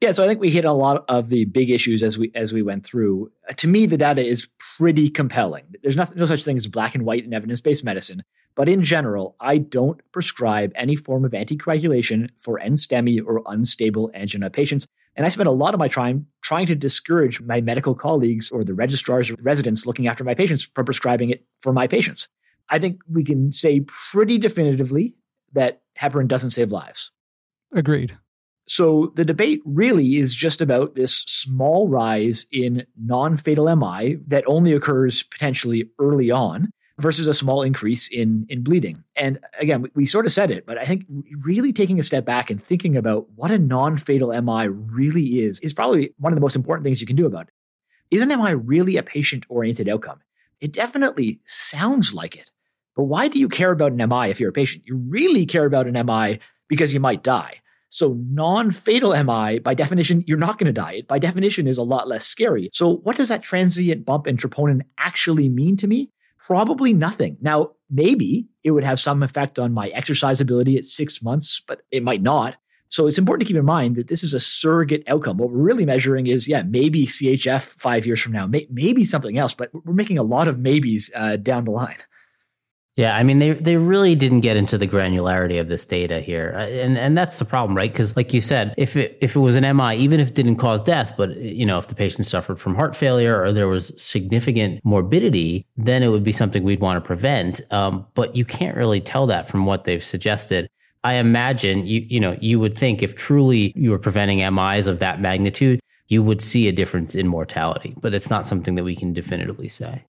Yeah, 0.00 0.12
so 0.12 0.22
I 0.22 0.28
think 0.28 0.38
we 0.38 0.50
hit 0.50 0.64
a 0.64 0.72
lot 0.72 1.04
of 1.08 1.28
the 1.28 1.44
big 1.46 1.70
issues 1.70 2.04
as 2.04 2.16
we 2.16 2.30
as 2.34 2.52
we 2.52 2.62
went 2.62 2.86
through. 2.86 3.32
Uh, 3.48 3.52
to 3.54 3.66
me, 3.66 3.84
the 3.84 3.96
data 3.96 4.24
is 4.24 4.48
pretty 4.76 5.10
compelling. 5.10 5.64
There's 5.82 5.96
nothing, 5.96 6.18
no 6.18 6.26
such 6.26 6.44
thing 6.44 6.56
as 6.56 6.68
black 6.68 6.94
and 6.94 7.04
white 7.04 7.24
in 7.24 7.34
evidence 7.34 7.60
based 7.60 7.84
medicine, 7.84 8.22
but 8.54 8.68
in 8.68 8.84
general, 8.84 9.34
I 9.40 9.58
don't 9.58 10.00
prescribe 10.12 10.70
any 10.76 10.94
form 10.94 11.24
of 11.24 11.32
anticoagulation 11.32 12.30
for 12.38 12.60
NSTEMI 12.60 13.26
or 13.26 13.42
unstable 13.46 14.10
angina 14.14 14.50
patients. 14.50 14.86
And 15.18 15.26
I 15.26 15.30
spend 15.30 15.48
a 15.48 15.52
lot 15.52 15.74
of 15.74 15.80
my 15.80 15.88
time 15.88 16.28
trying 16.42 16.66
to 16.66 16.76
discourage 16.76 17.40
my 17.40 17.60
medical 17.60 17.92
colleagues 17.92 18.52
or 18.52 18.62
the 18.62 18.72
registrars 18.72 19.30
or 19.30 19.36
residents 19.40 19.84
looking 19.84 20.06
after 20.06 20.22
my 20.22 20.32
patients 20.32 20.62
from 20.62 20.84
prescribing 20.84 21.30
it 21.30 21.44
for 21.58 21.72
my 21.72 21.88
patients. 21.88 22.28
I 22.70 22.78
think 22.78 23.00
we 23.10 23.24
can 23.24 23.50
say 23.50 23.80
pretty 24.12 24.38
definitively 24.38 25.14
that 25.54 25.82
heparin 25.98 26.28
doesn't 26.28 26.52
save 26.52 26.70
lives. 26.70 27.10
Agreed. 27.74 28.16
So 28.68 29.12
the 29.16 29.24
debate 29.24 29.60
really 29.64 30.18
is 30.18 30.36
just 30.36 30.60
about 30.60 30.94
this 30.94 31.16
small 31.22 31.88
rise 31.88 32.46
in 32.52 32.86
non 32.96 33.36
fatal 33.36 33.74
MI 33.74 34.18
that 34.28 34.44
only 34.46 34.72
occurs 34.72 35.24
potentially 35.24 35.90
early 35.98 36.30
on 36.30 36.70
versus 36.98 37.28
a 37.28 37.34
small 37.34 37.62
increase 37.62 38.08
in, 38.08 38.46
in 38.48 38.62
bleeding. 38.62 39.04
And 39.14 39.38
again, 39.58 39.82
we, 39.82 39.90
we 39.94 40.06
sort 40.06 40.26
of 40.26 40.32
said 40.32 40.50
it, 40.50 40.66
but 40.66 40.78
I 40.78 40.84
think 40.84 41.04
really 41.42 41.72
taking 41.72 41.98
a 41.98 42.02
step 42.02 42.24
back 42.24 42.50
and 42.50 42.62
thinking 42.62 42.96
about 42.96 43.30
what 43.36 43.50
a 43.50 43.58
non 43.58 43.96
fatal 43.96 44.28
MI 44.40 44.66
really 44.66 45.40
is, 45.40 45.60
is 45.60 45.72
probably 45.72 46.12
one 46.18 46.32
of 46.32 46.36
the 46.36 46.40
most 46.40 46.56
important 46.56 46.84
things 46.84 47.00
you 47.00 47.06
can 47.06 47.16
do 47.16 47.26
about 47.26 47.48
it. 47.48 47.54
Isn't 48.10 48.28
MI 48.28 48.52
really 48.52 48.96
a 48.96 49.02
patient 49.02 49.46
oriented 49.48 49.88
outcome? 49.88 50.20
It 50.60 50.72
definitely 50.72 51.40
sounds 51.44 52.14
like 52.14 52.36
it. 52.36 52.50
But 52.96 53.04
why 53.04 53.28
do 53.28 53.38
you 53.38 53.48
care 53.48 53.70
about 53.70 53.92
an 53.92 54.08
MI 54.08 54.30
if 54.30 54.40
you're 54.40 54.50
a 54.50 54.52
patient? 54.52 54.84
You 54.86 54.96
really 54.96 55.46
care 55.46 55.66
about 55.66 55.86
an 55.86 56.06
MI 56.06 56.40
because 56.68 56.92
you 56.92 56.98
might 56.98 57.22
die. 57.22 57.60
So 57.90 58.18
non-fatal 58.28 59.12
MI, 59.24 59.60
by 59.60 59.74
definition, 59.74 60.24
you're 60.26 60.36
not 60.36 60.58
going 60.58 60.66
to 60.66 60.72
die. 60.72 60.94
It 60.94 61.08
by 61.08 61.18
definition 61.18 61.66
is 61.66 61.78
a 61.78 61.82
lot 61.82 62.08
less 62.08 62.26
scary. 62.26 62.68
So 62.72 62.96
what 62.96 63.16
does 63.16 63.28
that 63.28 63.42
transient 63.42 64.04
bump 64.04 64.26
in 64.26 64.36
troponin 64.36 64.82
actually 64.98 65.48
mean 65.48 65.76
to 65.78 65.86
me? 65.86 66.10
Probably 66.38 66.92
nothing. 66.92 67.36
Now, 67.40 67.72
maybe 67.90 68.48
it 68.64 68.70
would 68.70 68.84
have 68.84 69.00
some 69.00 69.22
effect 69.22 69.58
on 69.58 69.72
my 69.72 69.88
exercise 69.88 70.40
ability 70.40 70.76
at 70.76 70.84
six 70.84 71.22
months, 71.22 71.60
but 71.66 71.82
it 71.90 72.02
might 72.02 72.22
not. 72.22 72.56
So 72.90 73.06
it's 73.06 73.18
important 73.18 73.46
to 73.46 73.52
keep 73.52 73.58
in 73.58 73.66
mind 73.66 73.96
that 73.96 74.08
this 74.08 74.24
is 74.24 74.32
a 74.32 74.40
surrogate 74.40 75.04
outcome. 75.08 75.36
What 75.36 75.50
we're 75.50 75.58
really 75.58 75.84
measuring 75.84 76.26
is, 76.26 76.48
yeah, 76.48 76.62
maybe 76.62 77.06
CHF 77.06 77.60
five 77.60 78.06
years 78.06 78.20
from 78.20 78.32
now, 78.32 78.46
may- 78.46 78.66
maybe 78.70 79.04
something 79.04 79.36
else, 79.36 79.52
but 79.52 79.70
we're 79.84 79.92
making 79.92 80.16
a 80.16 80.22
lot 80.22 80.48
of 80.48 80.58
maybes 80.58 81.10
uh, 81.14 81.36
down 81.36 81.64
the 81.64 81.70
line. 81.70 81.96
Yeah, 82.98 83.16
I 83.16 83.22
mean 83.22 83.38
they 83.38 83.52
they 83.52 83.76
really 83.76 84.16
didn't 84.16 84.40
get 84.40 84.56
into 84.56 84.76
the 84.76 84.88
granularity 84.88 85.60
of 85.60 85.68
this 85.68 85.86
data 85.86 86.18
here, 86.20 86.52
uh, 86.56 86.66
and 86.66 86.98
and 86.98 87.16
that's 87.16 87.38
the 87.38 87.44
problem, 87.44 87.76
right? 87.76 87.92
Because 87.92 88.16
like 88.16 88.34
you 88.34 88.40
said, 88.40 88.74
if 88.76 88.96
it 88.96 89.16
if 89.20 89.36
it 89.36 89.38
was 89.38 89.54
an 89.54 89.62
MI, 89.76 89.94
even 89.94 90.18
if 90.18 90.30
it 90.30 90.34
didn't 90.34 90.56
cause 90.56 90.80
death, 90.80 91.14
but 91.16 91.36
you 91.36 91.64
know 91.64 91.78
if 91.78 91.86
the 91.86 91.94
patient 91.94 92.26
suffered 92.26 92.58
from 92.58 92.74
heart 92.74 92.96
failure 92.96 93.40
or 93.40 93.52
there 93.52 93.68
was 93.68 93.92
significant 94.02 94.84
morbidity, 94.84 95.64
then 95.76 96.02
it 96.02 96.08
would 96.08 96.24
be 96.24 96.32
something 96.32 96.64
we'd 96.64 96.80
want 96.80 96.96
to 96.96 97.06
prevent. 97.06 97.60
Um, 97.70 98.04
but 98.14 98.34
you 98.34 98.44
can't 98.44 98.76
really 98.76 99.00
tell 99.00 99.28
that 99.28 99.46
from 99.46 99.64
what 99.64 99.84
they've 99.84 100.02
suggested. 100.02 100.68
I 101.04 101.14
imagine 101.14 101.86
you 101.86 102.00
you 102.00 102.18
know 102.18 102.36
you 102.40 102.58
would 102.58 102.76
think 102.76 103.00
if 103.00 103.14
truly 103.14 103.72
you 103.76 103.92
were 103.92 104.00
preventing 104.00 104.38
MIs 104.52 104.88
of 104.88 104.98
that 104.98 105.20
magnitude, 105.20 105.78
you 106.08 106.24
would 106.24 106.42
see 106.42 106.66
a 106.66 106.72
difference 106.72 107.14
in 107.14 107.28
mortality, 107.28 107.94
but 108.00 108.12
it's 108.12 108.28
not 108.28 108.44
something 108.44 108.74
that 108.74 108.82
we 108.82 108.96
can 108.96 109.12
definitively 109.12 109.68
say. 109.68 110.02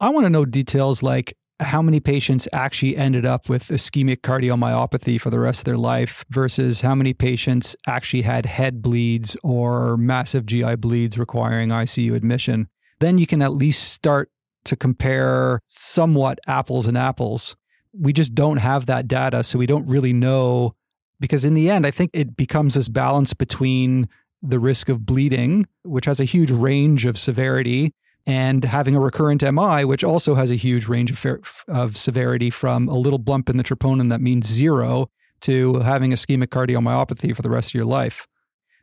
I 0.00 0.08
want 0.08 0.24
to 0.24 0.30
know 0.30 0.46
details 0.46 1.02
like 1.02 1.36
how 1.60 1.82
many 1.82 2.00
patients 2.00 2.48
actually 2.52 2.96
ended 2.96 3.26
up 3.26 3.48
with 3.48 3.68
ischemic 3.68 4.18
cardiomyopathy 4.18 5.20
for 5.20 5.30
the 5.30 5.38
rest 5.38 5.60
of 5.60 5.64
their 5.66 5.76
life 5.76 6.24
versus 6.30 6.80
how 6.80 6.94
many 6.94 7.12
patients 7.12 7.76
actually 7.86 8.22
had 8.22 8.46
head 8.46 8.80
bleeds 8.80 9.36
or 9.42 9.96
massive 9.96 10.46
GI 10.46 10.76
bleeds 10.76 11.18
requiring 11.18 11.68
ICU 11.68 12.14
admission. 12.14 12.68
Then 12.98 13.18
you 13.18 13.26
can 13.26 13.42
at 13.42 13.52
least 13.52 13.92
start 13.92 14.30
to 14.64 14.76
compare 14.76 15.60
somewhat 15.66 16.38
apples 16.46 16.86
and 16.86 16.96
apples. 16.96 17.56
We 17.92 18.12
just 18.12 18.34
don't 18.34 18.58
have 18.58 18.86
that 18.86 19.06
data, 19.06 19.42
so 19.44 19.58
we 19.58 19.66
don't 19.66 19.86
really 19.86 20.12
know. 20.12 20.74
Because 21.18 21.44
in 21.44 21.54
the 21.54 21.70
end, 21.70 21.86
I 21.86 21.90
think 21.90 22.10
it 22.14 22.36
becomes 22.36 22.74
this 22.74 22.88
balance 22.88 23.34
between 23.34 24.08
the 24.42 24.58
risk 24.58 24.88
of 24.88 25.04
bleeding, 25.04 25.66
which 25.82 26.06
has 26.06 26.20
a 26.20 26.24
huge 26.24 26.50
range 26.50 27.04
of 27.04 27.18
severity, 27.18 27.92
and 28.26 28.64
having 28.64 28.94
a 28.94 29.00
recurrent 29.00 29.42
MI, 29.42 29.84
which 29.84 30.04
also 30.04 30.34
has 30.34 30.50
a 30.50 30.56
huge 30.56 30.86
range 30.86 31.10
of, 31.10 31.64
of 31.68 31.96
severity 31.96 32.50
from 32.50 32.88
a 32.88 32.96
little 32.96 33.18
bump 33.18 33.48
in 33.48 33.56
the 33.56 33.64
troponin 33.64 34.08
that 34.10 34.20
means 34.20 34.46
zero 34.46 35.10
to 35.40 35.80
having 35.80 36.10
ischemic 36.10 36.48
cardiomyopathy 36.48 37.34
for 37.34 37.42
the 37.42 37.50
rest 37.50 37.70
of 37.70 37.74
your 37.74 37.84
life. 37.84 38.26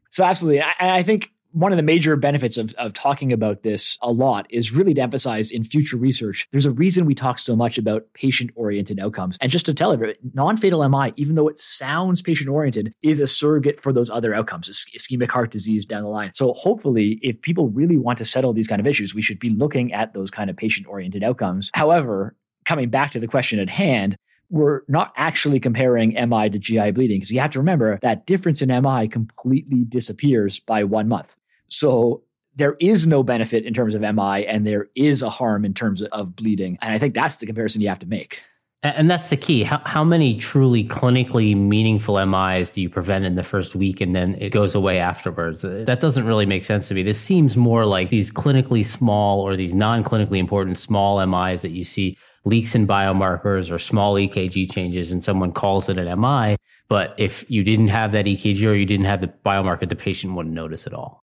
So, 0.10 0.24
absolutely. 0.24 0.62
I, 0.62 0.74
I 0.80 1.04
think 1.04 1.32
one 1.58 1.72
of 1.72 1.78
the 1.78 1.84
major 1.84 2.16
benefits 2.16 2.56
of, 2.56 2.72
of 2.74 2.94
talking 2.94 3.34
about 3.34 3.64
this 3.64 3.98
a 4.04 4.12
lot 4.12 4.46
is 4.52 4.72
really 4.72 4.94
to 4.94 5.02
emphasize 5.02 5.50
in 5.50 5.64
future 5.64 5.98
research, 5.98 6.48
there's 6.52 6.68
a 6.68 6.72
reason 6.72 7.04
we 7.04 7.16
talk 7.16 7.40
so 7.40 7.56
much 7.56 7.80
about 7.80 8.06
patient 8.14 8.52
oriented 8.54 9.00
outcomes. 9.00 9.40
And 9.42 9.52
just 9.52 9.66
to 9.66 9.74
tell 9.74 9.92
everybody, 9.92 10.20
non 10.34 10.58
fatal 10.58 10.88
MI, 10.88 11.14
even 11.16 11.34
though 11.34 11.48
it 11.48 11.58
sounds 11.58 12.22
patient 12.22 12.48
oriented, 12.48 12.94
is 13.02 13.20
a 13.20 13.26
surrogate 13.26 13.80
for 13.80 13.92
those 13.92 14.08
other 14.12 14.36
outcomes, 14.36 14.70
ischemic 14.96 15.32
heart 15.32 15.50
disease 15.50 15.84
down 15.84 16.04
the 16.04 16.10
line. 16.10 16.32
So 16.36 16.54
hopefully, 16.54 17.20
if 17.24 17.42
people 17.42 17.70
really 17.70 17.98
want 17.98 18.20
to 18.20 18.26
settle 18.26 18.54
these 18.54 18.68
kind 18.68 18.80
of 18.80 18.86
issues, 18.86 19.16
we 19.16 19.24
should 19.24 19.40
be 19.40 19.50
looking 19.50 19.92
at 19.94 20.14
those 20.14 20.30
kind 20.30 20.52
of 20.52 20.58
patient 20.58 20.88
oriented 20.88 21.24
outcomes. 21.24 21.72
However, 21.74 22.36
coming 22.66 22.92
back 22.92 23.12
to 23.14 23.20
the 23.20 23.28
question 23.28 23.58
at 23.58 23.70
hand, 23.72 24.16
we're 24.52 24.82
not 24.88 25.12
actually 25.18 25.60
comparing 25.60 26.14
MI 26.30 26.50
to 26.50 26.60
GI 26.60 26.92
bleeding 26.92 27.18
because 27.18 27.32
you 27.32 27.40
have 27.40 27.50
to 27.52 27.60
remember 27.60 27.98
that 28.04 28.28
difference 28.28 28.62
in 28.62 28.70
MI 28.70 29.08
completely 29.08 29.84
disappears 29.84 30.60
by 30.60 30.84
one 30.84 31.08
month. 31.08 31.36
So 31.70 32.24
there 32.56 32.76
is 32.80 33.06
no 33.06 33.24
benefit 33.24 33.66
in 33.66 33.74
terms 33.74 33.94
of 33.94 34.02
MI 34.02 34.46
and 34.46 34.66
there 34.66 34.88
is 34.96 35.22
a 35.22 35.30
harm 35.30 35.64
in 35.64 35.74
terms 35.74 36.02
of 36.02 36.36
bleeding. 36.36 36.78
And 36.82 36.94
I 36.94 37.00
think 37.00 37.14
that's 37.14 37.38
the 37.38 37.46
comparison 37.46 37.82
you 37.82 37.90
have 37.90 38.00
to 38.00 38.08
make. 38.08 38.42
And 38.84 39.10
that's 39.10 39.32
the 39.32 39.38
key. 39.38 39.64
How, 39.64 39.82
how 39.86 40.04
many 40.04 40.38
truly 40.38 40.84
clinically 40.84 41.58
meaningful 41.58 42.24
MIs 42.24 42.70
do 42.70 42.82
you 42.82 42.90
prevent 42.90 43.26
in 43.26 43.36
the 43.36 43.44
first 43.44 43.76
week 43.76 44.02
and 44.02 44.16
then 44.16 44.36
it 44.36 44.52
goes 44.52 44.76
away 44.76 45.00
afterwards? 45.00 45.66
Uh, 45.66 45.84
that 45.88 46.00
doesn't 46.00 46.26
really 46.26 46.46
make 46.46 46.64
sense 46.64 46.88
to 46.88 46.94
me. 46.94 47.02
This 47.02 47.20
seems 47.20 47.58
more 47.58 47.86
like 47.86 48.10
these 48.10 48.32
clinically 48.32 48.86
small 48.86 49.42
or 49.42 49.56
these 49.56 49.74
non 49.74 50.04
clinically 50.04 50.38
important 50.38 50.78
small 50.78 51.26
MIs 51.26 51.64
that 51.64 51.72
you 51.72 51.84
see 51.84 52.18
leaks 52.46 52.76
in 52.76 52.88
biomarkers 52.88 53.72
or 53.72 53.80
small 53.80 54.14
EKG 54.14 54.72
changes 54.72 55.12
and 55.12 55.24
someone 55.24 55.52
calls 55.52 55.90
it 55.90 55.98
an 55.98 56.20
MI. 56.20 56.56
But 56.88 57.16
if 57.18 57.50
you 57.50 57.64
didn't 57.64 57.90
have 57.90 58.12
that 58.12 58.26
EKG 58.26 58.64
or 58.66 58.74
you 58.74 58.86
didn't 58.86 59.08
have 59.08 59.22
the 59.22 59.28
biomarker, 59.28 59.90
the 59.90 59.96
patient 59.96 60.36
wouldn't 60.36 60.56
notice 60.56 60.86
at 60.86 60.94
all. 60.94 61.24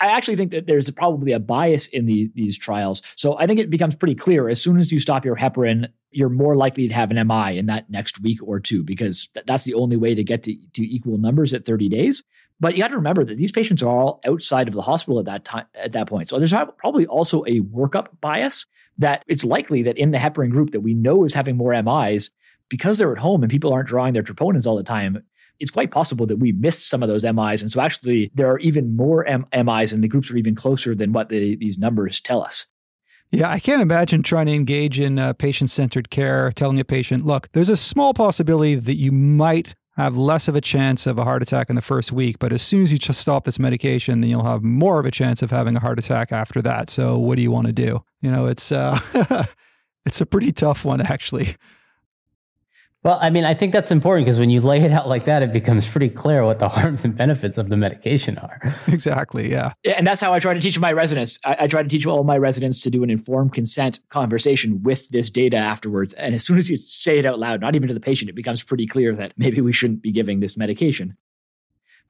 I 0.00 0.06
actually 0.06 0.36
think 0.36 0.50
that 0.50 0.66
there's 0.66 0.90
probably 0.90 1.32
a 1.32 1.38
bias 1.38 1.86
in 1.86 2.06
the, 2.06 2.30
these 2.34 2.58
trials. 2.58 3.02
So 3.16 3.38
I 3.38 3.46
think 3.46 3.60
it 3.60 3.70
becomes 3.70 3.94
pretty 3.94 4.14
clear 4.14 4.48
as 4.48 4.60
soon 4.60 4.78
as 4.78 4.90
you 4.90 4.98
stop 4.98 5.24
your 5.24 5.36
heparin, 5.36 5.90
you're 6.10 6.28
more 6.28 6.56
likely 6.56 6.88
to 6.88 6.94
have 6.94 7.10
an 7.10 7.26
MI 7.26 7.56
in 7.56 7.66
that 7.66 7.88
next 7.88 8.20
week 8.20 8.40
or 8.42 8.58
two 8.60 8.82
because 8.82 9.28
th- 9.28 9.46
that's 9.46 9.64
the 9.64 9.74
only 9.74 9.96
way 9.96 10.14
to 10.14 10.24
get 10.24 10.42
to, 10.44 10.56
to 10.74 10.82
equal 10.82 11.18
numbers 11.18 11.54
at 11.54 11.64
30 11.64 11.88
days. 11.88 12.24
But 12.60 12.74
you 12.74 12.82
got 12.82 12.88
to 12.88 12.96
remember 12.96 13.24
that 13.24 13.36
these 13.36 13.52
patients 13.52 13.82
are 13.82 13.88
all 13.88 14.20
outside 14.24 14.68
of 14.68 14.74
the 14.74 14.82
hospital 14.82 15.18
at 15.18 15.24
that 15.26 15.44
time 15.44 15.66
at 15.74 15.92
that 15.92 16.06
point. 16.06 16.28
So 16.28 16.38
there's 16.38 16.54
probably 16.78 17.06
also 17.06 17.44
a 17.44 17.60
workup 17.60 18.08
bias 18.20 18.66
that 18.98 19.24
it's 19.26 19.44
likely 19.44 19.82
that 19.82 19.98
in 19.98 20.10
the 20.10 20.18
heparin 20.18 20.50
group 20.50 20.70
that 20.72 20.80
we 20.80 20.94
know 20.94 21.24
is 21.24 21.34
having 21.34 21.56
more 21.56 21.80
MIs 21.82 22.30
because 22.68 22.98
they're 22.98 23.12
at 23.12 23.18
home 23.18 23.42
and 23.42 23.50
people 23.50 23.72
aren't 23.72 23.88
drawing 23.88 24.14
their 24.14 24.22
troponins 24.22 24.66
all 24.66 24.76
the 24.76 24.82
time. 24.82 25.24
It's 25.60 25.70
quite 25.70 25.90
possible 25.90 26.26
that 26.26 26.38
we 26.38 26.52
missed 26.52 26.88
some 26.88 27.02
of 27.02 27.08
those 27.08 27.24
MIs. 27.24 27.62
And 27.62 27.70
so 27.70 27.80
actually 27.80 28.30
there 28.34 28.50
are 28.50 28.58
even 28.58 28.96
more 28.96 29.24
M- 29.26 29.46
MIs 29.52 29.92
and 29.92 30.02
the 30.02 30.08
groups 30.08 30.30
are 30.30 30.36
even 30.36 30.54
closer 30.54 30.94
than 30.94 31.12
what 31.12 31.28
the, 31.28 31.56
these 31.56 31.78
numbers 31.78 32.20
tell 32.20 32.42
us. 32.42 32.66
Yeah, 33.30 33.50
I 33.50 33.60
can't 33.60 33.80
imagine 33.80 34.22
trying 34.22 34.46
to 34.46 34.52
engage 34.52 35.00
in 35.00 35.18
uh, 35.18 35.32
patient 35.32 35.70
centered 35.70 36.10
care, 36.10 36.52
telling 36.52 36.78
a 36.78 36.84
patient, 36.84 37.24
look, 37.24 37.48
there's 37.52 37.70
a 37.70 37.78
small 37.78 38.12
possibility 38.12 38.74
that 38.74 38.96
you 38.96 39.10
might 39.10 39.74
have 39.96 40.16
less 40.16 40.48
of 40.48 40.56
a 40.56 40.60
chance 40.60 41.06
of 41.06 41.18
a 41.18 41.24
heart 41.24 41.42
attack 41.42 41.68
in 41.68 41.76
the 41.76 41.82
first 41.82 42.12
week, 42.12 42.38
but 42.38 42.52
as 42.52 42.62
soon 42.62 42.82
as 42.82 42.92
you 42.92 42.98
just 42.98 43.20
stop 43.20 43.44
this 43.44 43.58
medication, 43.58 44.20
then 44.20 44.30
you'll 44.30 44.44
have 44.44 44.62
more 44.62 44.98
of 44.98 45.06
a 45.06 45.10
chance 45.10 45.42
of 45.42 45.50
having 45.50 45.76
a 45.76 45.80
heart 45.80 45.98
attack 45.98 46.32
after 46.32 46.62
that. 46.62 46.90
So 46.90 47.18
what 47.18 47.36
do 47.36 47.42
you 47.42 47.50
want 47.50 47.66
to 47.66 47.72
do? 47.72 48.02
You 48.20 48.30
know, 48.30 48.46
it's 48.46 48.72
uh, 48.72 48.98
it's 50.06 50.20
a 50.20 50.26
pretty 50.26 50.52
tough 50.52 50.84
one 50.84 51.00
actually. 51.00 51.56
Well, 53.04 53.18
I 53.20 53.30
mean, 53.30 53.44
I 53.44 53.52
think 53.52 53.72
that's 53.72 53.90
important 53.90 54.26
because 54.26 54.38
when 54.38 54.50
you 54.50 54.60
lay 54.60 54.80
it 54.80 54.92
out 54.92 55.08
like 55.08 55.24
that, 55.24 55.42
it 55.42 55.52
becomes 55.52 55.88
pretty 55.88 56.08
clear 56.08 56.44
what 56.44 56.60
the 56.60 56.68
harms 56.68 57.04
and 57.04 57.16
benefits 57.16 57.58
of 57.58 57.68
the 57.68 57.76
medication 57.76 58.38
are. 58.38 58.60
Exactly. 58.86 59.50
Yeah. 59.50 59.72
yeah 59.82 59.94
and 59.96 60.06
that's 60.06 60.20
how 60.20 60.32
I 60.32 60.38
try 60.38 60.54
to 60.54 60.60
teach 60.60 60.78
my 60.78 60.92
residents. 60.92 61.38
I, 61.44 61.56
I, 61.60 61.66
try 61.66 61.82
to 61.82 61.88
teach 61.88 62.06
all 62.06 62.22
my 62.22 62.38
residents 62.38 62.80
to 62.82 62.90
do 62.90 63.02
an 63.02 63.10
informed 63.10 63.54
consent 63.54 63.98
conversation 64.08 64.82
with 64.82 65.08
this 65.08 65.30
data 65.30 65.56
afterwards. 65.56 66.12
And 66.14 66.34
as 66.34 66.44
soon 66.44 66.58
as 66.58 66.70
you 66.70 66.76
say 66.76 67.18
it 67.18 67.24
out 67.24 67.38
loud, 67.38 67.60
not 67.60 67.74
even 67.74 67.88
to 67.88 67.94
the 67.94 68.00
patient, 68.00 68.28
it 68.28 68.34
becomes 68.34 68.62
pretty 68.62 68.86
clear 68.86 69.14
that 69.16 69.32
maybe 69.36 69.60
we 69.60 69.72
shouldn't 69.72 70.02
be 70.02 70.12
giving 70.12 70.40
this 70.40 70.56
medication. 70.56 71.16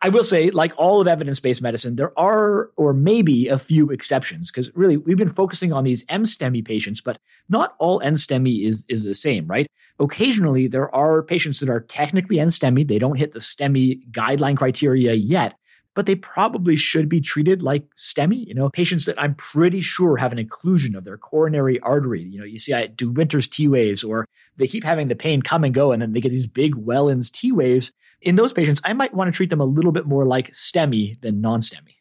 I 0.05 0.09
will 0.09 0.25
say, 0.25 0.51
like 0.51 0.73
all 0.77 1.01
of 1.01 1.07
evidence 1.07 1.39
based 1.39 1.63
medicine, 1.63 1.95
there 1.95 2.19
are 2.19 2.71
or 2.77 2.93
maybe 2.93 3.47
a 3.47 3.59
few 3.59 3.91
exceptions 3.91 4.51
because 4.51 4.75
really 4.75 4.97
we've 4.97 5.17
been 5.17 5.33
focusing 5.33 5.73
on 5.73 5.85
these 5.85 6.05
NSTEMI 6.07 6.65
patients, 6.65 7.01
but 7.01 7.19
not 7.49 7.77
all 7.79 8.01
NSTEMI 8.01 8.67
is, 8.67 8.85
is 8.89 9.05
the 9.05 9.15
same, 9.15 9.47
right? 9.47 9.69
Occasionally, 10.01 10.67
there 10.67 10.93
are 10.93 11.23
patients 11.23 11.61
that 11.61 11.69
are 11.69 11.81
technically 11.81 12.37
NSTEMI. 12.37 12.89
They 12.89 12.99
don't 12.99 13.17
hit 13.19 13.31
the 13.31 13.39
STEMI 13.39 14.11
guideline 14.11 14.57
criteria 14.57 15.13
yet, 15.13 15.55
but 15.95 16.07
they 16.07 16.17
probably 16.17 16.75
should 16.75 17.09
be 17.09 17.21
treated 17.21 17.63
like 17.63 17.85
STEMI. 17.95 18.49
You 18.49 18.55
know, 18.55 18.71
patients 18.71 19.05
that 19.05 19.23
I'm 19.23 19.37
pretty 19.37 19.83
sure 19.83 20.17
have 20.17 20.33
an 20.33 20.45
occlusion 20.45 20.97
of 20.97 21.05
their 21.05 21.17
coronary 21.17 21.79
artery. 21.79 22.23
You 22.23 22.41
know, 22.41 22.45
you 22.45 22.59
see, 22.59 22.73
I 22.73 22.89
do 22.89 23.09
Winter's 23.09 23.47
T 23.47 23.69
waves, 23.69 24.03
or 24.03 24.27
they 24.57 24.67
keep 24.67 24.83
having 24.83 25.07
the 25.07 25.15
pain 25.15 25.43
come 25.43 25.63
and 25.63 25.73
go, 25.73 25.93
and 25.93 26.03
then 26.03 26.13
they 26.13 26.21
get 26.21 26.31
these 26.31 26.49
big 26.49 26.75
Wellens 26.75 27.31
T 27.31 27.53
waves 27.53 27.93
in 28.23 28.37
those 28.37 28.53
patients, 28.53 28.81
I 28.85 28.93
might 28.93 29.15
want 29.15 29.29
to 29.29 29.33
treat 29.33 29.51
them 29.51 29.61
a 29.61 29.65
little 29.65 29.93
bit 29.93 30.07
more 30.07 30.25
like 30.25 30.53
STEMI 30.53 31.21
than 31.21 31.41
non-STEMI. 31.41 31.97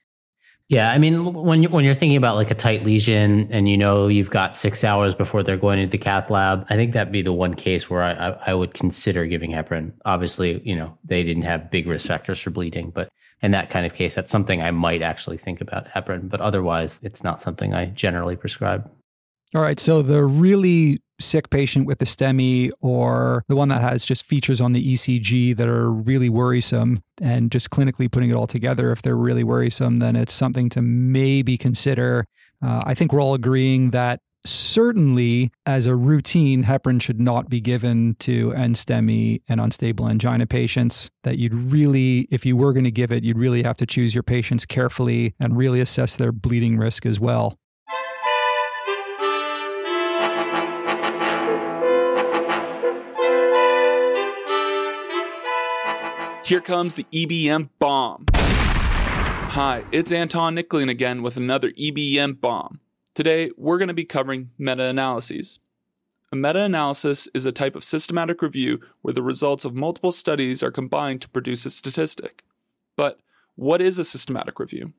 Yeah, 0.70 0.90
I 0.90 1.00
mean, 1.00 1.34
when 1.34 1.64
you, 1.64 1.70
when 1.70 1.84
you're 1.84 1.94
thinking 1.94 2.16
about 2.16 2.36
like 2.36 2.50
a 2.50 2.56
tight 2.56 2.86
lesion, 2.86 3.50
and 3.52 3.68
you 3.68 3.78
know 3.78 4.08
you've 4.08 4.30
got 4.30 4.56
six 4.56 4.86
hours 4.86 5.14
before 5.14 5.44
they're 5.44 5.58
going 5.58 5.80
into 5.80 5.92
the 5.92 5.98
cath 5.98 6.30
lab, 6.30 6.66
I 6.70 6.76
think 6.76 6.94
that'd 6.94 7.12
be 7.12 7.22
the 7.22 7.34
one 7.34 7.56
case 7.56 7.90
where 7.90 8.02
I, 8.02 8.14
I, 8.14 8.30
I 8.48 8.54
would 8.54 8.74
consider 8.74 9.26
giving 9.26 9.52
heparin. 9.52 9.92
Obviously, 10.06 10.62
you 10.64 10.78
know 10.78 10.98
they 11.04 11.24
didn't 11.24 11.44
have 11.44 11.70
big 11.70 11.88
risk 11.88 12.08
factors 12.08 12.40
for 12.40 12.52
bleeding, 12.52 12.90
but 12.90 13.10
in 13.42 13.52
that 13.52 13.70
kind 13.70 13.86
of 13.86 13.94
case, 13.94 14.16
that's 14.16 14.32
something 14.32 14.62
I 14.62 14.72
might 14.72 15.02
actually 15.02 15.38
think 15.38 15.60
about 15.60 15.90
heparin. 15.90 16.30
But 16.30 16.40
otherwise, 16.40 17.02
it's 17.04 17.22
not 17.22 17.42
something 17.42 17.74
I 17.74 17.88
generally 17.88 18.38
prescribe. 18.38 18.90
All 19.54 19.62
right. 19.62 19.80
So 19.80 20.02
the 20.02 20.24
really 20.24 21.02
sick 21.22 21.50
patient 21.50 21.86
with 21.86 22.00
the 22.00 22.06
STEMI 22.06 22.72
or 22.82 23.44
the 23.48 23.56
one 23.56 23.70
that 23.70 23.82
has 23.82 24.06
just 24.06 24.26
features 24.26 24.60
on 24.62 24.74
the 24.74 24.94
ECG 24.94 25.56
that 25.56 25.68
are 25.68 25.92
really 25.92 26.30
worrisome 26.30 27.04
and 27.22 27.52
just 27.52 27.70
clinically 27.70 28.12
putting 28.12 28.30
it 28.30 28.34
all 28.34 28.48
together, 28.48 28.92
if 28.92 29.02
they're 29.02 29.16
really 29.16 29.44
worrisome, 29.44 29.98
then 29.98 30.16
it's 30.16 30.34
something 30.34 30.70
to 30.70 30.82
maybe 30.82 31.58
consider. 31.58 32.26
Uh, 32.62 32.84
I 32.86 32.94
think 32.94 33.14
we're 33.14 33.22
all 33.22 33.34
agreeing 33.34 33.92
that 33.92 34.20
certainly 34.46 35.52
as 35.66 35.86
a 35.86 35.96
routine, 35.96 36.64
heparin 36.64 37.02
should 37.02 37.20
not 37.20 37.50
be 37.50 37.62
given 37.62 38.16
to 38.20 38.52
NSTEMI 38.52 39.42
and 39.48 39.62
unstable 39.62 40.08
angina 40.08 40.48
patients. 40.48 41.10
That 41.24 41.38
you'd 41.38 41.54
really, 41.54 42.28
if 42.32 42.46
you 42.46 42.58
were 42.58 42.74
going 42.74 42.86
to 42.86 42.92
give 42.92 43.12
it, 43.12 43.24
you'd 43.24 43.38
really 43.38 43.64
have 43.64 43.78
to 43.78 43.86
choose 43.86 44.16
your 44.16 44.24
patients 44.24 44.66
carefully 44.66 45.36
and 45.40 45.58
really 45.58 45.80
assess 45.80 46.16
their 46.16 46.32
bleeding 46.32 46.78
risk 46.78 47.06
as 47.06 47.20
well. 47.20 47.58
Here 56.52 56.60
comes 56.60 56.96
the 56.96 57.06
EBM 57.14 57.70
bomb. 57.80 58.26
Hi, 58.34 59.86
it's 59.94 60.12
Anton 60.12 60.58
Nicklin 60.58 60.90
again 60.90 61.24
with 61.24 61.38
another 61.38 61.72
EBM 61.72 62.42
bomb. 62.42 62.82
Today, 63.14 63.52
we're 63.56 63.78
going 63.78 63.88
to 63.88 63.94
be 63.94 64.04
covering 64.04 64.50
meta 64.58 64.84
analyses. 64.84 65.60
A 66.30 66.36
meta 66.36 66.62
analysis 66.64 67.30
is 67.34 67.46
a 67.46 67.54
type 67.54 67.74
of 67.74 67.86
systematic 67.86 68.42
review 68.42 68.82
where 69.02 69.14
the 69.14 69.24
results 69.24 69.64
of 69.64 69.74
multiple 69.74 70.12
studies 70.12 70.62
are 70.62 70.72
combined 70.72 71.22
to 71.22 71.30
produce 71.30 71.66
a 71.66 71.70
statistic. 71.70 72.44
But 72.98 73.22
what 73.56 73.82
is 73.82 73.98
a 73.98 74.04
systematic 74.04 74.60
review? 74.60 74.92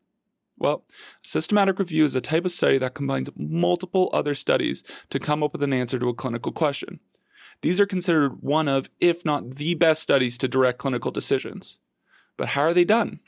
Well, 0.56 0.84
a 0.88 0.94
systematic 1.20 1.78
review 1.78 2.06
is 2.06 2.16
a 2.16 2.22
type 2.22 2.46
of 2.46 2.50
study 2.50 2.78
that 2.78 2.94
combines 2.94 3.28
multiple 3.36 4.08
other 4.14 4.34
studies 4.34 4.84
to 5.10 5.18
come 5.18 5.42
up 5.42 5.52
with 5.52 5.62
an 5.62 5.74
answer 5.74 5.98
to 5.98 6.08
a 6.08 6.14
clinical 6.14 6.52
question. 6.52 6.98
These 7.62 7.80
are 7.80 7.86
considered 7.86 8.42
one 8.42 8.68
of, 8.68 8.90
if 9.00 9.24
not 9.24 9.54
the 9.54 9.74
best 9.74 10.02
studies 10.02 10.36
to 10.38 10.48
direct 10.48 10.78
clinical 10.78 11.10
decisions. 11.10 11.78
But 12.36 12.48
how 12.48 12.62
are 12.62 12.74
they 12.74 12.84
done? 12.84 13.20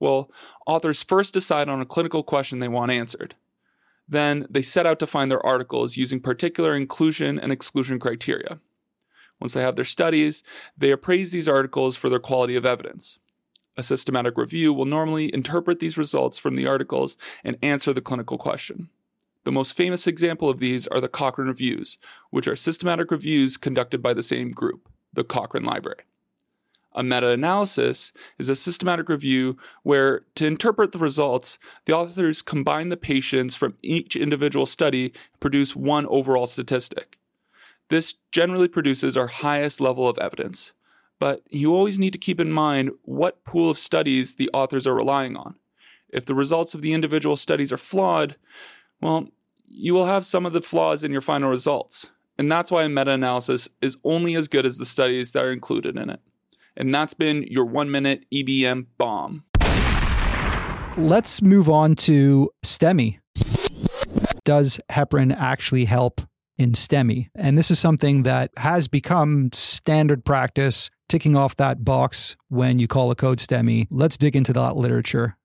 Well, 0.00 0.30
authors 0.66 1.02
first 1.02 1.34
decide 1.34 1.68
on 1.68 1.80
a 1.80 1.86
clinical 1.86 2.22
question 2.22 2.58
they 2.58 2.68
want 2.68 2.90
answered. 2.90 3.34
Then 4.08 4.46
they 4.48 4.62
set 4.62 4.86
out 4.86 4.98
to 5.00 5.06
find 5.06 5.30
their 5.30 5.44
articles 5.44 5.96
using 5.96 6.20
particular 6.20 6.74
inclusion 6.74 7.38
and 7.38 7.52
exclusion 7.52 7.98
criteria. 7.98 8.58
Once 9.40 9.52
they 9.52 9.62
have 9.62 9.76
their 9.76 9.84
studies, 9.84 10.42
they 10.76 10.90
appraise 10.90 11.30
these 11.30 11.48
articles 11.48 11.96
for 11.96 12.08
their 12.08 12.18
quality 12.18 12.56
of 12.56 12.66
evidence. 12.66 13.18
A 13.76 13.82
systematic 13.82 14.36
review 14.36 14.72
will 14.72 14.86
normally 14.86 15.32
interpret 15.32 15.78
these 15.78 15.96
results 15.96 16.36
from 16.36 16.56
the 16.56 16.66
articles 16.66 17.16
and 17.44 17.56
answer 17.62 17.92
the 17.92 18.00
clinical 18.00 18.38
question. 18.38 18.88
The 19.48 19.52
most 19.52 19.72
famous 19.72 20.06
example 20.06 20.50
of 20.50 20.58
these 20.58 20.86
are 20.88 21.00
the 21.00 21.08
Cochrane 21.08 21.48
Reviews, 21.48 21.96
which 22.28 22.46
are 22.46 22.54
systematic 22.54 23.10
reviews 23.10 23.56
conducted 23.56 24.02
by 24.02 24.12
the 24.12 24.22
same 24.22 24.50
group, 24.50 24.90
the 25.14 25.24
Cochrane 25.24 25.64
Library. 25.64 26.02
A 26.92 27.02
meta 27.02 27.28
analysis 27.28 28.12
is 28.38 28.50
a 28.50 28.54
systematic 28.54 29.08
review 29.08 29.56
where, 29.84 30.26
to 30.34 30.44
interpret 30.44 30.92
the 30.92 30.98
results, 30.98 31.58
the 31.86 31.94
authors 31.94 32.42
combine 32.42 32.90
the 32.90 32.96
patients 32.98 33.56
from 33.56 33.74
each 33.80 34.16
individual 34.16 34.66
study 34.66 35.04
and 35.04 35.40
produce 35.40 35.74
one 35.74 36.04
overall 36.08 36.46
statistic. 36.46 37.16
This 37.88 38.16
generally 38.30 38.68
produces 38.68 39.16
our 39.16 39.28
highest 39.28 39.80
level 39.80 40.06
of 40.06 40.18
evidence, 40.18 40.74
but 41.18 41.40
you 41.48 41.74
always 41.74 41.98
need 41.98 42.12
to 42.12 42.18
keep 42.18 42.38
in 42.38 42.52
mind 42.52 42.90
what 43.04 43.44
pool 43.44 43.70
of 43.70 43.78
studies 43.78 44.34
the 44.34 44.50
authors 44.52 44.86
are 44.86 44.94
relying 44.94 45.38
on. 45.38 45.54
If 46.10 46.26
the 46.26 46.34
results 46.34 46.74
of 46.74 46.82
the 46.82 46.92
individual 46.92 47.36
studies 47.36 47.72
are 47.72 47.78
flawed, 47.78 48.36
well, 49.00 49.28
you 49.70 49.94
will 49.94 50.06
have 50.06 50.24
some 50.24 50.46
of 50.46 50.52
the 50.52 50.62
flaws 50.62 51.04
in 51.04 51.12
your 51.12 51.20
final 51.20 51.50
results. 51.50 52.10
And 52.38 52.50
that's 52.50 52.70
why 52.70 52.84
a 52.84 52.88
meta 52.88 53.10
analysis 53.10 53.68
is 53.82 53.96
only 54.04 54.34
as 54.34 54.48
good 54.48 54.64
as 54.64 54.78
the 54.78 54.86
studies 54.86 55.32
that 55.32 55.44
are 55.44 55.52
included 55.52 55.96
in 55.96 56.08
it. 56.10 56.20
And 56.76 56.94
that's 56.94 57.14
been 57.14 57.42
your 57.44 57.64
one 57.64 57.90
minute 57.90 58.24
EBM 58.32 58.86
bomb. 58.96 59.44
Let's 60.96 61.42
move 61.42 61.68
on 61.68 61.96
to 61.96 62.50
STEMI. 62.64 63.18
Does 64.44 64.80
heparin 64.90 65.34
actually 65.36 65.84
help 65.84 66.22
in 66.56 66.72
STEMI? 66.72 67.28
And 67.34 67.58
this 67.58 67.70
is 67.70 67.78
something 67.78 68.22
that 68.22 68.50
has 68.56 68.88
become 68.88 69.50
standard 69.52 70.24
practice, 70.24 70.90
ticking 71.08 71.36
off 71.36 71.56
that 71.56 71.84
box 71.84 72.36
when 72.48 72.78
you 72.78 72.86
call 72.86 73.10
a 73.10 73.14
code 73.14 73.38
STEMI. 73.38 73.88
Let's 73.90 74.16
dig 74.16 74.34
into 74.34 74.52
that 74.54 74.76
literature. 74.76 75.36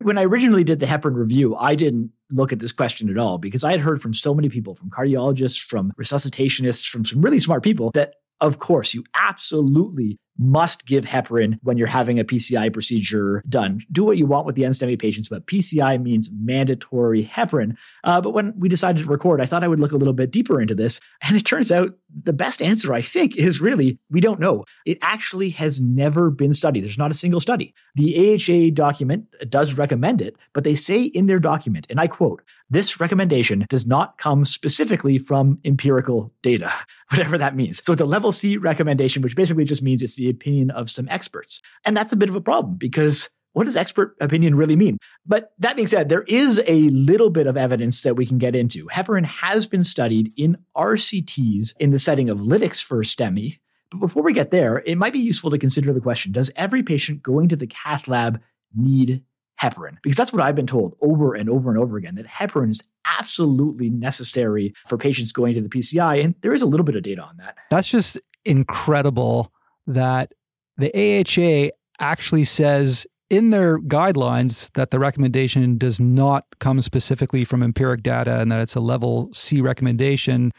When 0.00 0.18
I 0.18 0.24
originally 0.24 0.64
did 0.64 0.80
the 0.80 0.86
heparin 0.86 1.14
review, 1.14 1.54
I 1.54 1.74
didn't 1.74 2.10
look 2.32 2.52
at 2.52 2.58
this 2.58 2.72
question 2.72 3.10
at 3.10 3.18
all 3.18 3.38
because 3.38 3.64
I 3.64 3.72
had 3.72 3.80
heard 3.80 4.00
from 4.00 4.14
so 4.14 4.34
many 4.34 4.48
people, 4.48 4.74
from 4.74 4.90
cardiologists, 4.90 5.62
from 5.62 5.92
resuscitationists, 6.00 6.88
from 6.88 7.04
some 7.04 7.20
really 7.20 7.38
smart 7.38 7.62
people 7.62 7.90
that 7.92 8.14
of 8.42 8.58
course, 8.58 8.92
you 8.92 9.04
absolutely 9.14 10.18
must 10.38 10.86
give 10.86 11.04
heparin 11.04 11.58
when 11.62 11.76
you're 11.76 11.86
having 11.86 12.18
a 12.18 12.24
PCI 12.24 12.72
procedure 12.72 13.42
done. 13.48 13.80
Do 13.90 14.04
what 14.04 14.16
you 14.16 14.26
want 14.26 14.46
with 14.46 14.54
the 14.54 14.62
NSTEMI 14.62 14.98
patients, 14.98 15.28
but 15.28 15.46
PCI 15.46 16.02
means 16.02 16.30
mandatory 16.32 17.24
heparin. 17.24 17.76
Uh, 18.04 18.20
but 18.20 18.30
when 18.30 18.54
we 18.58 18.68
decided 18.68 19.02
to 19.02 19.10
record, 19.10 19.40
I 19.40 19.46
thought 19.46 19.64
I 19.64 19.68
would 19.68 19.80
look 19.80 19.92
a 19.92 19.96
little 19.96 20.14
bit 20.14 20.30
deeper 20.30 20.60
into 20.60 20.74
this. 20.74 21.00
And 21.22 21.36
it 21.36 21.44
turns 21.44 21.70
out 21.70 21.94
the 22.12 22.32
best 22.32 22.60
answer, 22.60 22.92
I 22.92 23.00
think, 23.00 23.36
is 23.36 23.60
really 23.60 23.98
we 24.10 24.20
don't 24.20 24.40
know. 24.40 24.64
It 24.84 24.98
actually 25.02 25.50
has 25.50 25.80
never 25.80 26.30
been 26.30 26.52
studied. 26.52 26.82
There's 26.82 26.98
not 26.98 27.10
a 27.10 27.14
single 27.14 27.40
study. 27.40 27.74
The 27.94 28.34
AHA 28.34 28.74
document 28.74 29.26
does 29.48 29.74
recommend 29.74 30.20
it, 30.20 30.36
but 30.52 30.64
they 30.64 30.74
say 30.74 31.04
in 31.04 31.26
their 31.26 31.38
document, 31.38 31.86
and 31.88 32.00
I 32.00 32.08
quote, 32.08 32.42
this 32.72 32.98
recommendation 32.98 33.66
does 33.68 33.86
not 33.86 34.16
come 34.16 34.44
specifically 34.44 35.18
from 35.18 35.58
empirical 35.64 36.32
data, 36.42 36.72
whatever 37.10 37.36
that 37.38 37.54
means. 37.54 37.80
So 37.84 37.92
it's 37.92 38.00
a 38.00 38.06
level 38.06 38.32
C 38.32 38.56
recommendation, 38.56 39.22
which 39.22 39.36
basically 39.36 39.64
just 39.64 39.82
means 39.82 40.02
it's 40.02 40.16
the 40.16 40.30
opinion 40.30 40.70
of 40.70 40.90
some 40.90 41.08
experts. 41.08 41.60
And 41.84 41.96
that's 41.96 42.12
a 42.12 42.16
bit 42.16 42.28
of 42.28 42.34
a 42.34 42.40
problem 42.40 42.76
because 42.76 43.28
what 43.52 43.64
does 43.64 43.76
expert 43.76 44.16
opinion 44.20 44.54
really 44.54 44.76
mean? 44.76 44.96
But 45.26 45.52
that 45.58 45.76
being 45.76 45.86
said, 45.86 46.08
there 46.08 46.24
is 46.26 46.60
a 46.66 46.88
little 46.88 47.28
bit 47.28 47.46
of 47.46 47.58
evidence 47.58 48.00
that 48.02 48.16
we 48.16 48.24
can 48.24 48.38
get 48.38 48.56
into. 48.56 48.86
Heparin 48.86 49.26
has 49.26 49.66
been 49.66 49.84
studied 49.84 50.32
in 50.38 50.56
RCTs 50.74 51.74
in 51.78 51.90
the 51.90 51.98
setting 51.98 52.30
of 52.30 52.38
lytics 52.38 52.82
for 52.82 53.02
STEMI. 53.02 53.58
But 53.90 54.00
before 54.00 54.22
we 54.22 54.32
get 54.32 54.50
there, 54.50 54.82
it 54.86 54.96
might 54.96 55.12
be 55.12 55.18
useful 55.18 55.50
to 55.50 55.58
consider 55.58 55.92
the 55.92 56.00
question 56.00 56.32
Does 56.32 56.50
every 56.56 56.82
patient 56.82 57.22
going 57.22 57.50
to 57.50 57.56
the 57.56 57.66
cath 57.66 58.08
lab 58.08 58.40
need 58.74 59.22
heparin? 59.62 59.96
Because 60.02 60.16
that's 60.16 60.32
what 60.32 60.42
I've 60.42 60.56
been 60.56 60.66
told 60.66 60.96
over 61.00 61.34
and 61.34 61.48
over 61.48 61.70
and 61.70 61.78
over 61.78 61.96
again 61.96 62.16
that 62.16 62.26
heparin 62.26 62.70
is 62.70 62.82
absolutely 63.04 63.90
necessary 63.90 64.74
for 64.86 64.98
patients 64.98 65.32
going 65.32 65.54
to 65.54 65.60
the 65.60 65.68
PCI. 65.68 66.22
And 66.22 66.34
there 66.42 66.52
is 66.52 66.62
a 66.62 66.66
little 66.66 66.84
bit 66.84 66.96
of 66.96 67.02
data 67.02 67.22
on 67.22 67.36
that. 67.38 67.56
That's 67.70 67.88
just 67.88 68.18
incredible 68.44 69.52
that 69.86 70.32
the 70.76 70.90
AHA 70.92 71.70
actually 72.00 72.44
says 72.44 73.06
in 73.30 73.50
their 73.50 73.78
guidelines 73.78 74.70
that 74.72 74.90
the 74.90 74.98
recommendation 74.98 75.78
does 75.78 76.00
not 76.00 76.44
come 76.58 76.80
specifically 76.80 77.44
from 77.44 77.62
empiric 77.62 78.02
data 78.02 78.40
and 78.40 78.50
that 78.50 78.60
it's 78.60 78.74
a 78.74 78.80
level 78.80 79.30
C 79.32 79.60
recommendation. 79.60 80.52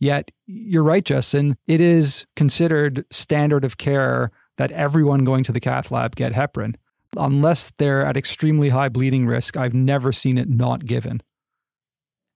Yet, 0.00 0.30
you're 0.46 0.82
right, 0.82 1.04
Justin. 1.04 1.56
It 1.66 1.80
is 1.80 2.26
considered 2.36 3.04
standard 3.10 3.64
of 3.64 3.78
care 3.78 4.30
that 4.58 4.72
everyone 4.72 5.24
going 5.24 5.44
to 5.44 5.52
the 5.52 5.60
cath 5.60 5.90
lab 5.90 6.16
get 6.16 6.32
heparin. 6.32 6.74
Unless 7.16 7.72
they're 7.78 8.04
at 8.04 8.16
extremely 8.16 8.68
high 8.68 8.88
bleeding 8.88 9.26
risk, 9.26 9.56
I've 9.56 9.74
never 9.74 10.12
seen 10.12 10.38
it 10.38 10.48
not 10.48 10.84
given. 10.84 11.22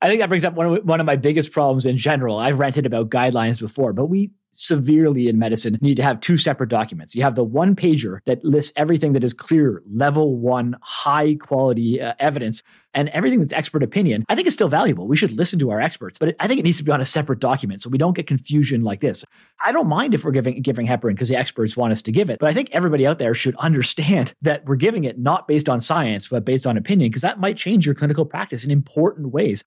I 0.01 0.09
think 0.09 0.21
that 0.21 0.29
brings 0.29 0.45
up 0.45 0.55
one 0.55 0.67
of, 0.67 0.85
one 0.85 0.99
of 0.99 1.07
my 1.07 1.17
biggest 1.17 1.53
problems 1.53 1.87
in 1.87 1.97
general. 1.97 2.39
I've 2.39 2.59
ranted 2.59 2.87
about 2.87 3.11
guidelines 3.11 3.61
before, 3.61 3.93
but 3.93 4.07
we 4.07 4.33
severely 4.53 5.29
in 5.29 5.39
medicine 5.39 5.79
need 5.81 5.97
to 5.97 6.03
have 6.03 6.21
two 6.21 6.37
separate 6.37 6.69
documents. 6.69 7.15
You 7.15 7.23
have 7.23 7.35
the 7.35 7.45
one 7.45 7.75
pager 7.75 8.21
that 8.27 8.45
lists 8.45 8.73
everything 8.77 9.13
that 9.15 9.25
is 9.25 9.33
clear, 9.33 9.83
level 9.91 10.37
one, 10.37 10.77
high 10.83 11.35
quality 11.37 12.01
uh, 12.01 12.15
evidence, 12.19 12.63
and 12.95 13.09
everything 13.09 13.41
that's 13.41 13.53
expert 13.53 13.83
opinion. 13.83 14.25
I 14.29 14.35
think 14.35 14.47
is 14.47 14.55
still 14.55 14.69
valuable. 14.69 15.09
We 15.09 15.17
should 15.17 15.33
listen 15.33 15.59
to 15.61 15.71
our 15.71 15.81
experts, 15.81 16.19
but 16.19 16.37
I 16.39 16.47
think 16.47 16.61
it 16.61 16.65
needs 16.65 16.79
to 16.79 16.85
be 16.85 16.93
on 16.93 17.01
a 17.01 17.07
separate 17.07 17.41
document 17.41 17.81
so 17.81 17.91
we 17.91 17.99
don't 17.99 18.15
get 18.15 18.27
confusion 18.27 18.83
like 18.83 19.01
this. 19.01 19.25
I 19.65 19.73
don't 19.73 19.89
mind 19.89 20.15
if 20.15 20.25
we're 20.25 20.33
giving 20.33 20.61
giving 20.61 20.87
heparin 20.87 21.15
because 21.15 21.29
the 21.29 21.37
experts 21.37 21.77
want 21.77 21.93
us 21.93 22.03
to 22.03 22.13
give 22.13 22.31
it, 22.31 22.39
but 22.39 22.49
I 22.49 22.53
think 22.53 22.71
everybody 22.73 23.07
out 23.07 23.19
there 23.19 23.35
should 23.35 23.57
understand 23.57 24.35
that 24.43 24.65
we're 24.67 24.77
giving 24.77 25.05
it 25.05 25.19
not 25.19 25.49
based 25.49 25.69
on 25.69 25.81
science, 25.81 26.29
but 26.29 26.45
based 26.45 26.67
on 26.67 26.77
opinion, 26.77 27.11
because 27.11 27.23
that 27.23 27.41
might 27.41 27.57
change 27.57 27.87
your 27.87 27.95
clinical 27.95 28.27
practice 28.27 28.65
in 28.65 28.71
important 28.71 29.33
ways. 29.33 29.65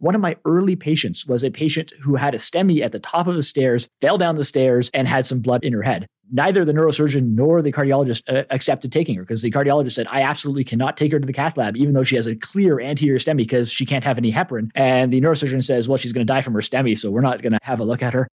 One 0.00 0.14
of 0.14 0.20
my 0.20 0.36
early 0.44 0.76
patients 0.76 1.26
was 1.26 1.42
a 1.42 1.50
patient 1.50 1.92
who 2.02 2.14
had 2.14 2.34
a 2.34 2.38
STEMI 2.38 2.82
at 2.82 2.92
the 2.92 3.00
top 3.00 3.26
of 3.26 3.34
the 3.34 3.42
stairs, 3.42 3.88
fell 4.00 4.16
down 4.16 4.36
the 4.36 4.44
stairs, 4.44 4.90
and 4.94 5.08
had 5.08 5.26
some 5.26 5.40
blood 5.40 5.64
in 5.64 5.72
her 5.72 5.82
head. 5.82 6.06
Neither 6.30 6.64
the 6.64 6.72
neurosurgeon 6.72 7.34
nor 7.34 7.62
the 7.62 7.72
cardiologist 7.72 8.22
uh, 8.28 8.44
accepted 8.50 8.92
taking 8.92 9.16
her 9.16 9.22
because 9.22 9.42
the 9.42 9.50
cardiologist 9.50 9.92
said, 9.92 10.06
I 10.10 10.22
absolutely 10.22 10.62
cannot 10.62 10.96
take 10.96 11.10
her 11.10 11.18
to 11.18 11.26
the 11.26 11.32
cath 11.32 11.56
lab, 11.56 11.76
even 11.76 11.94
though 11.94 12.04
she 12.04 12.16
has 12.16 12.26
a 12.26 12.36
clear 12.36 12.80
anterior 12.80 13.18
STEMI 13.18 13.38
because 13.38 13.72
she 13.72 13.86
can't 13.86 14.04
have 14.04 14.18
any 14.18 14.30
heparin. 14.30 14.70
And 14.74 15.12
the 15.12 15.20
neurosurgeon 15.20 15.64
says, 15.64 15.88
Well, 15.88 15.96
she's 15.96 16.12
going 16.12 16.26
to 16.26 16.32
die 16.32 16.42
from 16.42 16.54
her 16.54 16.60
STEMI, 16.60 16.96
so 16.98 17.10
we're 17.10 17.20
not 17.20 17.42
going 17.42 17.52
to 17.52 17.58
have 17.62 17.80
a 17.80 17.84
look 17.84 18.02
at 18.02 18.14
her 18.14 18.28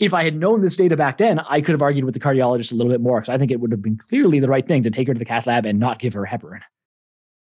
if 0.00 0.14
I 0.14 0.24
had 0.24 0.34
known 0.34 0.62
this 0.62 0.76
data 0.76 0.96
back 0.96 1.18
then, 1.18 1.40
I 1.40 1.60
could 1.60 1.72
have 1.72 1.82
argued 1.82 2.06
with 2.06 2.14
the 2.14 2.20
cardiologist 2.20 2.72
a 2.72 2.74
little 2.74 2.90
bit 2.90 3.02
more 3.02 3.20
because 3.20 3.32
I 3.32 3.36
think 3.36 3.50
it 3.50 3.60
would 3.60 3.70
have 3.70 3.82
been 3.82 3.98
clearly 3.98 4.40
the 4.40 4.48
right 4.48 4.66
thing 4.66 4.82
to 4.82 4.90
take 4.90 5.06
her 5.06 5.12
to 5.12 5.18
the 5.18 5.26
cath 5.26 5.46
lab 5.46 5.66
and 5.66 5.78
not 5.78 5.98
give 5.98 6.14
her 6.14 6.24
heparin. 6.24 6.62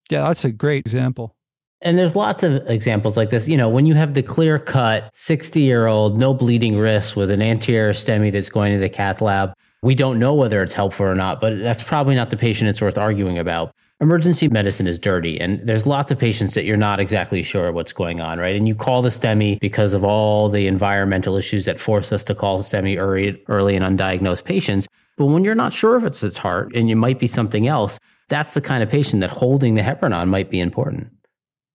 Yeah, 0.09 0.27
that's 0.27 0.45
a 0.45 0.51
great 0.51 0.81
example. 0.87 1.37
And 1.83 1.97
there's 1.97 2.15
lots 2.15 2.43
of 2.43 2.69
examples 2.69 3.17
like 3.17 3.31
this. 3.31 3.49
You 3.49 3.57
know, 3.57 3.69
when 3.69 3.87
you 3.87 3.95
have 3.95 4.15
the 4.15 4.23
clear 4.23 4.59
cut 4.59 5.09
60 5.15 5.61
year 5.61 5.87
old, 5.87 6.19
no 6.19 6.35
bleeding 6.35 6.79
wrist 6.79 7.17
with 7.17 7.31
an 7.31 7.41
anterior 7.41 7.93
STEMI 7.93 8.33
that's 8.33 8.51
going 8.51 8.73
to 8.73 8.79
the 8.79 8.89
cath 8.89 9.23
lab, 9.23 9.55
we 9.83 9.95
don't 9.95 10.19
know 10.19 10.35
whether 10.35 10.63
it's 10.63 10.75
helpful 10.75 11.07
or 11.07 11.15
not, 11.15 11.41
but 11.41 11.59
that's 11.59 11.83
probably 11.83 12.15
not 12.15 12.29
the 12.29 12.37
patient 12.37 12.69
it's 12.69 12.83
worth 12.83 12.99
arguing 12.99 13.39
about. 13.39 13.75
Emergency 14.03 14.49
medicine 14.49 14.87
is 14.87 14.99
dirty, 14.99 15.39
and 15.39 15.61
there's 15.67 15.87
lots 15.87 16.11
of 16.11 16.19
patients 16.19 16.55
that 16.55 16.65
you're 16.65 16.77
not 16.77 17.01
exactly 17.01 17.43
sure 17.43 17.71
what's 17.71 17.93
going 17.93 18.21
on, 18.21 18.39
right? 18.39 18.57
And 18.57 18.67
you 18.67 18.75
call 18.75 19.03
the 19.03 19.11
STEMI 19.11 19.61
because 19.61 19.93
of 19.93 20.05
all 20.05 20.49
the 20.49 20.67
environmental 20.67 21.37
issues 21.37 21.67
that 21.67 21.79
force 21.79 22.11
us 22.11 22.25
to 22.25 22.35
call 22.35 22.61
STEMI 22.61 22.99
early, 22.99 23.43
early 23.49 23.77
and 23.77 23.99
undiagnosed 23.99 24.45
patients. 24.45 24.89
But 25.17 25.27
when 25.27 25.45
you're 25.45 25.55
not 25.55 25.75
sure 25.75 25.97
if 25.97 26.05
it's 26.05 26.23
its 26.23 26.39
heart 26.39 26.75
and 26.75 26.91
it 26.91 26.95
might 26.95 27.19
be 27.19 27.27
something 27.27 27.67
else, 27.67 27.99
that's 28.29 28.55
the 28.55 28.63
kind 28.63 28.83
of 28.83 28.89
patient 28.89 29.21
that 29.21 29.31
holding 29.31 29.75
the 29.75 29.83
heparin 29.83 30.15
on 30.15 30.29
might 30.29 30.51
be 30.51 30.61
important. 30.61 31.11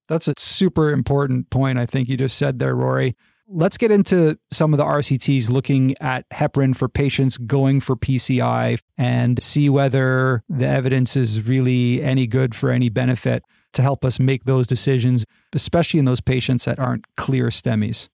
That's 0.08 0.28
a 0.28 0.34
super 0.38 0.92
important 0.92 1.50
point, 1.50 1.80
I 1.80 1.86
think 1.86 2.08
you 2.08 2.18
just 2.18 2.38
said 2.38 2.60
there, 2.60 2.76
Rory. 2.76 3.16
Let's 3.48 3.78
get 3.78 3.92
into 3.92 4.40
some 4.52 4.74
of 4.74 4.80
the 4.80 4.84
RCTs 4.84 5.52
looking 5.52 5.94
at 6.02 6.28
heparin 6.30 6.76
for 6.76 6.90
patients 6.90 7.38
going 7.38 7.80
for 7.80 7.96
PCI 7.96 8.80
and 8.98 9.42
see 9.42 9.70
whether 9.70 10.44
the 10.50 10.66
evidence 10.66 11.16
is 11.16 11.46
really 11.46 12.02
any 12.02 12.26
good 12.26 12.56
for 12.56 12.72
any 12.72 12.90
benefit 12.90 13.44
to 13.74 13.82
help 13.84 14.04
us 14.04 14.20
make 14.20 14.46
those 14.46 14.66
decisions, 14.66 15.26
especially 15.54 16.00
in 16.00 16.06
those 16.06 16.22
patients 16.22 16.66
that 16.66 16.80
aren't 16.80 17.06
clear 17.18 17.48
STEMIs. 17.48 18.10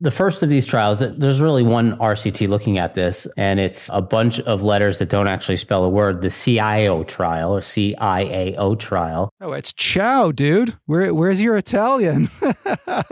The 0.00 0.10
first 0.10 0.42
of 0.42 0.50
these 0.50 0.66
trials, 0.66 1.00
there's 1.00 1.40
really 1.40 1.62
one 1.62 1.96
RCT 1.96 2.48
looking 2.48 2.78
at 2.78 2.92
this, 2.92 3.26
and 3.38 3.58
it's 3.58 3.88
a 3.94 4.02
bunch 4.02 4.38
of 4.40 4.62
letters 4.62 4.98
that 4.98 5.08
don't 5.08 5.26
actually 5.26 5.56
spell 5.56 5.84
a 5.84 5.88
word. 5.88 6.20
The 6.20 6.28
CIO 6.28 7.02
trial 7.04 7.56
or 7.56 7.60
CIAO 7.60 8.78
trial. 8.78 9.30
Oh, 9.40 9.52
it's 9.52 9.72
Chow, 9.72 10.32
dude. 10.32 10.76
Where, 10.84 11.14
where's 11.14 11.40
your 11.40 11.56
Italian? 11.56 12.28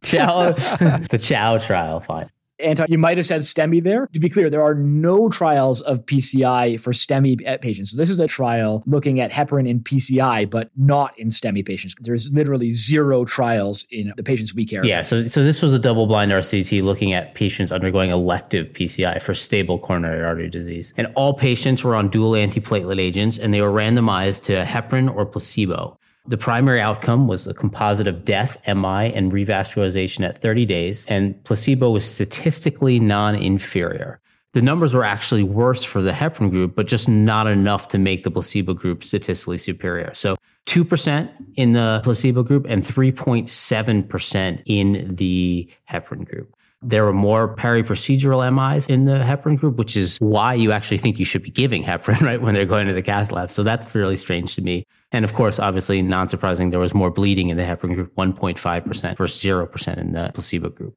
Chow, 0.05 0.53
the 0.53 1.18
Chow 1.22 1.57
trial. 1.57 2.01
Fine. 2.01 2.28
Anton, 2.61 2.86
you 2.88 2.98
might 2.98 3.16
have 3.16 3.26
said 3.26 3.40
STEMI 3.40 3.82
there. 3.82 4.09
To 4.12 4.20
be 4.20 4.28
clear, 4.28 4.48
there 4.48 4.62
are 4.62 4.74
no 4.74 5.28
trials 5.28 5.80
of 5.80 6.07
PCI 6.07 6.80
for 6.80 6.92
STEMI 6.92 7.40
eh, 7.44 7.57
patients. 7.57 7.90
So 7.90 7.96
this 7.96 8.11
is 8.11 8.20
a 8.20 8.28
trial 8.28 8.84
looking 8.86 9.20
at 9.20 9.32
heparin 9.32 9.68
in 9.68 9.80
PCI, 9.80 10.48
but 10.48 10.70
not 10.76 11.18
in 11.18 11.30
STEMI 11.30 11.66
patients. 11.66 11.96
There's 12.00 12.32
literally 12.32 12.72
zero 12.72 13.24
trials 13.24 13.86
in 13.90 14.12
the 14.16 14.22
patients 14.22 14.55
we 14.55 14.64
care. 14.64 14.84
Yeah. 14.84 15.02
So, 15.02 15.26
so 15.26 15.42
this 15.42 15.62
was 15.62 15.74
a 15.74 15.78
double-blind 15.78 16.30
RCT 16.30 16.82
looking 16.82 17.12
at 17.12 17.34
patients 17.34 17.72
undergoing 17.72 18.11
elective 18.11 18.68
PCI 18.68 19.20
for 19.20 19.34
stable 19.34 19.78
coronary 19.78 20.24
artery 20.24 20.48
disease, 20.48 20.94
and 20.96 21.09
all 21.16 21.34
patients 21.34 21.82
were 21.82 21.96
on 21.96 22.09
dual 22.09 22.32
antiplatelet 22.32 23.00
agents, 23.00 23.36
and 23.38 23.52
they 23.52 23.61
were 23.61 23.72
randomized 23.72 24.44
to 24.44 24.64
heparin 24.64 25.14
or 25.14 25.26
placebo. 25.26 25.98
The 26.26 26.38
primary 26.38 26.80
outcome 26.80 27.28
was 27.28 27.46
a 27.46 27.52
composite 27.52 28.06
of 28.06 28.24
death, 28.24 28.56
MI, 28.66 29.12
and 29.12 29.30
revascularization 29.30 30.26
at 30.26 30.38
30 30.38 30.64
days, 30.64 31.04
and 31.06 31.42
placebo 31.44 31.90
was 31.90 32.10
statistically 32.10 32.98
non 32.98 33.34
inferior. 33.34 34.20
The 34.52 34.62
numbers 34.62 34.94
were 34.94 35.04
actually 35.04 35.42
worse 35.42 35.84
for 35.84 36.00
the 36.00 36.12
heparin 36.12 36.48
group, 36.48 36.76
but 36.76 36.86
just 36.86 37.08
not 37.08 37.46
enough 37.46 37.88
to 37.88 37.98
make 37.98 38.22
the 38.22 38.30
placebo 38.30 38.72
group 38.72 39.04
statistically 39.04 39.58
superior. 39.58 40.14
So 40.14 40.36
2% 40.66 41.28
in 41.56 41.72
the 41.72 42.00
placebo 42.04 42.42
group 42.42 42.64
and 42.68 42.82
3.7% 42.82 44.62
in 44.64 45.14
the 45.14 45.68
heparin 45.90 46.24
group. 46.24 46.54
There 46.80 47.04
were 47.04 47.12
more 47.12 47.48
peri-procedural 47.48 48.50
MIs 48.52 48.86
in 48.88 49.06
the 49.06 49.18
heparin 49.18 49.58
group, 49.58 49.76
which 49.76 49.96
is 49.96 50.18
why 50.18 50.54
you 50.54 50.70
actually 50.70 50.98
think 50.98 51.18
you 51.18 51.24
should 51.24 51.42
be 51.42 51.50
giving 51.50 51.82
heparin, 51.82 52.20
right, 52.26 52.40
when 52.40 52.54
they're 52.54 52.64
going 52.64 52.86
to 52.86 52.94
the 52.94 53.02
cath 53.02 53.32
lab. 53.32 53.50
So 53.50 53.62
that's 53.62 53.94
really 53.94 54.16
strange 54.16 54.54
to 54.54 54.62
me. 54.62 54.86
And 55.14 55.24
of 55.24 55.32
course, 55.32 55.60
obviously, 55.60 56.02
non 56.02 56.28
surprising, 56.28 56.70
there 56.70 56.80
was 56.80 56.92
more 56.92 57.08
bleeding 57.08 57.48
in 57.48 57.56
the 57.56 57.62
heparin 57.62 57.94
group, 57.94 58.12
1.5% 58.16 59.16
versus 59.16 59.44
0% 59.44 59.96
in 59.96 60.12
the 60.12 60.32
placebo 60.34 60.70
group. 60.70 60.94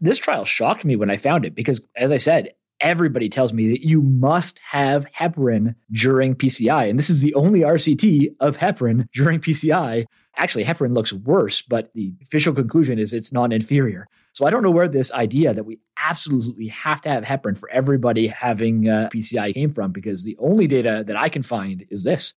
This 0.00 0.18
trial 0.18 0.44
shocked 0.44 0.84
me 0.84 0.96
when 0.96 1.08
I 1.08 1.16
found 1.16 1.44
it 1.44 1.54
because, 1.54 1.86
as 1.94 2.10
I 2.10 2.16
said, 2.16 2.48
everybody 2.80 3.28
tells 3.28 3.52
me 3.52 3.70
that 3.70 3.86
you 3.86 4.02
must 4.02 4.58
have 4.70 5.06
heparin 5.16 5.76
during 5.92 6.34
PCI. 6.34 6.90
And 6.90 6.98
this 6.98 7.08
is 7.08 7.20
the 7.20 7.32
only 7.34 7.60
RCT 7.60 8.34
of 8.40 8.58
heparin 8.58 9.06
during 9.14 9.38
PCI. 9.38 10.04
Actually, 10.36 10.64
heparin 10.64 10.92
looks 10.92 11.12
worse, 11.12 11.62
but 11.62 11.92
the 11.94 12.12
official 12.22 12.52
conclusion 12.52 12.98
is 12.98 13.12
it's 13.12 13.32
non 13.32 13.52
inferior. 13.52 14.08
So 14.32 14.46
I 14.46 14.50
don't 14.50 14.64
know 14.64 14.72
where 14.72 14.88
this 14.88 15.12
idea 15.12 15.54
that 15.54 15.62
we 15.62 15.78
absolutely 15.96 16.66
have 16.66 17.00
to 17.02 17.08
have 17.08 17.22
heparin 17.22 17.56
for 17.56 17.70
everybody 17.70 18.26
having 18.26 18.88
uh, 18.88 19.10
PCI 19.14 19.54
came 19.54 19.70
from, 19.70 19.92
because 19.92 20.24
the 20.24 20.36
only 20.40 20.66
data 20.66 21.04
that 21.06 21.16
I 21.16 21.28
can 21.28 21.44
find 21.44 21.86
is 21.88 22.02
this. 22.02 22.34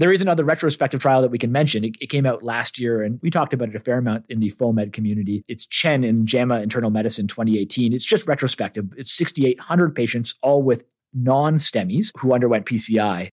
There 0.00 0.14
is 0.14 0.22
another 0.22 0.44
retrospective 0.44 1.02
trial 1.02 1.20
that 1.20 1.30
we 1.30 1.36
can 1.36 1.52
mention. 1.52 1.84
It, 1.84 1.94
it, 2.00 2.06
came 2.06 2.24
out 2.24 2.42
last 2.42 2.78
year, 2.78 3.02
and 3.02 3.20
we 3.22 3.28
talked 3.28 3.52
about 3.52 3.68
it 3.68 3.76
a 3.76 3.80
fair 3.80 3.98
amount 3.98 4.24
in 4.30 4.40
the 4.40 4.50
FOAMed 4.50 4.94
community. 4.94 5.44
It's 5.46 5.66
Chen 5.66 6.04
in 6.04 6.24
JAMA 6.24 6.62
Internal 6.62 6.88
Medicine 6.88 7.26
2018. 7.26 7.92
It's 7.92 8.06
just 8.06 8.26
retrospective. 8.26 8.86
It's 8.96 9.12
6,800 9.12 9.94
patients, 9.94 10.36
all 10.40 10.62
with 10.62 10.84
non 11.12 11.56
STEMIs 11.56 12.12
who 12.18 12.32
underwent 12.32 12.64
PCI. 12.64 13.28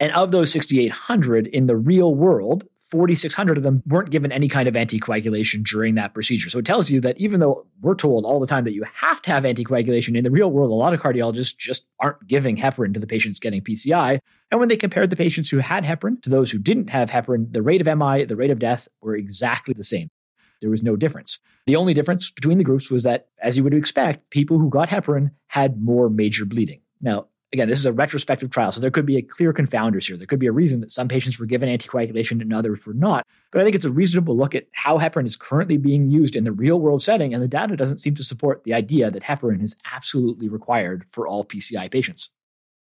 And 0.00 0.12
of 0.12 0.32
those 0.32 0.50
6,800 0.50 1.46
in 1.46 1.68
the 1.68 1.76
real 1.76 2.12
world, 2.12 2.64
4,600 2.90 3.56
of 3.56 3.62
them 3.62 3.82
weren't 3.86 4.10
given 4.10 4.32
any 4.32 4.48
kind 4.48 4.68
of 4.68 4.74
anticoagulation 4.74 5.62
during 5.62 5.94
that 5.94 6.12
procedure. 6.12 6.50
So 6.50 6.58
it 6.58 6.64
tells 6.64 6.90
you 6.90 7.00
that 7.02 7.18
even 7.18 7.40
though 7.40 7.66
we're 7.80 7.94
told 7.94 8.24
all 8.24 8.40
the 8.40 8.46
time 8.46 8.64
that 8.64 8.74
you 8.74 8.84
have 9.00 9.22
to 9.22 9.30
have 9.30 9.44
anticoagulation, 9.44 10.16
in 10.16 10.24
the 10.24 10.30
real 10.30 10.50
world, 10.50 10.70
a 10.70 10.74
lot 10.74 10.92
of 10.92 11.00
cardiologists 11.00 11.56
just 11.56 11.88
aren't 12.00 12.26
giving 12.26 12.56
heparin 12.56 12.92
to 12.94 13.00
the 13.00 13.06
patients 13.06 13.38
getting 13.38 13.60
PCI. 13.62 14.18
And 14.50 14.58
when 14.58 14.68
they 14.68 14.76
compared 14.76 15.10
the 15.10 15.16
patients 15.16 15.50
who 15.50 15.58
had 15.58 15.84
heparin 15.84 16.20
to 16.22 16.30
those 16.30 16.50
who 16.50 16.58
didn't 16.58 16.90
have 16.90 17.10
heparin, 17.10 17.52
the 17.52 17.62
rate 17.62 17.86
of 17.86 17.98
MI, 17.98 18.24
the 18.24 18.36
rate 18.36 18.50
of 18.50 18.58
death 18.58 18.88
were 19.00 19.14
exactly 19.14 19.72
the 19.72 19.84
same. 19.84 20.10
There 20.60 20.70
was 20.70 20.82
no 20.82 20.96
difference. 20.96 21.38
The 21.66 21.76
only 21.76 21.94
difference 21.94 22.30
between 22.30 22.58
the 22.58 22.64
groups 22.64 22.90
was 22.90 23.04
that, 23.04 23.28
as 23.40 23.56
you 23.56 23.64
would 23.64 23.74
expect, 23.74 24.30
people 24.30 24.58
who 24.58 24.68
got 24.68 24.88
heparin 24.88 25.30
had 25.46 25.80
more 25.80 26.10
major 26.10 26.44
bleeding. 26.44 26.80
Now, 27.00 27.28
again, 27.52 27.68
this 27.68 27.78
is 27.78 27.86
a 27.86 27.92
retrospective 27.92 28.50
trial, 28.50 28.72
so 28.72 28.80
there 28.80 28.90
could 28.90 29.06
be 29.06 29.16
a 29.16 29.22
clear 29.22 29.52
confounders 29.52 30.06
here. 30.06 30.16
There 30.16 30.26
could 30.26 30.38
be 30.38 30.46
a 30.46 30.52
reason 30.52 30.80
that 30.80 30.90
some 30.90 31.08
patients 31.08 31.38
were 31.38 31.46
given 31.46 31.68
anticoagulation 31.68 32.40
and 32.40 32.52
others 32.52 32.86
were 32.86 32.94
not. 32.94 33.26
But 33.50 33.60
I 33.60 33.64
think 33.64 33.76
it's 33.76 33.84
a 33.84 33.90
reasonable 33.90 34.36
look 34.36 34.54
at 34.54 34.66
how 34.72 34.98
heparin 34.98 35.26
is 35.26 35.36
currently 35.36 35.76
being 35.76 36.10
used 36.10 36.36
in 36.36 36.44
the 36.44 36.52
real 36.52 36.80
world 36.80 37.02
setting, 37.02 37.34
and 37.34 37.42
the 37.42 37.48
data 37.48 37.76
doesn't 37.76 37.98
seem 37.98 38.14
to 38.14 38.24
support 38.24 38.64
the 38.64 38.74
idea 38.74 39.10
that 39.10 39.24
heparin 39.24 39.62
is 39.62 39.76
absolutely 39.92 40.48
required 40.48 41.04
for 41.10 41.26
all 41.26 41.44
PCI 41.44 41.90
patients. 41.90 42.30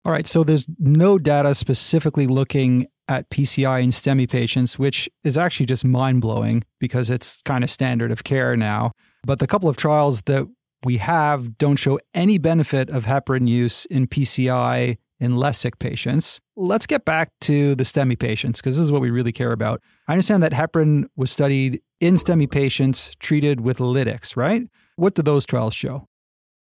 All 0.05 0.13
right, 0.13 0.27
so 0.27 0.45
there's 0.45 0.67
no 0.79 1.19
data 1.19 1.55
specifically 1.55 2.27
looking 2.27 2.87
at 3.07 3.29
PCI 3.29 3.83
in 3.83 3.91
STEMI 3.91 4.31
patients, 4.31 4.79
which 4.79 5.11
is 5.25 5.37
actually 5.37 5.67
just 5.67 5.85
mind 5.85 6.21
blowing 6.21 6.65
because 6.79 7.11
it's 7.11 7.43
kind 7.43 7.65
of 7.65 7.71
standard 7.71 8.11
of 8.11 8.25
care 8.25 8.57
now. 8.57 8.93
But 9.25 9.41
the 9.41 9.47
couple 9.47 9.69
of 9.69 9.77
trials 9.77 10.23
that 10.23 10.49
we 10.85 10.99
have 10.99 11.59
don't 11.59 11.76
show 11.76 11.99
any 12.14 12.39
benefit 12.39 12.91
of 12.91 13.05
heparin 13.05 13.49
use 13.49 13.85
in 13.87 14.07
PCI 14.07 14.97
in 15.18 15.37
less 15.37 15.59
sick 15.59 15.78
patients. 15.78 16.41
Let's 16.57 16.87
get 16.87 17.05
back 17.05 17.31
to 17.43 17.74
the 17.74 17.85
STEMI 17.85 18.18
patients 18.18 18.61
because 18.61 18.78
this 18.78 18.85
is 18.85 18.91
what 18.91 19.03
we 19.03 19.11
really 19.11 19.33
care 19.33 19.53
about. 19.53 19.83
I 20.09 20.12
understand 20.12 20.43
that 20.43 20.53
heparin 20.53 21.05
was 21.14 21.31
studied 21.31 21.83
in 22.01 22.14
STEMI 22.14 22.51
patients 22.51 23.12
treated 23.20 23.61
with 23.61 23.78
lytics, 23.78 24.37
right? 24.37 24.62
What 24.97 25.14
do 25.14 25.22
those 25.22 25.45
trials 25.45 25.74
show? 25.74 26.09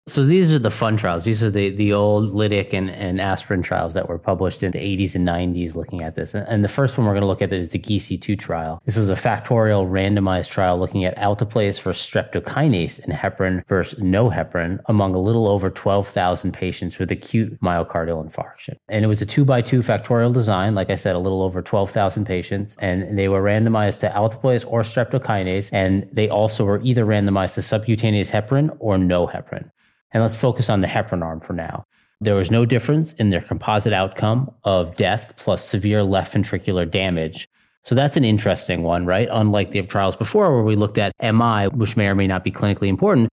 So 0.09 0.25
these 0.25 0.55
are 0.55 0.59
the 0.59 0.71
fun 0.71 0.97
trials. 0.97 1.25
These 1.25 1.43
are 1.43 1.51
the, 1.51 1.69
the 1.69 1.93
old 1.93 2.33
lytic 2.33 2.73
and, 2.73 2.91
and 2.91 3.21
aspirin 3.21 3.61
trials 3.61 3.93
that 3.93 4.09
were 4.09 4.19
published 4.19 4.63
in 4.63 4.73
the 4.73 4.79
80s 4.79 5.15
and 5.15 5.29
90s 5.29 5.77
looking 5.77 6.03
at 6.03 6.15
this. 6.15 6.35
And 6.35 6.65
the 6.65 6.69
first 6.69 6.97
one 6.97 7.07
we're 7.07 7.13
going 7.13 7.21
to 7.21 7.27
look 7.27 7.43
at 7.43 7.53
is 7.53 7.73
the 7.73 7.79
GISSI 7.79 8.21
2 8.21 8.35
trial. 8.35 8.81
This 8.87 8.97
was 8.97 9.11
a 9.11 9.15
factorial 9.15 9.87
randomized 9.87 10.51
trial 10.51 10.79
looking 10.79 11.05
at 11.05 11.15
alteplase 11.19 11.79
for 11.79 11.91
streptokinase 11.91 13.05
and 13.05 13.13
heparin 13.13 13.67
versus 13.67 14.01
no 14.01 14.31
heparin 14.31 14.81
among 14.87 15.15
a 15.15 15.21
little 15.21 15.47
over 15.47 15.69
12,000 15.69 16.53
patients 16.53 16.99
with 16.99 17.13
acute 17.13 17.61
myocardial 17.61 18.27
infarction. 18.27 18.77
And 18.89 19.05
it 19.05 19.09
was 19.09 19.21
a 19.21 19.27
two 19.27 19.45
by 19.45 19.61
two 19.61 19.81
factorial 19.81 20.33
design. 20.33 20.75
Like 20.75 20.89
I 20.89 20.97
said, 20.97 21.17
a 21.17 21.19
little 21.19 21.43
over 21.43 21.61
12,000 21.61 22.25
patients. 22.25 22.79
And 22.81 23.19
they 23.19 23.29
were 23.29 23.43
randomized 23.43 24.01
to 24.01 24.09
alteplase 24.09 24.65
or 24.67 24.81
streptokinase. 24.81 25.69
And 25.75 26.09
they 26.11 26.31
also 26.31 26.65
were 26.65 26.81
either 26.83 27.05
randomized 27.05 27.55
to 27.55 27.63
subcutaneous 27.63 28.31
heparin 28.31 28.75
or 28.81 28.97
no 28.97 29.27
heparin. 29.27 29.71
And 30.13 30.23
let's 30.23 30.37
focus 30.37 30.71
on 30.71 30.81
the 30.81 30.87
heparin 30.87 31.23
arm 31.23 31.41
for 31.41 31.53
now. 31.53 31.85
There 32.21 32.35
was 32.35 32.51
no 32.51 32.65
difference 32.65 33.13
in 33.15 33.31
their 33.31 33.41
composite 33.41 33.93
outcome 33.93 34.51
of 34.65 34.97
death 34.97 35.35
plus 35.37 35.65
severe 35.65 36.03
left 36.03 36.35
ventricular 36.35 36.91
damage. 36.91 37.49
So 37.85 37.95
that's 37.95 38.17
an 38.17 38.25
interesting 38.25 38.83
one, 38.83 39.07
right? 39.07 39.29
Unlike 39.31 39.71
the 39.71 39.83
trials 39.83 40.17
before 40.17 40.53
where 40.53 40.65
we 40.65 40.77
looked 40.77 40.99
at 40.99 41.13
MI, 41.23 41.69
which 41.69 41.97
may 41.97 42.09
or 42.09 42.15
may 42.15 42.27
not 42.27 42.43
be 42.43 42.51
clinically 42.51 42.89
important, 42.89 43.29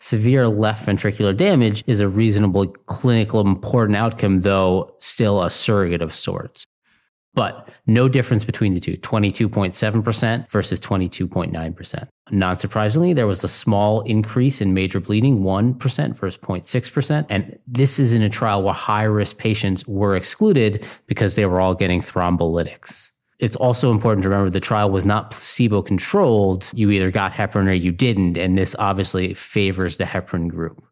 severe 0.00 0.48
left 0.48 0.86
ventricular 0.86 1.36
damage 1.36 1.84
is 1.86 2.00
a 2.00 2.08
reasonably 2.08 2.68
clinical 2.86 3.40
important 3.40 3.96
outcome, 3.96 4.40
though 4.40 4.94
still 4.98 5.42
a 5.42 5.50
surrogate 5.50 6.02
of 6.02 6.12
sorts 6.12 6.66
but 7.34 7.68
no 7.86 8.08
difference 8.08 8.44
between 8.44 8.74
the 8.74 8.80
two 8.80 8.96
22.7% 8.96 10.50
versus 10.50 10.80
22.9%. 10.80 12.08
Not 12.30 12.58
surprisingly, 12.58 13.12
there 13.12 13.26
was 13.26 13.44
a 13.44 13.48
small 13.48 14.00
increase 14.02 14.60
in 14.60 14.72
major 14.72 15.00
bleeding, 15.00 15.40
1% 15.40 16.18
versus 16.18 16.38
0.6%. 16.38 17.26
And 17.28 17.58
this 17.66 17.98
is 17.98 18.14
in 18.14 18.22
a 18.22 18.30
trial 18.30 18.62
where 18.62 18.72
high 18.72 19.02
risk 19.02 19.36
patients 19.36 19.86
were 19.86 20.16
excluded 20.16 20.86
because 21.06 21.34
they 21.34 21.46
were 21.46 21.60
all 21.60 21.74
getting 21.74 22.00
thrombolytics. 22.00 23.12
It's 23.40 23.56
also 23.56 23.90
important 23.90 24.22
to 24.22 24.30
remember 24.30 24.48
the 24.48 24.60
trial 24.60 24.90
was 24.90 25.04
not 25.04 25.32
placebo 25.32 25.82
controlled. 25.82 26.70
You 26.72 26.90
either 26.90 27.10
got 27.10 27.32
heparin 27.32 27.68
or 27.68 27.72
you 27.72 27.92
didn't. 27.92 28.38
And 28.38 28.56
this 28.56 28.74
obviously 28.78 29.34
favors 29.34 29.96
the 29.96 30.04
heparin 30.04 30.48
group. 30.48 30.82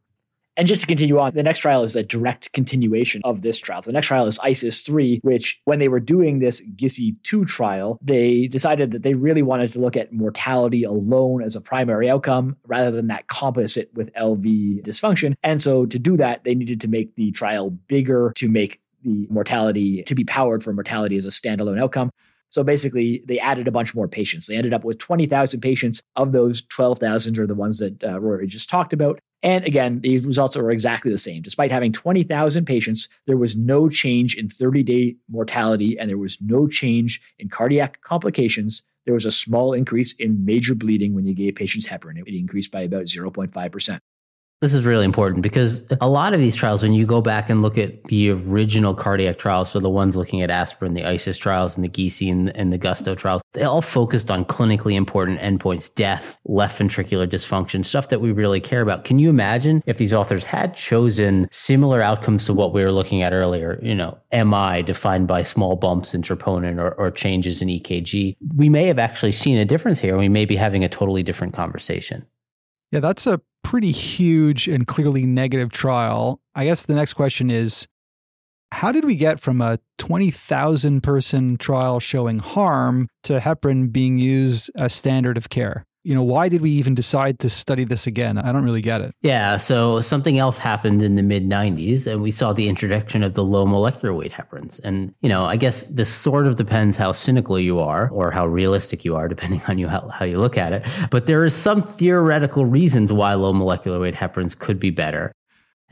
And 0.56 0.68
just 0.68 0.82
to 0.82 0.86
continue 0.86 1.18
on, 1.18 1.34
the 1.34 1.42
next 1.42 1.60
trial 1.60 1.82
is 1.82 1.96
a 1.96 2.02
direct 2.02 2.52
continuation 2.52 3.22
of 3.24 3.40
this 3.40 3.58
trial. 3.58 3.80
The 3.80 3.92
next 3.92 4.08
trial 4.08 4.26
is 4.26 4.38
ISIS 4.40 4.82
3, 4.82 5.20
which 5.22 5.60
when 5.64 5.78
they 5.78 5.88
were 5.88 6.00
doing 6.00 6.40
this 6.40 6.60
GISSI 6.76 7.16
2 7.22 7.46
trial, 7.46 7.98
they 8.02 8.48
decided 8.48 8.90
that 8.90 9.02
they 9.02 9.14
really 9.14 9.42
wanted 9.42 9.72
to 9.72 9.78
look 9.78 9.96
at 9.96 10.12
mortality 10.12 10.84
alone 10.84 11.42
as 11.42 11.56
a 11.56 11.60
primary 11.60 12.10
outcome 12.10 12.56
rather 12.66 12.90
than 12.90 13.06
that 13.06 13.28
composite 13.28 13.90
with 13.94 14.12
LV 14.12 14.84
dysfunction. 14.84 15.34
And 15.42 15.62
so 15.62 15.86
to 15.86 15.98
do 15.98 16.18
that, 16.18 16.44
they 16.44 16.54
needed 16.54 16.82
to 16.82 16.88
make 16.88 17.14
the 17.16 17.30
trial 17.30 17.70
bigger 17.70 18.32
to 18.36 18.48
make 18.50 18.80
the 19.02 19.26
mortality 19.30 20.02
to 20.02 20.14
be 20.14 20.24
powered 20.24 20.62
for 20.62 20.72
mortality 20.74 21.16
as 21.16 21.24
a 21.24 21.30
standalone 21.30 21.80
outcome. 21.80 22.10
So 22.50 22.62
basically, 22.62 23.22
they 23.26 23.38
added 23.38 23.66
a 23.66 23.72
bunch 23.72 23.94
more 23.94 24.06
patients. 24.06 24.46
They 24.46 24.56
ended 24.56 24.74
up 24.74 24.84
with 24.84 24.98
20,000 24.98 25.60
patients. 25.62 26.02
Of 26.14 26.32
those, 26.32 26.60
12,000 26.60 27.38
are 27.38 27.46
the 27.46 27.54
ones 27.54 27.78
that 27.78 28.04
uh, 28.04 28.20
Rory 28.20 28.46
just 28.46 28.68
talked 28.68 28.92
about. 28.92 29.18
And 29.42 29.64
again, 29.64 30.00
the 30.00 30.20
results 30.20 30.56
are 30.56 30.70
exactly 30.70 31.10
the 31.10 31.18
same. 31.18 31.42
Despite 31.42 31.72
having 31.72 31.92
20,000 31.92 32.64
patients, 32.64 33.08
there 33.26 33.36
was 33.36 33.56
no 33.56 33.88
change 33.88 34.36
in 34.36 34.48
30 34.48 34.82
day 34.82 35.16
mortality 35.28 35.98
and 35.98 36.08
there 36.08 36.18
was 36.18 36.40
no 36.40 36.68
change 36.68 37.20
in 37.38 37.48
cardiac 37.48 38.00
complications. 38.02 38.82
There 39.04 39.14
was 39.14 39.26
a 39.26 39.32
small 39.32 39.72
increase 39.72 40.14
in 40.14 40.44
major 40.44 40.76
bleeding 40.76 41.14
when 41.14 41.24
you 41.24 41.34
gave 41.34 41.56
patients 41.56 41.88
heparin. 41.88 42.22
It 42.24 42.38
increased 42.38 42.70
by 42.70 42.82
about 42.82 43.04
0.5%. 43.04 43.98
This 44.62 44.74
is 44.74 44.86
really 44.86 45.04
important 45.04 45.42
because 45.42 45.82
a 46.00 46.08
lot 46.08 46.34
of 46.34 46.38
these 46.38 46.54
trials, 46.54 46.84
when 46.84 46.92
you 46.92 47.04
go 47.04 47.20
back 47.20 47.50
and 47.50 47.62
look 47.62 47.76
at 47.78 48.04
the 48.04 48.30
original 48.30 48.94
cardiac 48.94 49.36
trials, 49.36 49.72
so 49.72 49.80
the 49.80 49.90
ones 49.90 50.16
looking 50.16 50.40
at 50.40 50.50
aspirin, 50.50 50.94
the 50.94 51.04
ISIS 51.04 51.36
trials, 51.36 51.76
and 51.76 51.82
the 51.82 51.88
GISSI 51.88 52.30
and, 52.30 52.56
and 52.56 52.72
the 52.72 52.78
Gusto 52.78 53.16
trials, 53.16 53.42
they 53.54 53.64
all 53.64 53.82
focused 53.82 54.30
on 54.30 54.44
clinically 54.44 54.94
important 54.94 55.40
endpoints, 55.40 55.92
death, 55.92 56.38
left 56.44 56.80
ventricular 56.80 57.26
dysfunction, 57.26 57.84
stuff 57.84 58.08
that 58.10 58.20
we 58.20 58.30
really 58.30 58.60
care 58.60 58.82
about. 58.82 59.02
Can 59.02 59.18
you 59.18 59.30
imagine 59.30 59.82
if 59.84 59.98
these 59.98 60.12
authors 60.12 60.44
had 60.44 60.76
chosen 60.76 61.48
similar 61.50 62.00
outcomes 62.00 62.46
to 62.46 62.54
what 62.54 62.72
we 62.72 62.84
were 62.84 62.92
looking 62.92 63.20
at 63.20 63.32
earlier? 63.32 63.80
You 63.82 63.96
know, 63.96 64.16
MI 64.32 64.84
defined 64.84 65.26
by 65.26 65.42
small 65.42 65.74
bumps 65.74 66.14
in 66.14 66.22
troponin 66.22 66.78
or, 66.78 66.92
or 66.92 67.10
changes 67.10 67.62
in 67.62 67.66
EKG. 67.66 68.36
We 68.54 68.68
may 68.68 68.86
have 68.86 69.00
actually 69.00 69.32
seen 69.32 69.58
a 69.58 69.64
difference 69.64 69.98
here. 69.98 70.16
We 70.16 70.28
may 70.28 70.44
be 70.44 70.54
having 70.54 70.84
a 70.84 70.88
totally 70.88 71.24
different 71.24 71.52
conversation. 71.52 72.28
Yeah, 72.92 73.00
that's 73.00 73.26
a 73.26 73.40
pretty 73.62 73.92
huge 73.92 74.68
and 74.68 74.86
clearly 74.86 75.24
negative 75.26 75.70
trial. 75.70 76.40
I 76.54 76.64
guess 76.64 76.84
the 76.84 76.94
next 76.94 77.14
question 77.14 77.50
is 77.50 77.86
how 78.72 78.90
did 78.90 79.04
we 79.04 79.16
get 79.16 79.38
from 79.38 79.60
a 79.60 79.78
20,000 79.98 81.02
person 81.02 81.56
trial 81.58 82.00
showing 82.00 82.38
harm 82.38 83.08
to 83.22 83.38
heparin 83.38 83.92
being 83.92 84.18
used 84.18 84.70
as 84.74 84.94
standard 84.94 85.36
of 85.36 85.50
care? 85.50 85.84
You 86.04 86.14
know, 86.14 86.22
why 86.22 86.48
did 86.48 86.62
we 86.62 86.70
even 86.70 86.94
decide 86.94 87.38
to 87.40 87.48
study 87.48 87.84
this 87.84 88.06
again? 88.06 88.36
I 88.36 88.50
don't 88.50 88.64
really 88.64 88.80
get 88.80 89.00
it. 89.00 89.14
Yeah. 89.22 89.56
So 89.56 90.00
something 90.00 90.38
else 90.38 90.58
happened 90.58 91.02
in 91.02 91.14
the 91.14 91.22
mid 91.22 91.48
90s, 91.48 92.06
and 92.06 92.20
we 92.20 92.30
saw 92.30 92.52
the 92.52 92.68
introduction 92.68 93.22
of 93.22 93.34
the 93.34 93.44
low 93.44 93.66
molecular 93.66 94.12
weight 94.12 94.32
heparins. 94.32 94.80
And, 94.82 95.14
you 95.20 95.28
know, 95.28 95.44
I 95.44 95.56
guess 95.56 95.84
this 95.84 96.12
sort 96.12 96.46
of 96.46 96.56
depends 96.56 96.96
how 96.96 97.12
cynical 97.12 97.58
you 97.58 97.78
are 97.78 98.08
or 98.08 98.30
how 98.32 98.46
realistic 98.46 99.04
you 99.04 99.14
are, 99.14 99.28
depending 99.28 99.62
on 99.68 99.78
you 99.78 99.88
how, 99.88 100.08
how 100.08 100.24
you 100.24 100.38
look 100.38 100.58
at 100.58 100.72
it. 100.72 100.86
But 101.10 101.26
there 101.26 101.44
is 101.44 101.54
some 101.54 101.82
theoretical 101.82 102.64
reasons 102.64 103.12
why 103.12 103.34
low 103.34 103.52
molecular 103.52 104.00
weight 104.00 104.14
heparins 104.14 104.58
could 104.58 104.80
be 104.80 104.90
better. 104.90 105.32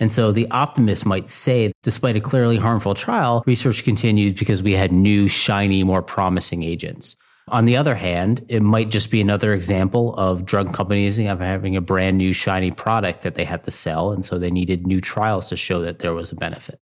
And 0.00 0.10
so 0.10 0.32
the 0.32 0.50
optimist 0.50 1.04
might 1.04 1.28
say, 1.28 1.72
despite 1.82 2.16
a 2.16 2.20
clearly 2.20 2.56
harmful 2.56 2.94
trial, 2.94 3.44
research 3.46 3.84
continues 3.84 4.32
because 4.32 4.62
we 4.62 4.72
had 4.72 4.90
new, 4.90 5.28
shiny, 5.28 5.84
more 5.84 6.02
promising 6.02 6.62
agents. 6.62 7.16
On 7.50 7.64
the 7.64 7.76
other 7.76 7.96
hand, 7.96 8.44
it 8.48 8.62
might 8.62 8.90
just 8.90 9.10
be 9.10 9.20
another 9.20 9.52
example 9.52 10.14
of 10.14 10.44
drug 10.44 10.72
companies 10.72 11.16
having 11.16 11.74
a 11.76 11.80
brand 11.80 12.16
new 12.16 12.32
shiny 12.32 12.70
product 12.70 13.22
that 13.22 13.34
they 13.34 13.44
had 13.44 13.64
to 13.64 13.72
sell. 13.72 14.12
And 14.12 14.24
so 14.24 14.38
they 14.38 14.52
needed 14.52 14.86
new 14.86 15.00
trials 15.00 15.48
to 15.48 15.56
show 15.56 15.82
that 15.82 15.98
there 15.98 16.14
was 16.14 16.30
a 16.30 16.36
benefit. 16.36 16.80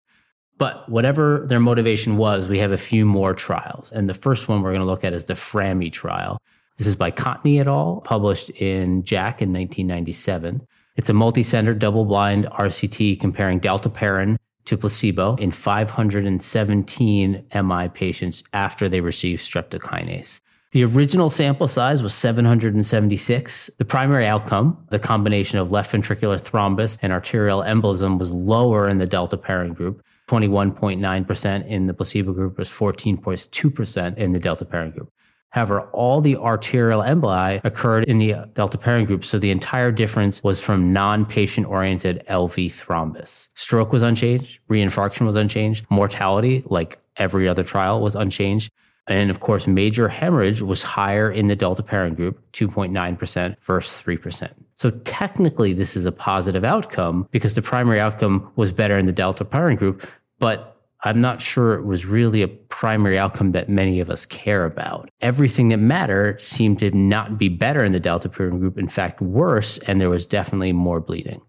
But 0.58 0.88
whatever 0.88 1.44
their 1.46 1.60
motivation 1.60 2.16
was, 2.16 2.48
we 2.48 2.58
have 2.58 2.72
a 2.72 2.78
few 2.78 3.04
more 3.04 3.32
trials. 3.32 3.92
And 3.92 4.08
the 4.08 4.14
first 4.14 4.48
one 4.48 4.62
we're 4.62 4.72
going 4.72 4.80
to 4.80 4.86
look 4.86 5.04
at 5.04 5.12
is 5.12 5.26
the 5.26 5.34
FRAMI 5.34 5.92
trial. 5.92 6.38
This 6.78 6.86
is 6.88 6.96
by 6.96 7.12
Kontny 7.12 7.60
et 7.60 7.68
al., 7.68 8.00
published 8.04 8.50
in 8.50 9.02
JACC 9.04 9.42
in 9.42 9.52
1997. 9.52 10.66
It's 10.96 11.10
a 11.10 11.14
multi-center 11.14 11.74
double-blind 11.74 12.46
RCT 12.46 13.20
comparing 13.20 13.60
dalteparin 13.60 14.36
to 14.64 14.76
placebo 14.76 15.36
in 15.36 15.52
517 15.52 17.44
MI 17.54 17.88
patients 17.88 18.42
after 18.52 18.88
they 18.88 19.00
received 19.00 19.42
streptokinase. 19.42 20.40
The 20.76 20.84
original 20.84 21.30
sample 21.30 21.68
size 21.68 22.02
was 22.02 22.12
776. 22.12 23.70
The 23.78 23.84
primary 23.86 24.26
outcome, 24.26 24.86
the 24.90 24.98
combination 24.98 25.58
of 25.58 25.72
left 25.72 25.90
ventricular 25.90 26.38
thrombus 26.38 26.98
and 27.00 27.14
arterial 27.14 27.62
embolism, 27.62 28.18
was 28.18 28.30
lower 28.30 28.86
in 28.86 28.98
the 28.98 29.06
dalteparin 29.06 29.74
group. 29.74 30.02
21.9% 30.28 31.66
in 31.66 31.86
the 31.86 31.94
placebo 31.94 32.34
group 32.34 32.58
was 32.58 32.68
14.2% 32.68 34.18
in 34.18 34.32
the 34.32 34.38
dalteparin 34.38 34.94
group. 34.94 35.10
However, 35.48 35.80
all 35.94 36.20
the 36.20 36.36
arterial 36.36 37.00
emboli 37.00 37.64
occurred 37.64 38.04
in 38.04 38.18
the 38.18 38.32
dalteparin 38.52 39.06
group, 39.06 39.24
so 39.24 39.38
the 39.38 39.50
entire 39.50 39.90
difference 39.90 40.44
was 40.44 40.60
from 40.60 40.92
non-patient 40.92 41.66
oriented 41.66 42.22
LV 42.28 42.66
thrombus. 42.66 43.48
Stroke 43.54 43.94
was 43.94 44.02
unchanged, 44.02 44.60
reinfarction 44.68 45.24
was 45.24 45.36
unchanged, 45.36 45.86
mortality, 45.88 46.62
like 46.66 46.98
every 47.16 47.48
other 47.48 47.62
trial, 47.62 48.02
was 48.02 48.14
unchanged. 48.14 48.70
And 49.08 49.30
of 49.30 49.40
course, 49.40 49.66
major 49.66 50.08
hemorrhage 50.08 50.62
was 50.62 50.82
higher 50.82 51.30
in 51.30 51.46
the 51.46 51.56
dalteparin 51.56 52.16
group, 52.16 52.40
2.9% 52.52 53.56
versus 53.62 54.02
3%. 54.02 54.52
So 54.74 54.90
technically, 54.90 55.72
this 55.72 55.96
is 55.96 56.06
a 56.06 56.12
positive 56.12 56.64
outcome 56.64 57.28
because 57.30 57.54
the 57.54 57.62
primary 57.62 58.00
outcome 58.00 58.50
was 58.56 58.72
better 58.72 58.98
in 58.98 59.06
the 59.06 59.12
dalteparin 59.12 59.78
group, 59.78 60.06
but 60.38 60.76
I'm 61.02 61.20
not 61.20 61.40
sure 61.40 61.74
it 61.74 61.84
was 61.84 62.04
really 62.04 62.42
a 62.42 62.48
primary 62.48 63.16
outcome 63.16 63.52
that 63.52 63.68
many 63.68 64.00
of 64.00 64.10
us 64.10 64.26
care 64.26 64.64
about. 64.64 65.08
Everything 65.20 65.68
that 65.68 65.76
mattered 65.76 66.42
seemed 66.42 66.80
to 66.80 66.90
not 66.90 67.38
be 67.38 67.48
better 67.48 67.84
in 67.84 67.92
the 67.92 68.00
dalteparin 68.00 68.58
group, 68.58 68.76
in 68.76 68.88
fact, 68.88 69.20
worse, 69.20 69.78
and 69.78 70.00
there 70.00 70.10
was 70.10 70.26
definitely 70.26 70.72
more 70.72 71.00
bleeding. 71.00 71.40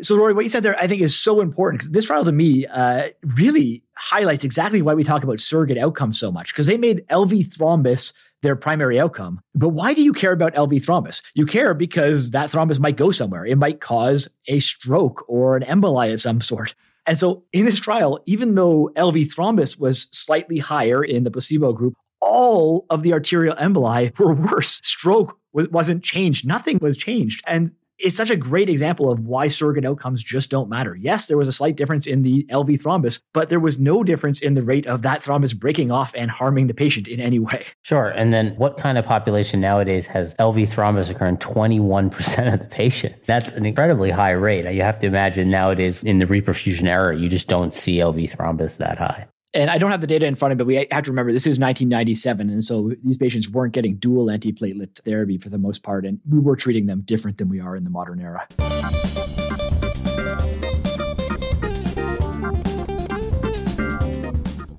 So, 0.00 0.16
Rory, 0.16 0.32
what 0.32 0.44
you 0.44 0.48
said 0.48 0.62
there, 0.62 0.78
I 0.78 0.86
think, 0.86 1.02
is 1.02 1.18
so 1.18 1.40
important 1.40 1.80
because 1.80 1.90
this 1.90 2.06
trial 2.06 2.24
to 2.24 2.32
me 2.32 2.66
uh, 2.66 3.08
really 3.22 3.84
highlights 3.94 4.42
exactly 4.42 4.80
why 4.80 4.94
we 4.94 5.04
talk 5.04 5.22
about 5.22 5.40
surrogate 5.40 5.76
outcomes 5.76 6.18
so 6.18 6.32
much 6.32 6.52
because 6.52 6.66
they 6.66 6.78
made 6.78 7.06
LV 7.08 7.54
thrombus 7.54 8.14
their 8.42 8.56
primary 8.56 8.98
outcome. 8.98 9.40
But 9.54 9.70
why 9.70 9.94
do 9.94 10.02
you 10.02 10.12
care 10.12 10.32
about 10.32 10.54
LV 10.54 10.84
thrombus? 10.84 11.22
You 11.34 11.46
care 11.46 11.74
because 11.74 12.30
that 12.32 12.50
thrombus 12.50 12.80
might 12.80 12.96
go 12.96 13.10
somewhere. 13.10 13.44
It 13.44 13.58
might 13.58 13.80
cause 13.80 14.28
a 14.48 14.60
stroke 14.60 15.24
or 15.28 15.56
an 15.56 15.62
emboli 15.62 16.12
of 16.12 16.20
some 16.20 16.40
sort. 16.40 16.74
And 17.06 17.18
so 17.18 17.44
in 17.52 17.66
this 17.66 17.80
trial, 17.80 18.20
even 18.26 18.54
though 18.54 18.90
LV 18.96 19.34
thrombus 19.34 19.78
was 19.78 20.08
slightly 20.12 20.58
higher 20.58 21.02
in 21.04 21.24
the 21.24 21.30
placebo 21.30 21.72
group, 21.72 21.94
all 22.20 22.86
of 22.90 23.02
the 23.02 23.12
arterial 23.12 23.56
emboli 23.56 24.16
were 24.18 24.34
worse. 24.34 24.80
Stroke 24.84 25.38
wasn't 25.52 26.02
changed. 26.02 26.46
Nothing 26.46 26.78
was 26.80 26.96
changed. 26.96 27.42
And 27.46 27.72
it's 28.02 28.16
such 28.16 28.30
a 28.30 28.36
great 28.36 28.68
example 28.68 29.10
of 29.10 29.24
why 29.24 29.48
surrogate 29.48 29.84
outcomes 29.84 30.22
just 30.22 30.50
don't 30.50 30.68
matter. 30.68 30.94
Yes, 30.94 31.26
there 31.26 31.38
was 31.38 31.48
a 31.48 31.52
slight 31.52 31.76
difference 31.76 32.06
in 32.06 32.22
the 32.22 32.44
LV 32.50 32.82
thrombus, 32.82 33.20
but 33.32 33.48
there 33.48 33.60
was 33.60 33.80
no 33.80 34.02
difference 34.02 34.40
in 34.40 34.54
the 34.54 34.62
rate 34.62 34.86
of 34.86 35.02
that 35.02 35.22
thrombus 35.22 35.58
breaking 35.58 35.90
off 35.90 36.12
and 36.16 36.30
harming 36.30 36.66
the 36.66 36.74
patient 36.74 37.08
in 37.08 37.20
any 37.20 37.38
way. 37.38 37.64
Sure. 37.82 38.08
And 38.08 38.32
then 38.32 38.54
what 38.56 38.76
kind 38.76 38.98
of 38.98 39.04
population 39.04 39.60
nowadays 39.60 40.06
has 40.08 40.34
LV 40.36 40.62
thrombus 40.74 41.10
occur 41.10 41.26
in 41.26 41.36
21% 41.36 42.52
of 42.52 42.58
the 42.58 42.66
patient? 42.66 43.22
That's 43.22 43.52
an 43.52 43.64
incredibly 43.64 44.10
high 44.10 44.32
rate. 44.32 44.70
You 44.72 44.82
have 44.82 44.98
to 45.00 45.06
imagine 45.06 45.50
nowadays 45.50 46.02
in 46.02 46.18
the 46.18 46.26
reperfusion 46.26 46.86
era, 46.88 47.16
you 47.16 47.28
just 47.28 47.48
don't 47.48 47.72
see 47.72 47.98
LV 47.98 48.36
thrombus 48.36 48.78
that 48.78 48.98
high 48.98 49.28
and 49.54 49.70
I 49.70 49.76
don't 49.76 49.90
have 49.90 50.00
the 50.00 50.06
data 50.06 50.26
in 50.26 50.34
front 50.34 50.52
of 50.52 50.56
me, 50.56 50.60
but 50.60 50.66
we 50.66 50.86
have 50.90 51.04
to 51.04 51.10
remember 51.10 51.32
this 51.32 51.46
is 51.46 51.58
1997. 51.58 52.48
And 52.48 52.64
so 52.64 52.92
these 53.04 53.18
patients 53.18 53.50
weren't 53.50 53.74
getting 53.74 53.96
dual 53.96 54.26
antiplatelet 54.26 55.00
therapy 55.00 55.36
for 55.36 55.50
the 55.50 55.58
most 55.58 55.82
part. 55.82 56.06
And 56.06 56.20
we 56.28 56.38
were 56.38 56.56
treating 56.56 56.86
them 56.86 57.02
different 57.02 57.38
than 57.38 57.48
we 57.48 57.60
are 57.60 57.76
in 57.76 57.84
the 57.84 57.90
modern 57.90 58.20
era. 58.20 58.46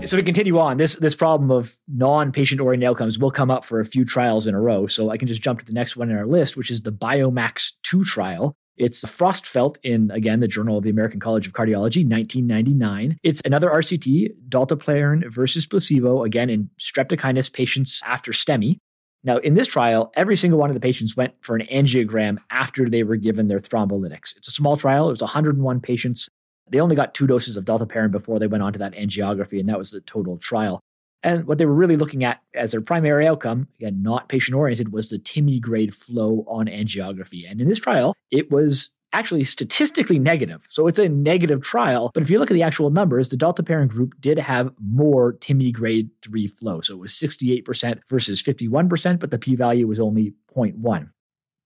So 0.06 0.18
to 0.18 0.24
continue 0.24 0.60
on, 0.60 0.78
this 0.78 0.96
this 0.96 1.16
problem 1.16 1.50
of 1.50 1.78
non-patient 1.88 2.60
oriented 2.60 2.90
outcomes 2.90 3.18
will 3.18 3.32
come 3.32 3.50
up 3.50 3.64
for 3.64 3.80
a 3.80 3.86
few 3.86 4.04
trials 4.04 4.48
in 4.48 4.56
a 4.56 4.60
row. 4.60 4.86
So 4.86 5.12
I 5.12 5.18
can 5.18 5.28
just 5.28 5.42
jump 5.42 5.60
to 5.60 5.66
the 5.66 5.72
next 5.72 5.96
one 5.96 6.10
in 6.10 6.18
our 6.18 6.26
list, 6.26 6.58
which 6.58 6.70
is 6.70 6.82
the 6.82 6.92
BIOMACS 6.92 7.74
2 7.84 8.04
trial. 8.04 8.58
It's 8.76 9.04
Frostfeldt 9.06 9.78
in, 9.84 10.10
again, 10.12 10.40
the 10.40 10.48
Journal 10.48 10.78
of 10.78 10.84
the 10.84 10.90
American 10.90 11.20
College 11.20 11.46
of 11.46 11.54
Cardiology, 11.54 12.10
1999. 12.10 13.18
It's 13.22 13.42
another 13.46 13.70
RCT, 13.70 14.30
dalteparin 14.50 15.32
versus 15.32 15.68
placebo, 15.68 16.24
again, 16.24 16.50
in 16.50 16.70
streptokinase 16.80 17.54
patients 17.54 18.02
after 18.04 18.32
STEMI. 18.32 18.78
Now, 19.24 19.38
in 19.38 19.54
this 19.54 19.68
trial, 19.68 20.12
every 20.16 20.36
single 20.36 20.60
one 20.60 20.70
of 20.70 20.74
the 20.74 20.80
patients 20.80 21.16
went 21.16 21.34
for 21.42 21.56
an 21.56 21.66
angiogram 21.68 22.40
after 22.50 22.90
they 22.90 23.04
were 23.04 23.16
given 23.16 23.48
their 23.48 23.60
thrombolytics. 23.60 24.36
It's 24.36 24.48
a 24.48 24.52
small 24.52 24.76
trial. 24.76 25.08
It 25.08 25.12
was 25.12 25.22
101 25.22 25.80
patients. 25.80 26.28
They 26.72 26.80
only 26.80 26.96
got 26.96 27.14
two 27.14 27.28
doses 27.28 27.58
of 27.58 27.66
dalteparin 27.66 28.12
before 28.12 28.40
they 28.40 28.48
went 28.48 28.64
on 28.64 28.74
to 28.74 28.80
that 28.80 28.96
angiography, 28.96 29.60
and 29.60 29.70
that 29.70 29.78
was 29.78 29.92
the 29.92 30.02
total 30.02 30.38
trial. 30.38 30.82
And 31.24 31.46
what 31.48 31.58
they 31.58 31.66
were 31.66 31.74
really 31.74 31.96
looking 31.96 32.24
at 32.24 32.42
as 32.54 32.74
their 32.74 32.82
primary 32.82 33.26
outcome, 33.26 33.70
again, 33.80 34.02
not 34.04 34.28
patient 34.28 34.56
oriented, 34.56 34.92
was 34.92 35.10
the 35.10 35.18
TIMI 35.18 35.62
grade 35.62 35.96
flow 35.96 36.44
on 36.48 36.66
angiography. 36.68 37.50
And 37.50 37.62
in 37.62 37.70
this 37.70 37.80
trial, 37.80 38.14
it 38.30 38.52
was 38.52 38.92
actually 39.14 39.44
statistically 39.44 40.20
negative. 40.20 40.66
So 40.68 40.88
it's 40.88 41.00
a 41.00 41.08
negative 41.08 41.62
trial. 41.62 42.12
But 42.14 42.24
if 42.24 42.30
you 42.30 42.40
look 42.40 42.52
at 42.52 42.56
the 42.56 42.64
actual 42.64 42.90
numbers, 42.90 43.30
the 43.30 43.38
dalteparin 43.38 43.88
group 43.88 44.20
did 44.20 44.40
have 44.40 44.74
more 44.84 45.34
TIMI 45.34 45.72
grade 45.72 46.10
3 46.24 46.48
flow. 46.48 46.82
So 46.82 46.96
it 46.96 47.00
was 47.00 47.12
68% 47.12 48.02
versus 48.10 48.42
51%, 48.42 49.20
but 49.20 49.32
the 49.32 49.40
p 49.40 49.56
value 49.56 49.88
was 49.88 50.00
only 50.00 50.34
0.1. 50.56 51.10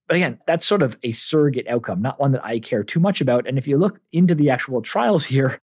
But 0.06 0.16
again, 0.16 0.38
that's 0.46 0.66
sort 0.66 0.82
of 0.82 0.96
a 1.02 1.12
surrogate 1.12 1.68
outcome, 1.68 2.00
not 2.00 2.20
one 2.20 2.32
that 2.32 2.44
I 2.44 2.60
care 2.60 2.82
too 2.82 3.00
much 3.00 3.20
about. 3.20 3.46
And 3.46 3.58
if 3.58 3.68
you 3.68 3.76
look 3.76 4.00
into 4.12 4.34
the 4.34 4.50
actual 4.50 4.80
trials 4.80 5.26
here, 5.26 5.58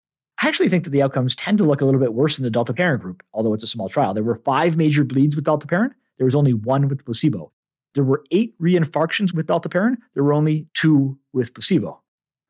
I 0.42 0.48
actually 0.48 0.70
think 0.70 0.86
that 0.86 0.90
the 0.90 1.04
outcomes 1.04 1.36
tend 1.36 1.60
to 1.60 1.64
look 1.64 1.82
a 1.82 1.86
little 1.86 2.00
bit 2.00 2.14
worse 2.14 2.40
in 2.40 2.44
the 2.44 2.50
dalteparin 2.50 3.00
group, 3.00 3.22
although 3.32 3.54
it's 3.54 3.64
a 3.64 3.68
small 3.68 3.90
trial. 3.90 4.16
There 4.16 4.24
were 4.24 4.36
five 4.36 4.76
major 4.76 5.04
bleeds 5.04 5.36
with 5.36 5.46
dalteparin. 5.46 5.92
There 6.18 6.26
was 6.26 6.36
only 6.36 6.54
one 6.54 6.88
with 6.88 7.06
placebo. 7.06 7.52
There 7.94 8.04
were 8.04 8.24
eight 8.32 8.60
reinfarctions 8.60 9.36
with 9.36 9.46
dalteparin. 9.46 9.98
There 10.16 10.24
were 10.24 10.34
only 10.34 10.68
two 10.74 11.20
with 11.32 11.54
placebo. 11.54 12.02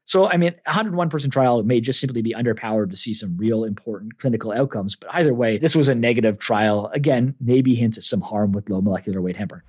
So, 0.06 0.30
I 0.30 0.38
mean, 0.38 0.56
a 0.66 0.72
101 0.72 1.10
person 1.10 1.30
trial 1.30 1.64
may 1.64 1.82
just 1.82 2.00
simply 2.00 2.22
be 2.22 2.34
underpowered 2.34 2.92
to 2.92 2.96
see 2.96 3.14
some 3.14 3.38
real 3.38 3.66
important 3.66 4.18
clinical 4.20 4.52
outcomes. 4.52 4.96
But 4.96 5.14
either 5.14 5.34
way, 5.34 5.58
this 5.58 5.76
was 5.76 5.90
a 5.90 5.96
negative 5.96 6.38
trial. 6.38 6.90
Again, 6.94 7.36
maybe 7.42 7.76
hints 7.76 7.98
at 7.98 8.04
some 8.04 8.22
harm 8.22 8.54
with 8.54 8.70
low 8.70 8.82
molecular 8.82 9.22
weight 9.22 9.38
heparin. 9.38 9.62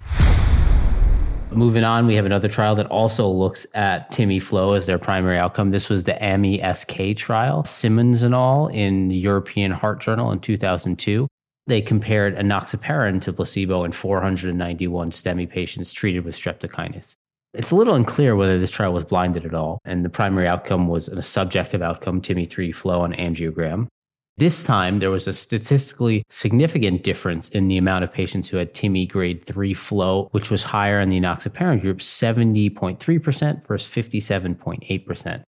Moving 1.54 1.84
on, 1.84 2.06
we 2.06 2.14
have 2.14 2.24
another 2.24 2.48
trial 2.48 2.74
that 2.76 2.86
also 2.86 3.28
looks 3.28 3.66
at 3.74 4.10
TIMI 4.10 4.40
flow 4.40 4.72
as 4.72 4.86
their 4.86 4.98
primary 4.98 5.38
outcome. 5.38 5.70
This 5.70 5.90
was 5.90 6.04
the 6.04 6.22
AMI-SK 6.22 7.16
trial, 7.16 7.64
Simoons 7.64 8.22
and 8.22 8.34
all 8.34 8.68
in 8.68 9.08
the 9.08 9.16
European 9.16 9.70
Heart 9.70 10.00
Journal 10.00 10.32
in 10.32 10.40
2002. 10.40 11.28
They 11.66 11.82
compared 11.82 12.36
enoxaparin 12.36 13.20
to 13.22 13.32
placebo 13.34 13.84
in 13.84 13.92
491 13.92 15.10
STEMI 15.10 15.48
patients 15.48 15.92
treated 15.92 16.24
with 16.24 16.34
streptokinase. 16.34 17.12
It's 17.54 17.70
a 17.70 17.76
little 17.76 17.94
unclear 17.94 18.34
whether 18.34 18.58
this 18.58 18.70
trial 18.70 18.94
was 18.94 19.04
blinded 19.04 19.44
at 19.44 19.54
all, 19.54 19.78
and 19.84 20.04
the 20.04 20.08
primary 20.08 20.48
outcome 20.48 20.88
was 20.88 21.08
a 21.08 21.22
subjective 21.22 21.82
outcome, 21.82 22.22
TIMI3 22.22 22.74
flow 22.74 23.02
on 23.02 23.12
angiogram. 23.12 23.88
This 24.38 24.64
time, 24.64 24.98
there 24.98 25.10
was 25.10 25.28
a 25.28 25.32
statistically 25.32 26.24
significant 26.30 27.04
difference 27.04 27.50
in 27.50 27.68
the 27.68 27.76
amount 27.76 28.04
of 28.04 28.12
patients 28.12 28.48
who 28.48 28.56
had 28.56 28.72
TIMI 28.72 29.06
grade 29.06 29.44
3 29.44 29.74
flow, 29.74 30.28
which 30.32 30.50
was 30.50 30.62
higher 30.62 31.00
in 31.00 31.10
the 31.10 31.20
enoxaparin 31.20 31.82
group, 31.82 31.98
70.3% 31.98 33.66
versus 33.66 34.06
57.8%. 34.06 35.42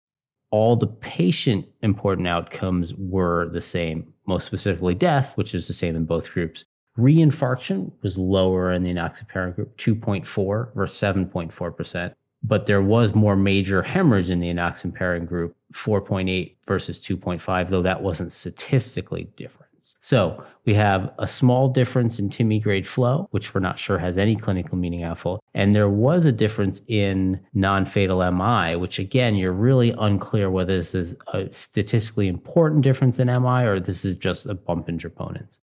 All 0.50 0.76
the 0.76 0.86
patient 0.86 1.66
important 1.82 2.28
outcomes 2.28 2.94
were 2.94 3.48
the 3.48 3.62
same, 3.62 4.12
most 4.26 4.44
specifically 4.44 4.94
death, 4.94 5.36
which 5.36 5.54
is 5.54 5.66
the 5.66 5.72
same 5.72 5.96
in 5.96 6.04
both 6.04 6.30
groups. 6.30 6.64
Reinfarction 6.98 7.90
was 8.02 8.18
lower 8.18 8.70
in 8.72 8.84
the 8.84 8.92
enoxaparin 8.92 9.56
group, 9.56 9.76
2.4 9.78 10.74
versus 10.74 11.00
7.4% 11.00 12.14
but 12.44 12.66
there 12.66 12.82
was 12.82 13.14
more 13.14 13.34
major 13.34 13.82
hemorrhage 13.82 14.30
in 14.30 14.38
the 14.38 14.52
enoxaparin 14.52 15.26
group, 15.26 15.56
4.8 15.72 16.56
versus 16.66 17.00
2.5, 17.00 17.68
though 17.68 17.82
that 17.82 18.02
wasn't 18.02 18.32
statistically 18.32 19.24
different. 19.36 19.64
So 20.00 20.42
we 20.64 20.72
have 20.74 21.12
a 21.18 21.26
small 21.26 21.68
difference 21.68 22.18
in 22.18 22.30
TIMI 22.30 22.62
grade 22.62 22.86
flow, 22.86 23.28
which 23.32 23.54
we're 23.54 23.60
not 23.60 23.78
sure 23.78 23.98
has 23.98 24.16
any 24.16 24.34
clinical 24.34 24.78
meaning 24.78 25.02
at 25.02 25.26
all. 25.26 25.40
And 25.52 25.74
there 25.74 25.90
was 25.90 26.24
a 26.24 26.32
difference 26.32 26.80
in 26.88 27.38
non 27.52 27.84
fatal 27.84 28.30
MI, 28.30 28.76
which 28.76 28.98
again, 28.98 29.34
you're 29.34 29.52
really 29.52 29.94
unclear 29.98 30.50
whether 30.50 30.74
this 30.74 30.94
is 30.94 31.14
a 31.34 31.52
statistically 31.52 32.28
important 32.28 32.82
difference 32.82 33.18
in 33.18 33.26
MI 33.26 33.64
or 33.64 33.78
this 33.78 34.06
is 34.06 34.16
just 34.16 34.46
a 34.46 34.54
bump 34.54 34.88
in 34.88 34.96
troponins. 34.96 35.58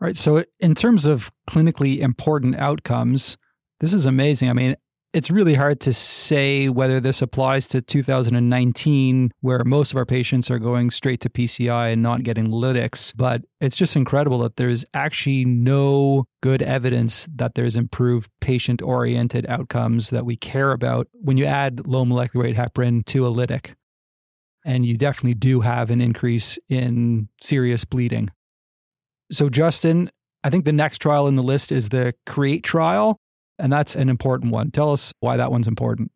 Right. 0.00 0.16
So, 0.16 0.44
in 0.60 0.74
terms 0.74 1.06
of 1.06 1.30
clinically 1.48 1.98
important 1.98 2.56
outcomes, 2.56 3.36
this 3.80 3.92
is 3.92 4.06
amazing. 4.06 4.50
I 4.50 4.54
mean, 4.54 4.76
it's 5.14 5.30
really 5.30 5.54
hard 5.54 5.78
to 5.80 5.92
say 5.92 6.68
whether 6.68 6.98
this 6.98 7.22
applies 7.22 7.68
to 7.68 7.80
2019, 7.80 9.30
where 9.40 9.62
most 9.62 9.92
of 9.92 9.96
our 9.96 10.04
patients 10.04 10.50
are 10.50 10.58
going 10.58 10.90
straight 10.90 11.20
to 11.20 11.30
PCI 11.30 11.92
and 11.92 12.02
not 12.02 12.24
getting 12.24 12.48
lytics. 12.48 13.12
But 13.16 13.42
it's 13.60 13.76
just 13.76 13.94
incredible 13.94 14.38
that 14.38 14.56
there's 14.56 14.84
actually 14.92 15.44
no 15.44 16.24
good 16.42 16.62
evidence 16.62 17.28
that 17.32 17.54
there's 17.54 17.76
improved 17.76 18.28
patient 18.40 18.82
oriented 18.82 19.46
outcomes 19.48 20.10
that 20.10 20.26
we 20.26 20.36
care 20.36 20.72
about 20.72 21.06
when 21.12 21.36
you 21.36 21.44
add 21.44 21.86
low 21.86 22.04
molecular 22.04 22.46
weight 22.46 22.56
heparin 22.56 23.04
to 23.06 23.24
a 23.24 23.30
lytic. 23.30 23.74
And 24.64 24.84
you 24.84 24.96
definitely 24.96 25.34
do 25.34 25.60
have 25.60 25.90
an 25.90 26.00
increase 26.00 26.58
in 26.68 27.28
serious 27.40 27.84
bleeding. 27.84 28.30
So, 29.30 29.48
Justin, 29.48 30.10
I 30.42 30.50
think 30.50 30.64
the 30.64 30.72
next 30.72 30.98
trial 30.98 31.28
in 31.28 31.36
the 31.36 31.42
list 31.42 31.70
is 31.70 31.90
the 31.90 32.14
CREATE 32.26 32.64
trial. 32.64 33.20
And 33.58 33.72
that's 33.72 33.94
an 33.94 34.08
important 34.08 34.52
one. 34.52 34.70
Tell 34.70 34.92
us 34.92 35.12
why 35.20 35.36
that 35.36 35.50
one's 35.50 35.68
important. 35.68 36.10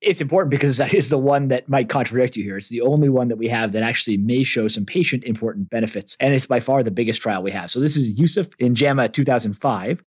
It's 0.00 0.20
important 0.20 0.50
because 0.50 0.76
that 0.76 0.92
is 0.92 1.08
the 1.08 1.18
one 1.18 1.48
that 1.48 1.68
might 1.68 1.88
contradict 1.88 2.36
you 2.36 2.44
here. 2.44 2.58
It's 2.58 2.68
the 2.68 2.82
only 2.82 3.08
one 3.08 3.28
that 3.28 3.36
we 3.36 3.48
have 3.48 3.72
that 3.72 3.82
actually 3.82 4.18
may 4.18 4.42
show 4.42 4.68
some 4.68 4.84
patient 4.84 5.24
important 5.24 5.70
benefits. 5.70 6.16
And 6.20 6.34
it's 6.34 6.46
by 6.46 6.60
far 6.60 6.82
the 6.82 6.90
biggest 6.90 7.22
trial 7.22 7.42
we 7.42 7.50
have. 7.52 7.70
So 7.70 7.80
this 7.80 7.96
is 7.96 8.18
Yusuf 8.18 8.48
in 8.58 8.74
JAMA 8.74 9.08
2005. 9.08 10.02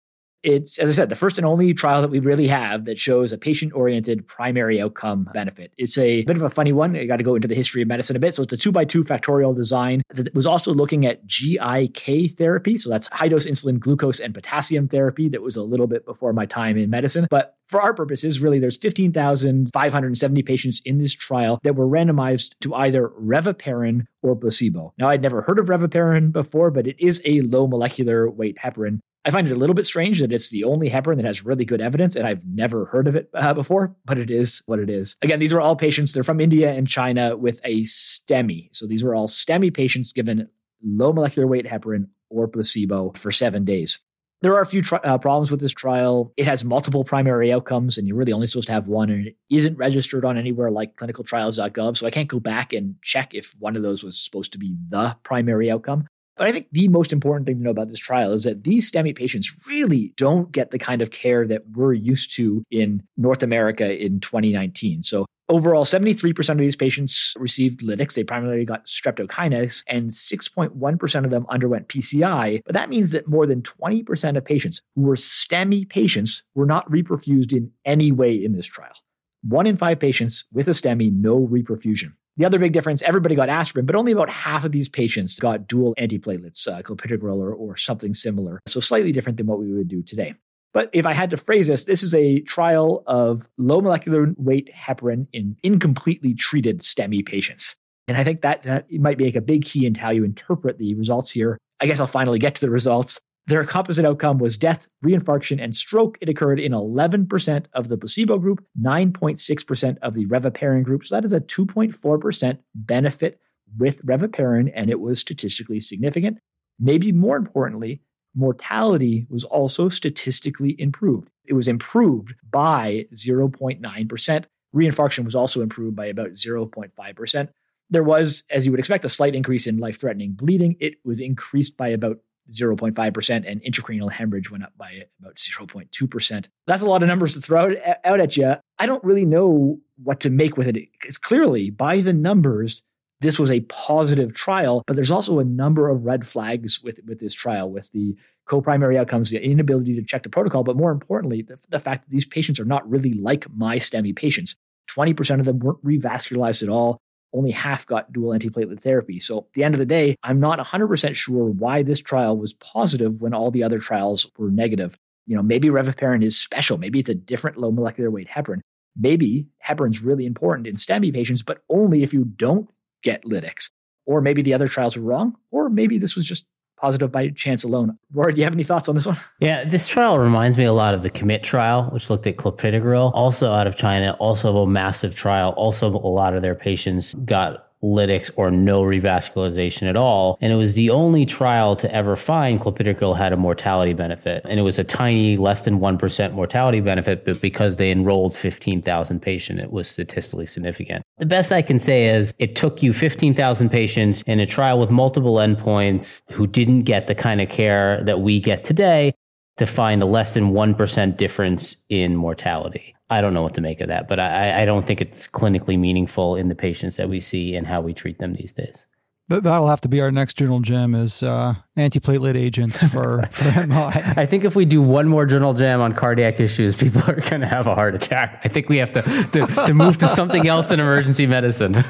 It's, 0.45 0.78
as 0.78 0.90
I 0.90 0.92
said, 0.92 1.09
the 1.09 1.16
first 1.16 1.38
and 1.38 1.47
only 1.47 1.72
trial 1.72 2.03
that 2.03 2.11
we 2.11 2.18
really 2.18 2.49
have 2.49 2.84
that 2.84 2.99
shows 2.99 3.32
a 3.32 3.38
patient 3.38 3.72
oriented 3.74 4.26
primary 4.26 4.78
outcome 4.78 5.26
benefit. 5.32 5.72
It's 5.78 5.97
a 5.97 6.22
bit 6.24 6.36
of 6.36 6.42
a 6.42 6.51
funny 6.51 6.72
one. 6.72 6.95
I 6.95 7.07
got 7.07 7.16
to 7.16 7.24
go 7.24 7.34
into 7.34 7.49
the 7.49 7.55
history 7.55 7.80
of 7.80 7.88
medicine 7.88 8.14
a 8.14 8.18
bit. 8.18 8.34
So 8.34 8.42
it's 8.42 8.53
a 8.53 8.57
two 8.59 8.70
by 8.70 8.84
two 8.84 9.05
factorial 9.05 9.57
design 9.57 10.03
that 10.11 10.34
was 10.34 10.47
also 10.47 10.74
looking 10.74 11.07
at 11.07 11.26
GIK 11.26 12.36
therapy. 12.36 12.76
So 12.76 12.90
that's 12.90 13.09
high 13.09 13.28
dose 13.28 13.47
insulin, 13.47 13.78
glucose, 13.78 14.20
and 14.20 14.34
potassium 14.34 14.86
therapy. 14.86 15.30
That 15.30 15.40
was 15.40 15.57
a 15.57 15.62
little 15.62 15.86
bit 15.86 16.05
before 16.05 16.34
my 16.34 16.45
time 16.45 16.76
in 16.76 16.90
medicine. 16.90 17.26
But 17.30 17.57
for 17.66 17.80
our 17.80 17.95
purposes, 17.95 18.40
really, 18.40 18.59
there's 18.59 18.76
15,570 18.76 20.42
patients 20.42 20.82
in 20.84 20.99
this 20.99 21.14
trial 21.14 21.59
that 21.62 21.74
were 21.74 21.88
randomized 21.88 22.53
to 22.61 22.74
either 22.74 23.09
reviparin 23.09 24.05
or 24.22 24.36
placebo. 24.36 24.92
Now, 24.99 25.09
I'd 25.09 25.22
never 25.22 25.40
heard 25.40 25.59
of 25.59 25.66
reviparin 25.66 26.32
before, 26.32 26.70
but 26.70 26.86
it 26.86 26.97
is 26.99 27.22
a 27.24 27.40
low 27.40 27.66
molecular 27.66 28.30
weight 28.30 28.59
heparin. 28.62 29.01
I 29.25 29.31
find 29.31 29.49
it 29.49 29.53
a 29.53 29.57
little 29.57 29.75
bit 29.75 29.87
strange 29.87 30.20
that 30.20 30.33
it's 30.33 30.51
the 30.51 30.64
only 30.64 30.91
heparin 30.91 31.16
that 31.16 31.25
has 31.25 31.45
really 31.45 31.64
good 31.64 31.81
evidence, 31.81 32.14
and 32.14 32.27
I've 32.27 32.45
never 32.45 32.87
heard 32.87 33.09
of 33.09 33.16
it 33.16 33.31
uh, 33.33 33.55
before, 33.55 33.97
but 34.05 34.18
it 34.18 34.31
is 34.31 34.62
what 34.66 34.79
it 34.79 34.91
is. 34.91 35.16
Again, 35.22 35.41
these 35.41 35.53
were 35.53 35.61
all 35.61 35.77
patients, 35.77 36.12
they're 36.12 36.25
from 36.25 36.41
India 36.41 36.70
and 36.72 36.87
China 36.87 37.37
with 37.37 37.61
a 37.64 37.81
STEMI. 37.83 38.68
So 38.72 38.87
these 38.87 39.03
were 39.03 39.14
all 39.14 39.27
STEMI 39.27 39.72
patients 39.72 40.12
given 40.12 40.49
low 40.83 41.12
molecular 41.12 41.49
weight 41.49 41.66
heparin 41.66 42.09
or 42.29 42.49
placebo 42.49 43.12
for 43.16 43.33
seven 43.33 43.64
days. 43.64 43.99
There 44.43 44.53
are 44.53 44.61
a 44.61 44.66
few 44.66 44.83
tri- 44.83 45.01
uh, 45.03 45.16
problems 45.16 45.51
with 45.51 45.61
this 45.61 45.72
trial. 45.72 46.35
It 46.37 46.45
has 46.45 46.66
multiple 46.66 47.03
primary 47.03 47.51
outcomes, 47.51 47.97
and 47.97 48.07
you're 48.07 48.18
really 48.18 48.33
only 48.33 48.47
supposed 48.47 48.66
to 48.66 48.75
have 48.75 48.89
one, 48.89 49.09
and 49.09 49.29
it 49.29 49.37
isn't 49.49 49.79
registered 49.79 50.22
on 50.22 50.37
anywhere 50.37 50.70
like 50.70 50.97
clinicaltrials.gov. 50.97 51.97
So 51.97 52.07
I 52.07 52.11
can't 52.11 52.29
go 52.29 52.41
back 52.41 52.75
and 52.75 52.97
check 53.01 53.33
if 53.33 53.55
one 53.59 53.75
of 53.75 53.83
those 53.83 54.05
was 54.05 54.22
supposed 54.22 54.53
to 54.53 54.59
be 54.59 54.77
the 54.89 55.16
primary 55.22 55.70
outcome. 55.70 56.09
But 56.37 56.49
I 56.49 56.53
think 56.53 56.68
the 56.72 56.89
most 56.89 57.12
important 57.12 57.47
thing 57.47 57.59
to 57.59 57.62
know 57.62 57.70
about 57.70 57.89
this 57.89 57.99
trial 57.99 58.32
is 58.32 58.45
that 58.45 58.64
these 58.64 58.91
STEMI 58.91 59.14
patients 59.14 59.55
really 59.68 60.12
don't 60.16 60.51
get 60.51 60.70
the 60.70 60.78
kind 60.78 61.01
of 61.01 61.11
care 61.11 61.47
that 61.47 61.62
we're 61.72 61.93
used 61.93 62.35
to 62.37 62.64
in 62.70 63.03
North 63.16 63.43
America 63.43 64.03
in 64.03 64.20
2019. 64.20 65.03
So 65.03 65.26
Overall, 65.51 65.85
73% 65.85 66.49
of 66.49 66.59
these 66.59 66.74
patients 66.74 67.35
received 67.39 67.80
lytics. 67.80 68.14
They 68.14 68.24
primarily 68.24 68.64
got 68.64 68.87
streptokinase, 68.87 69.85
and 69.87 70.11
6.1% 70.11 71.24
of 71.24 71.30
them 71.30 71.45
underwent 71.51 71.89
PCI. 71.89 72.62
But 72.64 72.72
that 72.72 72.89
means 72.89 73.11
that 73.11 73.28
more 73.28 73.47
than 73.47 73.61
20% 73.61 74.39
of 74.39 74.45
patients 74.45 74.80
who 74.95 75.03
were 75.03 75.16
STEMI 75.16 75.87
patients 75.91 76.43
were 76.55 76.64
not 76.64 76.91
reperfused 76.91 77.53
in 77.53 77.72
any 77.85 78.11
way 78.11 78.43
in 78.43 78.53
this 78.55 78.66
trial. 78.66 78.95
One 79.43 79.66
in 79.66 79.76
five 79.76 80.01
patients 80.01 80.45
with 80.51 80.66
a 80.66 80.70
STEMI, 80.70 81.12
no 81.12 81.47
reperfusion. 81.47 82.14
The 82.37 82.45
other 82.45 82.59
big 82.59 82.72
difference, 82.72 83.03
everybody 83.03 83.37
got 83.37 83.49
aspirin, 83.49 83.87
but 83.87 83.95
only 83.95 84.11
about 84.11 84.28
half 84.28 84.64
of 84.64 84.72
these 84.72 84.89
patients 84.89 85.39
got 85.39 85.68
dual 85.68 85.95
antiplatelets, 85.99 86.66
uh, 86.66 86.82
clopidogrel 86.82 87.37
or, 87.37 87.55
or 87.55 87.76
something 87.76 88.12
similar. 88.12 88.61
So 88.66 88.80
slightly 88.80 89.12
different 89.12 89.39
than 89.39 89.47
what 89.47 89.61
we 89.61 89.72
would 89.72 89.89
do 89.89 90.03
today. 90.03 90.35
But 90.72 90.91
if 90.93 91.07
I 91.07 91.12
had 91.12 91.30
to 91.30 91.37
phrase 91.37 91.68
this, 91.68 91.85
this 91.85 92.03
is 92.03 92.12
a 92.12 92.41
trial 92.41 93.05
of 93.07 93.47
low 93.57 93.80
molecular 93.80 94.35
weight 94.37 94.68
heparin 94.74 95.28
in 95.32 95.57
incompletely 95.62 96.35
treated 96.35 96.80
STEMI 96.80 97.24
patients. 97.24 97.76
And 98.09 98.16
I 98.16 98.24
think 98.24 98.43
that, 98.43 98.64
that 98.64 98.91
might 98.91 99.18
make 99.18 99.37
a 99.37 99.41
big 99.41 99.64
key 99.64 99.87
into 99.87 100.01
how 100.01 100.11
you 100.11 100.24
interpret 100.24 100.78
the 100.78 100.95
results 100.97 101.30
here. 101.30 101.57
I 101.80 101.87
guess 101.87 102.01
I'll 102.01 102.09
finally 102.09 102.41
get 102.41 102.57
to 102.57 102.61
the 102.61 102.70
results. 102.70 103.20
Their 103.47 103.64
composite 103.64 104.07
outcome 104.07 104.38
was 104.38 104.57
death, 104.57 104.88
reinfarction, 105.05 105.62
and 105.62 105.76
stroke. 105.76 106.16
It 106.20 106.30
occurred 106.30 106.59
in 106.59 106.72
11% 106.72 107.66
of 107.74 107.88
the 107.88 107.99
placebo 107.99 108.38
group, 108.38 108.64
9.6% 108.80 109.99
of 110.01 110.14
the 110.14 110.24
reviparin 110.26 110.82
group. 110.82 111.05
So 111.05 111.14
that 111.14 111.26
is 111.26 111.34
a 111.34 111.40
2.4% 111.40 112.59
benefit 112.74 113.38
with 113.76 114.05
reviparin, 114.05 114.72
and 114.74 114.88
it 114.88 115.01
was 115.01 115.18
statistically 115.18 115.80
significant. 115.80 116.38
Maybe 116.80 117.12
more 117.12 117.36
importantly, 117.36 118.01
mortality 118.34 119.26
was 119.28 119.45
also 119.45 119.90
statistically 119.90 120.74
improved. 120.80 121.28
It 121.45 121.53
was 121.53 121.68
improved 121.68 122.34
by 122.51 123.07
0.9%. 123.12 124.45
Reinfarction 124.74 125.24
was 125.24 125.34
also 125.34 125.61
improved 125.61 125.95
by 125.95 126.07
about 126.07 126.30
0.5%. 126.30 127.49
There 127.90 128.03
was, 128.03 128.42
as 128.51 128.64
you 128.64 128.72
would 128.72 128.80
expect, 128.80 129.05
a 129.05 129.11
slight 129.11 129.34
increase 129.34 129.66
in 129.66 129.76
life 129.76 130.01
threatening 130.01 130.32
bleeding. 130.32 130.76
It 130.80 130.95
was 131.05 131.20
increased 131.20 131.76
by 131.76 131.88
about 131.88 132.18
0.5%, 132.51 133.45
and 133.47 133.62
intracranial 133.62 134.12
hemorrhage 134.12 134.51
went 134.51 134.64
up 134.64 134.72
by 134.76 135.05
about 135.20 135.36
0.2%. 135.36 136.49
That's 136.66 136.82
a 136.82 136.86
lot 136.86 137.03
of 137.03 137.09
numbers 137.09 137.34
to 137.34 137.40
throw 137.40 137.74
out 138.05 138.20
at 138.20 138.36
you. 138.36 138.57
I 138.78 138.86
don't 138.86 139.05
really 139.05 139.24
know 139.24 139.78
what 139.97 140.20
to 140.20 140.30
make 140.30 140.57
with 140.57 140.68
it. 140.68 140.88
It's 141.05 141.18
clearly, 141.18 141.70
by 141.70 142.01
the 142.01 142.12
numbers, 142.12 142.82
this 143.20 143.38
was 143.38 143.51
a 143.51 143.61
positive 143.61 144.34
trial, 144.34 144.82
but 144.86 144.97
there's 144.97 145.11
also 145.11 145.38
a 145.38 145.45
number 145.45 145.88
of 145.88 146.05
red 146.05 146.26
flags 146.26 146.82
with, 146.82 147.01
with 147.07 147.20
this 147.20 147.34
trial, 147.34 147.70
with 147.70 147.90
the 147.92 148.16
co-primary 148.47 148.99
outcomes, 148.99 149.30
the 149.30 149.42
inability 149.42 149.95
to 149.95 150.03
check 150.03 150.22
the 150.22 150.28
protocol, 150.28 150.62
but 150.62 150.76
more 150.76 150.90
importantly, 150.90 151.40
the, 151.40 151.59
the 151.70 151.80
fact 151.80 152.05
that 152.05 152.11
these 152.11 152.26
patients 152.26 152.61
are 152.61 152.66
not 152.66 152.88
really 152.88 153.14
like 153.14 153.47
my 153.55 153.76
STEMI 153.76 154.14
patients. 154.14 154.55
20% 154.90 155.40
of 155.40 155.47
them 155.47 155.61
weren't 155.61 155.82
revascularized 155.82 156.62
at 156.62 156.68
all 156.68 156.99
only 157.35 157.51
half 157.51 157.87
got 157.87 158.12
dual 158.12 158.32
antiplatelet 158.32 158.80
therapy. 158.80 159.20
So 159.20 159.39
at 159.39 159.53
the 159.55 159.64
end 159.64 159.74
of 159.74 159.80
the 159.80 159.87
day, 159.87 160.16
I'm 160.22 160.41
not 160.41 160.59
100% 160.59 161.14
sure 161.14 161.47
why 161.47 161.82
this 161.82 162.01
trial 162.01 162.39
was 162.39 162.55
positive 162.55 163.20
when 163.20 163.35
all 163.35 163.51
the 163.51 163.64
other 163.64 163.80
trials 163.80 164.30
were 164.39 164.51
negative. 164.51 164.97
You 165.26 165.37
know, 165.37 165.43
maybe 165.43 165.68
reviparin 165.68 166.24
is 166.24 166.39
special. 166.39 166.78
Maybe 166.78 167.01
it's 167.01 167.09
a 167.09 167.14
different 167.14 167.59
low 167.59 167.72
molecular 167.72 168.11
weight 168.11 168.28
heparin. 168.28 168.61
Maybe 168.97 169.49
heparin's 169.66 170.01
really 170.01 170.26
important 170.26 170.66
in 170.68 170.76
STEMI 170.76 171.12
patients, 171.12 171.43
but 171.43 171.62
only 171.68 172.03
if 172.03 172.14
you 172.14 172.24
don't 172.24 172.70
get 173.03 173.24
lytics. 173.24 173.68
Or 174.07 174.20
maybe 174.20 174.43
the 174.43 174.55
other 174.55 174.68
trials 174.68 174.97
were 174.97 175.03
wrong, 175.03 175.37
or 175.51 175.68
maybe 175.68 175.99
this 175.99 176.14
was 176.14 176.26
just 176.26 176.47
positive 176.77 177.11
by 177.11 177.29
chance 177.31 177.64
alone. 177.64 177.99
Rory, 178.12 178.33
do 178.33 178.39
you 178.39 178.45
have 178.45 178.53
any 178.53 178.64
thoughts 178.64 178.89
on 178.89 178.95
this 178.95 179.07
one? 179.07 179.16
Yeah, 179.41 179.64
this 179.64 179.89
trial 179.89 180.18
reminds 180.18 180.57
me 180.57 180.64
a 180.64 180.72
lot 180.72 180.95
of 180.95 181.03
the 181.03 181.11
commit 181.11 181.43
trial, 181.43 181.85
which 181.91 182.09
looked 182.09 182.27
at 182.27 182.37
clopidogrel, 182.37 183.11
also 183.14 183.53
out 183.53 183.66
of 183.66 183.77
China, 183.77 184.16
also 184.18 184.57
a 184.59 184.66
massive 184.66 185.14
trial. 185.14 185.51
Also, 185.57 185.89
a 185.89 186.09
lot 186.09 186.35
of 186.35 186.43
their 186.43 186.55
patients 186.55 187.14
got 187.25 187.68
lytics 187.85 188.30
or 188.37 188.51
no 188.51 188.82
revascularization 188.82 189.89
at 189.89 189.97
all. 189.97 190.39
And 190.41 190.53
it 190.53 190.57
was 190.57 190.74
the 190.74 190.91
only 190.91 191.26
trial 191.26 191.76
to 191.76 191.95
ever 191.95 192.16
find 192.16 192.61
clopidogrel 192.61 193.16
had 193.16 193.32
a 193.32 193.37
mortality 193.37 193.93
benefit. 193.93 194.43
And 194.49 194.59
it 194.59 194.62
was 194.62 194.78
a 194.78 194.85
tiny, 194.85 195.37
less 195.37 195.62
than 195.62 195.78
1% 195.78 196.32
mortality 196.32 196.80
benefit, 196.80 197.24
but 197.24 197.41
because 197.41 197.76
they 197.76 197.91
enrolled 197.91 198.35
15,000 198.35 199.20
patients, 199.20 199.62
it 199.62 199.70
was 199.70 199.89
statistically 199.89 200.47
significant. 200.47 201.05
The 201.18 201.26
best 201.26 201.53
I 201.53 201.62
can 201.62 201.78
say 201.78 202.09
is 202.09 202.32
it 202.39 202.57
took 202.57 202.82
you 202.82 202.93
15,000 202.93 203.68
patients 203.68 204.22
in 204.22 204.41
a 204.41 204.47
trial 204.47 204.78
with 204.78 204.91
multiple 204.91 205.37
endpoints 205.37 206.22
who 206.32 206.47
didn't 206.47 206.82
get 206.82 207.07
the 207.07 207.14
kind 207.14 207.41
of 207.41 207.49
care 207.49 208.03
that 208.05 208.20
we 208.20 208.41
get 208.41 208.64
today 208.64 209.14
to 209.57 209.66
find 209.66 210.02
a 210.02 210.07
less 210.07 210.34
than 210.34 210.52
1% 210.52 211.16
difference 211.16 211.76
in 211.88 212.16
mortality. 212.16 212.94
I 213.11 213.20
don't 213.20 213.34
know 213.34 213.42
what 213.42 213.55
to 213.55 213.61
make 213.61 213.80
of 213.80 213.88
that, 213.88 214.09
but 214.09 214.18
I, 214.18 214.62
I 214.62 214.64
don't 214.64 214.84
think 214.84 215.00
it's 215.00 215.28
clinically 215.28 215.78
meaningful 215.78 216.36
in 216.36 216.48
the 216.48 216.55
patients 216.55 216.96
that 216.96 217.09
we 217.09 217.20
see 217.20 217.55
and 217.55 217.66
how 217.66 217.80
we 217.80 217.92
treat 217.92 218.18
them 218.18 218.34
these 218.34 218.52
days. 218.52 218.86
That'll 219.28 219.68
have 219.68 219.80
to 219.82 219.88
be 219.88 220.02
our 220.02 220.12
next 220.12 220.36
journal 220.36 220.61
jam 220.61 220.94
is 220.94 221.22
uh, 221.22 221.55
antiplatelet 221.78 222.34
agents 222.34 222.82
for, 222.88 223.26
for 223.30 223.66
MI. 223.66 223.90
I 224.16 224.26
think 224.26 224.44
if 224.44 224.55
we 224.55 224.66
do 224.66 224.82
one 224.82 225.09
more 225.09 225.24
journal 225.24 225.55
jam 225.55 225.80
on 225.80 225.94
cardiac 225.94 226.40
issues, 226.40 226.76
people 226.82 227.02
are 227.09 227.20
going 227.20 227.40
to 227.40 227.46
have 227.46 227.66
a 227.66 227.74
heart 227.74 227.94
attack. 227.94 228.42
I 228.44 228.48
think 228.48 228.68
we 228.68 228.76
have 228.78 228.92
to, 228.92 229.02
to, 229.02 229.46
to 229.66 229.72
move 229.72 229.96
to 229.98 230.09
something 230.09 230.46
else 230.46 230.70
in 230.70 230.78
emergency 230.78 231.26
medicine. 231.26 231.74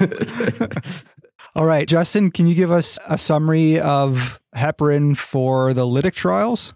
All 1.57 1.65
right, 1.65 1.89
Justin, 1.89 2.31
can 2.31 2.47
you 2.47 2.55
give 2.55 2.71
us 2.71 2.99
a 3.07 3.19
summary 3.19 3.81
of 3.81 4.41
heparin 4.55 5.17
for 5.17 5.73
the 5.75 5.87
lytic 5.87 6.15
trials? 6.15 6.73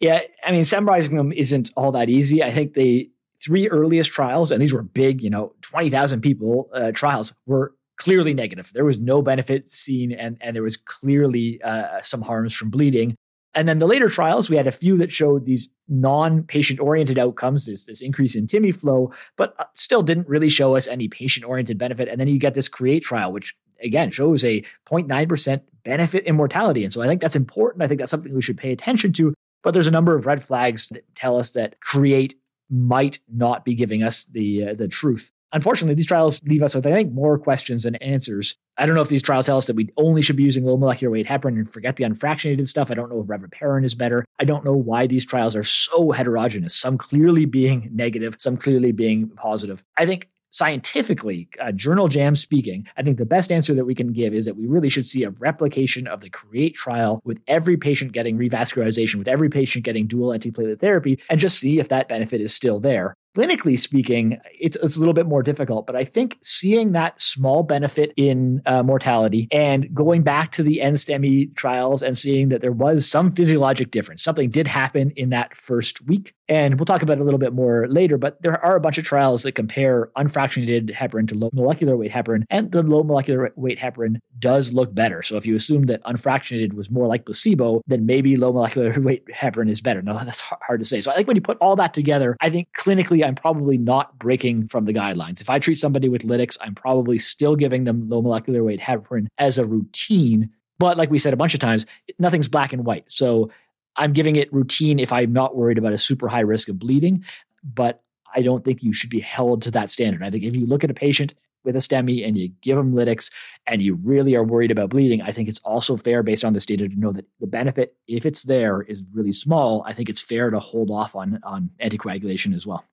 Yeah, 0.00 0.20
I 0.44 0.52
mean, 0.52 0.64
summarizing 0.64 1.16
them 1.16 1.32
isn't 1.32 1.72
all 1.76 1.92
that 1.92 2.08
easy. 2.08 2.42
I 2.42 2.52
think 2.52 2.74
the 2.74 3.10
three 3.42 3.68
earliest 3.68 4.10
trials, 4.10 4.50
and 4.50 4.62
these 4.62 4.72
were 4.72 4.82
big, 4.82 5.22
you 5.22 5.30
know, 5.30 5.54
20,000 5.62 6.20
people 6.20 6.70
uh, 6.72 6.92
trials, 6.92 7.34
were 7.46 7.74
clearly 7.96 8.32
negative. 8.32 8.70
There 8.72 8.84
was 8.84 9.00
no 9.00 9.22
benefit 9.22 9.68
seen, 9.68 10.12
and, 10.12 10.36
and 10.40 10.54
there 10.54 10.62
was 10.62 10.76
clearly 10.76 11.60
uh, 11.62 12.00
some 12.02 12.22
harms 12.22 12.54
from 12.54 12.70
bleeding. 12.70 13.16
And 13.54 13.66
then 13.66 13.80
the 13.80 13.86
later 13.86 14.08
trials, 14.08 14.48
we 14.48 14.56
had 14.56 14.68
a 14.68 14.72
few 14.72 14.96
that 14.98 15.10
showed 15.10 15.44
these 15.44 15.72
non-patient 15.88 16.78
oriented 16.78 17.18
outcomes, 17.18 17.66
this, 17.66 17.86
this 17.86 18.02
increase 18.02 18.36
in 18.36 18.46
TIMI 18.46 18.72
flow, 18.72 19.12
but 19.36 19.54
uh, 19.58 19.64
still 19.74 20.02
didn't 20.02 20.28
really 20.28 20.48
show 20.48 20.76
us 20.76 20.86
any 20.86 21.08
patient 21.08 21.44
oriented 21.44 21.78
benefit. 21.78 22.08
And 22.08 22.20
then 22.20 22.28
you 22.28 22.38
get 22.38 22.54
this 22.54 22.68
CREATE 22.68 23.02
trial, 23.02 23.32
which 23.32 23.56
again 23.82 24.10
shows 24.10 24.44
a 24.44 24.62
0.9% 24.86 25.62
benefit 25.82 26.24
in 26.24 26.36
mortality. 26.36 26.84
And 26.84 26.92
so 26.92 27.02
I 27.02 27.06
think 27.06 27.20
that's 27.20 27.36
important. 27.36 27.82
I 27.82 27.88
think 27.88 27.98
that's 28.00 28.10
something 28.10 28.34
we 28.34 28.42
should 28.42 28.58
pay 28.58 28.70
attention 28.70 29.12
to. 29.14 29.34
But 29.62 29.72
there's 29.74 29.86
a 29.86 29.92
number 29.92 30.16
of 30.16 30.26
red 30.26 30.42
flags 30.42 30.88
that 30.90 31.04
tell 31.14 31.38
us 31.38 31.52
that 31.52 31.80
CREATE 31.80 32.34
might 32.70 33.18
not 33.32 33.64
be 33.64 33.74
giving 33.74 34.02
us 34.02 34.24
the 34.24 34.68
uh, 34.68 34.74
the 34.74 34.88
truth. 34.88 35.32
Unfortunately, 35.52 35.94
these 35.94 36.06
trials 36.06 36.42
leave 36.44 36.62
us 36.62 36.74
with, 36.74 36.86
I 36.86 36.92
think, 36.92 37.12
more 37.12 37.38
questions 37.38 37.84
than 37.84 37.94
answers. 37.96 38.58
I 38.76 38.84
don't 38.84 38.94
know 38.94 39.00
if 39.00 39.08
these 39.08 39.22
trials 39.22 39.46
tell 39.46 39.56
us 39.56 39.66
that 39.66 39.76
we 39.76 39.88
only 39.96 40.20
should 40.20 40.36
be 40.36 40.42
using 40.42 40.62
low 40.62 40.76
molecular 40.76 41.10
weight 41.10 41.26
heparin 41.26 41.56
and 41.56 41.72
forget 41.72 41.96
the 41.96 42.04
unfractionated 42.04 42.68
stuff. 42.68 42.90
I 42.90 42.94
don't 42.94 43.10
know 43.10 43.20
if 43.20 43.26
reviparin 43.26 43.82
is 43.82 43.94
better. 43.94 44.26
I 44.38 44.44
don't 44.44 44.64
know 44.64 44.76
why 44.76 45.06
these 45.06 45.24
trials 45.24 45.56
are 45.56 45.62
so 45.62 46.10
heterogeneous, 46.10 46.78
some 46.78 46.98
clearly 46.98 47.46
being 47.46 47.88
negative, 47.92 48.36
some 48.38 48.58
clearly 48.58 48.92
being 48.92 49.30
positive. 49.30 49.82
I 49.96 50.04
think 50.04 50.28
scientifically, 50.50 51.48
uh, 51.60 51.72
journal 51.72 52.08
jam 52.08 52.34
speaking, 52.34 52.86
I 52.96 53.02
think 53.02 53.18
the 53.18 53.26
best 53.26 53.52
answer 53.52 53.74
that 53.74 53.84
we 53.84 53.94
can 53.94 54.12
give 54.12 54.34
is 54.34 54.44
that 54.46 54.56
we 54.56 54.66
really 54.66 54.88
should 54.88 55.06
see 55.06 55.24
a 55.24 55.30
replication 55.30 56.06
of 56.06 56.20
the 56.20 56.30
CREATE 56.30 56.74
trial 56.74 57.20
with 57.24 57.38
every 57.46 57.76
patient 57.76 58.12
getting 58.12 58.38
revascularization, 58.38 59.16
with 59.16 59.28
every 59.28 59.48
patient 59.48 59.84
getting 59.84 60.06
dual 60.06 60.30
antiplatelet 60.30 60.80
therapy, 60.80 61.20
and 61.30 61.40
just 61.40 61.58
see 61.58 61.78
if 61.78 61.88
that 61.88 62.08
benefit 62.08 62.40
is 62.40 62.54
still 62.54 62.80
there 62.80 63.14
clinically 63.36 63.78
speaking, 63.78 64.38
it's, 64.60 64.76
it's 64.76 64.96
a 64.96 64.98
little 64.98 65.14
bit 65.14 65.26
more 65.26 65.42
difficult. 65.42 65.86
But 65.86 65.96
I 65.96 66.04
think 66.04 66.38
seeing 66.42 66.92
that 66.92 67.20
small 67.20 67.62
benefit 67.62 68.12
in 68.16 68.62
uh, 68.66 68.82
mortality 68.82 69.48
and 69.50 69.92
going 69.94 70.22
back 70.22 70.52
to 70.52 70.62
the 70.62 70.80
NSTEMI 70.82 71.54
trials 71.54 72.02
and 72.02 72.16
seeing 72.16 72.48
that 72.48 72.60
there 72.60 72.72
was 72.72 73.08
some 73.08 73.30
physiologic 73.30 73.90
difference, 73.90 74.22
something 74.22 74.50
did 74.50 74.66
happen 74.66 75.10
in 75.16 75.30
that 75.30 75.56
first 75.56 76.06
week. 76.06 76.34
And 76.48 76.78
we'll 76.78 76.86
talk 76.86 77.02
about 77.02 77.18
it 77.18 77.20
a 77.20 77.24
little 77.24 77.38
bit 77.38 77.52
more 77.52 77.86
later, 77.88 78.16
but 78.16 78.40
there 78.42 78.64
are 78.64 78.76
a 78.76 78.80
bunch 78.80 78.96
of 78.96 79.04
trials 79.04 79.42
that 79.42 79.52
compare 79.52 80.10
unfractionated 80.16 80.90
heparin 80.92 81.28
to 81.28 81.34
low 81.34 81.50
molecular 81.52 81.96
weight 81.96 82.10
heparin, 82.10 82.44
and 82.48 82.72
the 82.72 82.82
low 82.82 83.02
molecular 83.02 83.52
weight 83.54 83.78
heparin 83.78 84.16
does 84.38 84.72
look 84.72 84.94
better. 84.94 85.22
So 85.22 85.36
if 85.36 85.46
you 85.46 85.56
assume 85.56 85.84
that 85.84 86.02
unfractionated 86.04 86.72
was 86.72 86.90
more 86.90 87.06
like 87.06 87.26
placebo, 87.26 87.82
then 87.86 88.06
maybe 88.06 88.36
low 88.36 88.52
molecular 88.52 88.98
weight 89.00 89.26
heparin 89.26 89.68
is 89.68 89.82
better. 89.82 90.00
No, 90.00 90.14
that's 90.24 90.40
hard 90.40 90.80
to 90.80 90.86
say. 90.86 91.00
So 91.02 91.10
I 91.10 91.16
think 91.16 91.28
when 91.28 91.36
you 91.36 91.42
put 91.42 91.58
all 91.58 91.76
that 91.76 91.92
together, 91.92 92.36
I 92.40 92.48
think 92.48 92.68
clinically 92.76 93.17
I'm 93.24 93.34
probably 93.34 93.78
not 93.78 94.18
breaking 94.18 94.68
from 94.68 94.84
the 94.84 94.92
guidelines. 94.92 95.40
If 95.40 95.50
I 95.50 95.58
treat 95.58 95.76
somebody 95.76 96.08
with 96.08 96.22
lytics, 96.22 96.56
I'm 96.60 96.74
probably 96.74 97.18
still 97.18 97.56
giving 97.56 97.84
them 97.84 98.08
low 98.08 98.22
molecular 98.22 98.64
weight 98.64 98.80
heparin 98.80 99.26
as 99.38 99.58
a 99.58 99.66
routine. 99.66 100.50
But 100.78 100.96
like 100.96 101.10
we 101.10 101.18
said 101.18 101.32
a 101.32 101.36
bunch 101.36 101.54
of 101.54 101.60
times, 101.60 101.86
nothing's 102.18 102.48
black 102.48 102.72
and 102.72 102.84
white. 102.84 103.10
So 103.10 103.50
I'm 103.96 104.12
giving 104.12 104.36
it 104.36 104.52
routine 104.52 104.98
if 104.98 105.12
I'm 105.12 105.32
not 105.32 105.56
worried 105.56 105.78
about 105.78 105.92
a 105.92 105.98
super 105.98 106.28
high 106.28 106.40
risk 106.40 106.68
of 106.68 106.78
bleeding. 106.78 107.24
But 107.64 108.02
I 108.34 108.42
don't 108.42 108.64
think 108.64 108.82
you 108.82 108.92
should 108.92 109.10
be 109.10 109.20
held 109.20 109.62
to 109.62 109.70
that 109.72 109.90
standard. 109.90 110.22
I 110.22 110.30
think 110.30 110.44
if 110.44 110.56
you 110.56 110.66
look 110.66 110.84
at 110.84 110.90
a 110.90 110.94
patient 110.94 111.34
with 111.64 111.74
a 111.76 111.80
STEMI 111.80 112.26
and 112.26 112.36
you 112.36 112.50
give 112.60 112.76
them 112.76 112.94
lytics 112.94 113.32
and 113.66 113.82
you 113.82 113.94
really 113.94 114.34
are 114.36 114.44
worried 114.44 114.70
about 114.70 114.90
bleeding, 114.90 115.22
I 115.22 115.32
think 115.32 115.48
it's 115.48 115.58
also 115.60 115.96
fair 115.96 116.22
based 116.22 116.44
on 116.44 116.52
this 116.52 116.66
data 116.66 116.88
to 116.88 116.94
know 116.98 117.12
that 117.12 117.26
the 117.40 117.46
benefit, 117.46 117.96
if 118.06 118.24
it's 118.24 118.44
there, 118.44 118.82
is 118.82 119.02
really 119.12 119.32
small. 119.32 119.82
I 119.86 119.92
think 119.92 120.08
it's 120.08 120.20
fair 120.20 120.50
to 120.50 120.60
hold 120.60 120.90
off 120.90 121.16
on, 121.16 121.40
on 121.42 121.70
anticoagulation 121.82 122.54
as 122.54 122.66
well. 122.66 122.84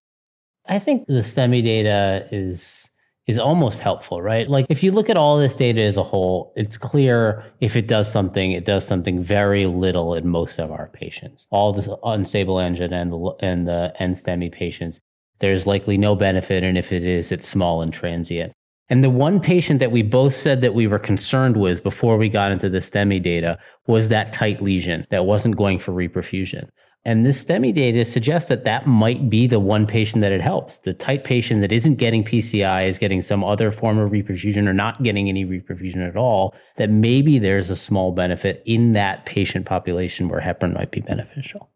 I 0.68 0.80
think 0.80 1.08
the 1.08 1.22
STEMI 1.22 1.64
data 1.64 2.28
is 2.32 2.90
is 3.28 3.40
almost 3.40 3.80
helpful, 3.80 4.22
right? 4.22 4.48
Like 4.48 4.68
if 4.70 4.84
you 4.84 4.92
look 4.92 5.10
at 5.10 5.18
all 5.18 5.40
this 5.40 5.56
data 5.56 5.82
as 5.82 5.98
a 5.98 6.04
whole, 6.04 6.54
it's 6.56 6.78
clear 6.78 7.44
if 7.60 7.76
it 7.76 7.88
does 7.88 8.12
something, 8.12 8.52
it 8.52 8.66
does 8.66 8.86
something 8.86 9.24
very 9.24 9.66
little 9.66 10.14
in 10.14 10.28
most 10.28 10.60
of 10.60 10.72
our 10.72 10.90
patients. 10.90 11.48
All 11.50 11.74
this 11.74 11.90
unstable 12.04 12.60
angina 12.60 12.98
and 12.98 13.12
the 13.12 13.92
and 14.00 14.16
the 14.16 14.50
patients, 14.52 15.00
there's 15.40 15.66
likely 15.66 15.98
no 15.98 16.16
benefit, 16.16 16.64
and 16.64 16.78
if 16.78 16.92
it 16.92 17.04
is, 17.04 17.32
it's 17.32 17.48
small 17.48 17.82
and 17.82 17.92
transient. 17.92 18.54
And 18.88 19.04
the 19.04 19.10
one 19.10 19.40
patient 19.40 19.80
that 19.80 19.92
we 19.92 20.04
both 20.04 20.36
said 20.36 20.62
that 20.62 20.76
we 20.76 20.86
were 20.86 21.00
concerned 21.00 21.58
with 21.58 21.82
before 21.82 22.18
we 22.18 22.30
got 22.30 22.52
into 22.52 22.70
the 22.70 22.78
STEMI 22.78 23.22
data 23.22 23.58
was 23.88 24.10
that 24.10 24.32
tight 24.32 24.62
lesion 24.62 25.08
that 25.10 25.26
wasn't 25.26 25.58
going 25.58 25.80
for 25.80 25.92
reperfusion. 25.92 26.70
And 27.08 27.24
this 27.24 27.46
STEMI 27.46 27.72
data 27.72 28.04
suggests 28.04 28.50
that 28.50 28.66
that 28.66 28.88
might 28.88 29.30
be 29.30 29.46
the 29.46 29.60
one 29.60 29.86
patient 29.86 30.22
that 30.22 30.32
it 30.32 30.42
helps. 30.42 30.80
The 30.80 30.94
tight 30.94 31.24
patient 31.24 31.62
that 31.62 31.72
isn't 31.72 31.96
getting 31.96 32.24
PCI 32.24 32.88
is 32.88 32.98
getting 32.98 33.22
some 33.22 33.44
other 33.44 33.70
form 33.70 34.00
of 34.00 34.12
reperfusion 34.12 34.68
or 34.68 34.74
not 34.74 35.04
getting 35.04 35.30
any 35.30 35.46
reperfusion 35.46 36.08
at 36.08 36.18
all, 36.18 36.56
that 36.78 36.90
maybe 36.90 37.38
there's 37.38 37.70
a 37.70 37.76
small 37.76 38.12
benefit 38.12 38.64
in 38.66 38.94
that 38.94 39.26
patient 39.26 39.68
population 39.68 40.30
where 40.30 40.42
heparin 40.42 40.74
might 40.74 40.90
be 40.90 41.02
beneficial. 41.02 41.70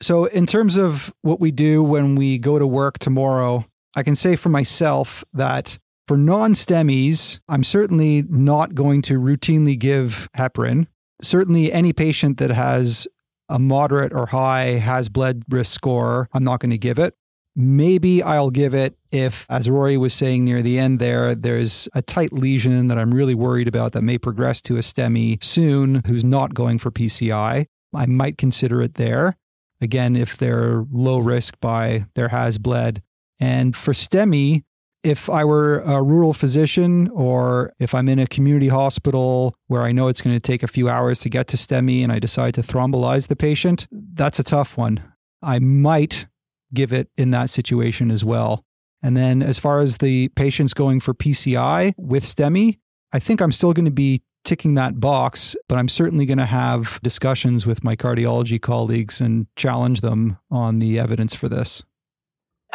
So, 0.00 0.24
in 0.24 0.46
terms 0.46 0.76
of 0.76 1.12
what 1.20 1.38
we 1.38 1.50
do 1.50 1.82
when 1.82 2.14
we 2.14 2.38
go 2.38 2.58
to 2.58 2.66
work 2.66 2.98
tomorrow, 2.98 3.66
I 3.94 4.02
can 4.02 4.16
say 4.16 4.36
for 4.36 4.48
myself 4.48 5.22
that 5.34 5.78
for 6.08 6.16
non 6.16 6.54
STEMIs, 6.54 7.40
I'm 7.48 7.62
certainly 7.62 8.22
not 8.28 8.74
going 8.74 9.02
to 9.02 9.20
routinely 9.20 9.78
give 9.78 10.28
heparin. 10.36 10.86
Certainly, 11.22 11.72
any 11.72 11.92
patient 11.92 12.38
that 12.38 12.50
has 12.50 13.06
a 13.54 13.58
moderate 13.60 14.12
or 14.12 14.26
high 14.26 14.78
HAS-BLED 14.78 15.44
risk 15.48 15.72
score, 15.72 16.28
I'm 16.32 16.42
not 16.42 16.58
going 16.58 16.72
to 16.72 16.78
give 16.78 16.98
it. 16.98 17.14
Maybe 17.54 18.20
I'll 18.20 18.50
give 18.50 18.74
it 18.74 18.98
if, 19.12 19.46
as 19.48 19.70
Rory 19.70 19.96
was 19.96 20.12
saying 20.12 20.44
near 20.44 20.60
the 20.60 20.76
end 20.76 20.98
there, 20.98 21.36
there's 21.36 21.88
a 21.94 22.02
tight 22.02 22.32
lesion 22.32 22.88
that 22.88 22.98
I'm 22.98 23.14
really 23.14 23.36
worried 23.36 23.68
about 23.68 23.92
that 23.92 24.02
may 24.02 24.18
progress 24.18 24.60
to 24.62 24.76
a 24.76 24.80
STEMI 24.80 25.40
soon 25.40 26.02
who's 26.04 26.24
not 26.24 26.52
going 26.52 26.80
for 26.80 26.90
PCI. 26.90 27.66
I 27.94 28.06
might 28.06 28.38
consider 28.38 28.82
it 28.82 28.94
there. 28.94 29.36
Again, 29.80 30.16
if 30.16 30.36
they're 30.36 30.84
low 30.90 31.20
risk 31.20 31.54
by 31.60 32.06
their 32.16 32.30
HAS-BLED. 32.30 33.02
And 33.38 33.76
for 33.76 33.92
STEMI, 33.92 34.64
if 35.04 35.28
I 35.28 35.44
were 35.44 35.80
a 35.80 36.02
rural 36.02 36.32
physician 36.32 37.08
or 37.08 37.74
if 37.78 37.94
I'm 37.94 38.08
in 38.08 38.18
a 38.18 38.26
community 38.26 38.68
hospital 38.68 39.54
where 39.66 39.82
I 39.82 39.92
know 39.92 40.08
it's 40.08 40.22
going 40.22 40.34
to 40.34 40.40
take 40.40 40.62
a 40.62 40.68
few 40.68 40.88
hours 40.88 41.18
to 41.20 41.28
get 41.28 41.46
to 41.48 41.56
STEMI 41.56 42.02
and 42.02 42.10
I 42.10 42.18
decide 42.18 42.54
to 42.54 42.62
thrombolize 42.62 43.28
the 43.28 43.36
patient, 43.36 43.86
that's 43.92 44.38
a 44.38 44.44
tough 44.44 44.78
one. 44.78 45.02
I 45.42 45.58
might 45.58 46.26
give 46.72 46.92
it 46.92 47.08
in 47.16 47.30
that 47.32 47.50
situation 47.50 48.10
as 48.10 48.24
well. 48.24 48.64
And 49.02 49.14
then 49.14 49.42
as 49.42 49.58
far 49.58 49.80
as 49.80 49.98
the 49.98 50.28
patients 50.30 50.72
going 50.72 51.00
for 51.00 51.12
PCI 51.12 51.92
with 51.98 52.24
STEMI, 52.24 52.78
I 53.12 53.18
think 53.18 53.42
I'm 53.42 53.52
still 53.52 53.74
going 53.74 53.84
to 53.84 53.90
be 53.90 54.22
ticking 54.44 54.74
that 54.74 55.00
box, 55.00 55.54
but 55.68 55.76
I'm 55.76 55.88
certainly 55.88 56.24
going 56.24 56.38
to 56.38 56.46
have 56.46 56.98
discussions 57.02 57.66
with 57.66 57.84
my 57.84 57.94
cardiology 57.94 58.60
colleagues 58.60 59.20
and 59.20 59.46
challenge 59.56 60.00
them 60.00 60.38
on 60.50 60.78
the 60.78 60.98
evidence 60.98 61.34
for 61.34 61.48
this. 61.48 61.82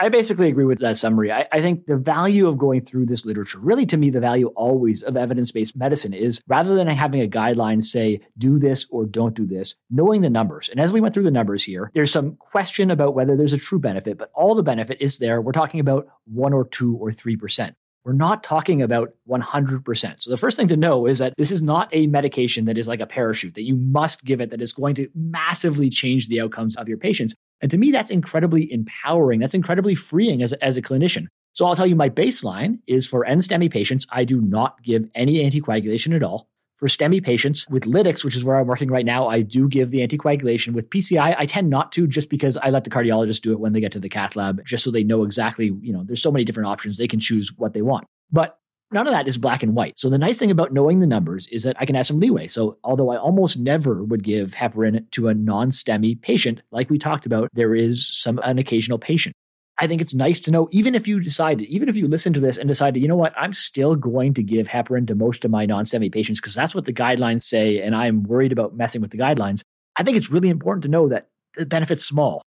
I 0.02 0.08
basically 0.08 0.47
agree 0.47 0.64
with 0.64 0.80
that 0.80 0.95
summary. 0.95 1.30
I, 1.30 1.45
I, 1.52 1.62
think 1.62 1.86
the 1.86 1.97
value 1.97 2.47
of 2.47 2.58
going 2.58 2.80
through 2.82 3.08
this 3.08 3.26
literature, 3.26 3.60
really 3.60 3.86
to 3.88 3.97
me, 3.97 4.10
the 4.10 4.22
value 4.22 4.47
always 4.56 5.04
of 5.04 5.18
evidence 5.18 5.52
based 5.52 5.76
medicine 5.76 6.14
is 6.14 6.41
rather 6.47 6.74
than 6.74 6.88
having 6.88 7.22
a 7.22 7.28
guideline 7.28 7.84
say, 7.84 8.22
do 8.38 8.60
this 8.60 8.86
or 8.91 9.06
don't 9.06 9.36
do 9.36 9.45
this, 9.45 9.76
knowing 9.91 10.22
the 10.22 10.30
numbers. 10.30 10.70
And 10.70 10.80
as 10.80 10.93
we 10.93 11.02
went 11.02 11.14
through 11.14 11.24
the 11.24 11.32
numbers 11.32 11.66
here, 11.66 11.91
there's 11.93 12.12
some 12.12 12.38
question 12.38 12.91
about 12.91 13.14
whether 13.14 13.36
there's 13.36 13.52
a 13.52 13.58
true 13.58 13.80
benefit, 13.80 14.18
but 14.18 14.32
all 14.34 14.56
the 14.56 14.64
benefit 14.64 15.02
is 15.02 15.18
there. 15.18 15.41
We're 15.41 15.52
talking 15.52 15.82
about 15.82 16.08
one 16.24 16.54
or 16.54 16.66
two 16.66 16.95
or 16.95 17.10
3%. 17.10 17.74
We're 18.06 18.14
not 18.14 18.41
talking 18.41 18.82
about 18.82 19.10
100%. 19.30 20.20
So 20.22 20.32
the 20.32 20.38
first 20.38 20.56
thing 20.56 20.70
to 20.70 20.78
know 20.78 21.06
is 21.06 21.20
that 21.20 21.34
this 21.38 21.52
is 21.52 21.62
not 21.62 21.89
a 21.91 22.08
medication 22.08 22.66
that 22.66 22.78
is 22.78 22.88
like 22.88 23.02
a 23.02 23.06
parachute 23.06 23.56
that 23.56 23.64
you 23.64 23.76
must 23.76 24.24
give 24.24 24.39
it 24.39 24.52
that 24.52 24.62
is 24.62 24.72
going 24.72 24.95
to 24.95 25.10
massively 25.14 25.89
change 25.89 26.30
the 26.30 26.39
outcomes 26.39 26.78
of 26.78 26.88
your 26.88 26.97
patients. 26.97 27.36
And 27.62 27.70
to 27.72 27.78
me, 27.78 27.91
that's 27.91 28.12
incredibly 28.12 28.72
empowering. 28.72 29.39
That's 29.39 29.53
incredibly 29.53 29.95
freeing 29.95 30.41
as 30.41 30.53
a, 30.53 30.64
as 30.64 30.78
a 30.78 30.82
clinician. 30.82 31.28
So 31.53 31.66
I'll 31.66 31.76
tell 31.76 31.88
you 31.88 31.95
my 31.95 32.10
baseline 32.10 32.80
is 32.88 33.07
for 33.07 33.26
NSTEMI 33.26 33.72
patients, 33.72 34.07
I 34.12 34.24
do 34.24 34.39
not 34.39 34.82
give 34.84 35.10
any 35.16 35.43
anticoagulation 35.43 36.16
at 36.16 36.24
all. 36.24 36.47
For 36.78 36.88
STEMI 36.88 37.22
patients 37.22 37.68
with 37.70 37.84
lytics, 37.84 38.24
which 38.24 38.38
is 38.38 38.45
where 38.45 38.55
I'm 38.55 38.68
working 38.68 38.89
right 38.89 39.05
now, 39.05 39.28
I 39.28 39.41
do 39.41 39.68
give 39.68 39.89
the 39.89 39.99
anticoagulation. 40.07 40.72
With 40.72 40.89
PCI, 40.89 41.36
I 41.38 41.45
tend 41.45 41.70
not 41.70 41.91
to 41.93 42.07
just 42.07 42.30
because 42.30 42.55
I 42.55 42.70
let 42.70 42.86
the 42.86 42.89
cardiologist 42.89 43.41
do 43.41 43.51
it 43.51 43.60
when 43.60 43.74
they 43.74 43.82
get 43.82 43.91
to 43.91 43.99
the 43.99 44.07
cath 44.07 44.38
lab, 44.38 44.64
just 44.64 44.86
so 44.86 44.91
they 44.91 45.03
know 45.03 45.24
exactly, 45.24 45.76
you 45.82 45.91
know, 45.91 46.05
there's 46.05 46.22
so 46.22 46.32
many 46.32 46.45
different 46.45 46.70
options. 46.70 46.97
They 46.97 47.07
can 47.07 47.20
choose 47.20 47.51
what 47.57 47.74
they 47.74 47.82
want. 47.82 48.05
But 48.32 48.59
none 48.91 49.07
of 49.07 49.13
that 49.13 49.27
is 49.27 49.37
black 49.37 49.63
and 49.63 49.75
white. 49.75 49.99
So 49.99 50.09
the 50.09 50.17
nice 50.17 50.39
thing 50.39 50.51
about 50.51 50.73
knowing 50.73 50.99
the 50.99 51.07
numbers 51.07 51.47
is 51.47 51.63
that 51.63 51.75
I 51.79 51.85
can 51.85 51.95
have 51.95 52.05
some 52.05 52.19
leeway. 52.19 52.47
So 52.47 52.77
although 52.83 53.11
I 53.11 53.17
almost 53.17 53.59
never 53.59 54.03
would 54.03 54.23
give 54.23 54.55
heparin 54.55 55.09
to 55.11 55.27
a 55.27 55.33
non-STEMI 55.33 56.21
patient, 56.21 56.61
like 56.71 56.89
we 56.89 56.97
talked 56.97 57.25
about, 57.25 57.49
there 57.53 57.75
is 57.75 58.07
some 58.07 58.39
an 58.43 58.57
occasional 58.57 58.99
patient. 58.99 59.35
I 59.81 59.87
think 59.87 60.01
it's 60.01 60.13
nice 60.13 60.41
to 60.41 60.51
know, 60.51 60.67
even 60.71 60.93
if 60.93 61.07
you 61.07 61.21
decided, 61.21 61.69
even 61.69 61.87
if 61.87 61.95
you 61.95 62.07
listen 62.07 62.33
to 62.33 62.41
this 62.41 62.57
and 62.57 62.67
decided, 62.67 63.01
you 63.01 63.07
know 63.07 63.15
what, 63.15 63.33
I'm 63.37 63.53
still 63.53 63.95
going 63.95 64.33
to 64.33 64.43
give 64.43 64.67
heparin 64.67 65.07
to 65.07 65.15
most 65.15 65.45
of 65.45 65.51
my 65.51 65.65
non-STEMI 65.65 66.11
patients 66.11 66.41
because 66.41 66.53
that's 66.53 66.75
what 66.75 66.83
the 66.83 66.91
guidelines 66.91 67.43
say, 67.43 67.81
and 67.81 67.95
I'm 67.95 68.23
worried 68.23 68.51
about 68.51 68.75
messing 68.75 68.99
with 69.01 69.11
the 69.11 69.17
guidelines. 69.17 69.61
I 69.95 70.03
think 70.03 70.17
it's 70.17 70.29
really 70.29 70.49
important 70.49 70.83
to 70.83 70.89
know 70.89 71.07
that 71.07 71.29
the 71.55 71.65
benefit's 71.65 72.03
small. 72.03 72.41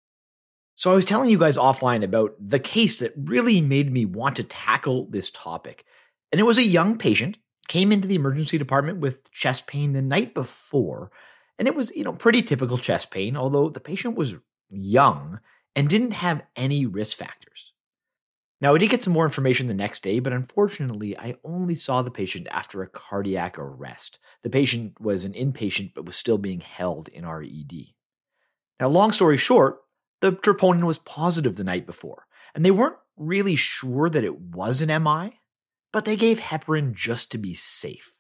So 0.74 0.92
I 0.92 0.96
was 0.96 1.06
telling 1.06 1.30
you 1.30 1.38
guys 1.38 1.58
offline 1.58 2.04
about 2.04 2.34
the 2.40 2.60
case 2.60 3.00
that 3.00 3.14
really 3.16 3.62
made 3.62 3.92
me 3.92 4.06
want 4.06 4.38
to 4.38 4.44
tackle 4.44 5.08
this 5.10 5.30
topic. 5.30 5.84
And 6.32 6.40
it 6.40 6.46
was 6.46 6.58
a 6.58 6.64
young 6.64 6.98
patient, 6.98 7.38
came 7.68 7.92
into 7.92 8.08
the 8.08 8.16
emergency 8.16 8.58
department 8.58 9.00
with 9.00 9.32
chest 9.32 9.68
pain 9.68 9.94
the 9.94 10.02
night 10.02 10.34
before. 10.34 11.12
And 11.58 11.68
it 11.68 11.76
was, 11.76 11.92
you 11.92 12.04
know, 12.04 12.14
pretty 12.14 12.42
typical 12.42 12.78
chest 12.78 13.12
pain, 13.12 13.36
although 13.36 13.70
the 13.70 13.80
patient 13.80 14.16
was 14.16 14.36
young 14.70 15.40
and 15.76 15.90
didn't 15.90 16.14
have 16.14 16.44
any 16.56 16.86
risk 16.86 17.18
factors. 17.18 17.74
Now, 18.62 18.76
I 18.76 18.78
did 18.78 18.90
get 18.90 19.02
some 19.02 19.14
more 19.14 19.24
information 19.24 19.68
the 19.68 19.74
next 19.74 20.04
day, 20.04 20.20
but 20.20 20.34
unfortunately, 20.34 21.18
I 21.18 21.36
only 21.46 21.76
saw 21.76 22.02
the 22.02 22.12
patient 22.12 22.48
after 22.52 22.82
a 22.82 22.88
cardiac 22.88 23.58
arrest. 23.58 24.20
The 24.44 24.50
patient 24.50 25.00
was 25.00 25.24
an 25.24 25.32
inpatient, 25.32 25.94
but 25.94 26.06
was 26.06 26.18
still 26.18 26.38
being 26.38 26.60
held 26.60 27.08
in 27.08 27.24
our 27.24 27.42
ED. 27.42 27.94
Now, 28.80 28.90
long 28.90 29.14
story 29.14 29.38
short, 29.38 29.80
the 30.20 30.34
troponin 30.34 30.84
was 30.84 31.00
positive 31.00 31.56
the 31.56 31.64
night 31.64 31.86
before, 31.86 32.26
and 32.54 32.66
they 32.66 32.72
weren't 32.72 32.98
really 33.16 33.56
sure 33.56 34.10
that 34.10 34.26
it 34.26 34.40
was 34.40 34.82
an 34.82 35.04
MI, 35.04 35.39
but 35.92 36.06
they 36.06 36.16
gave 36.16 36.40
heparin 36.40 36.94
just 36.94 37.32
to 37.32 37.38
be 37.38 37.54
safe. 37.54 38.20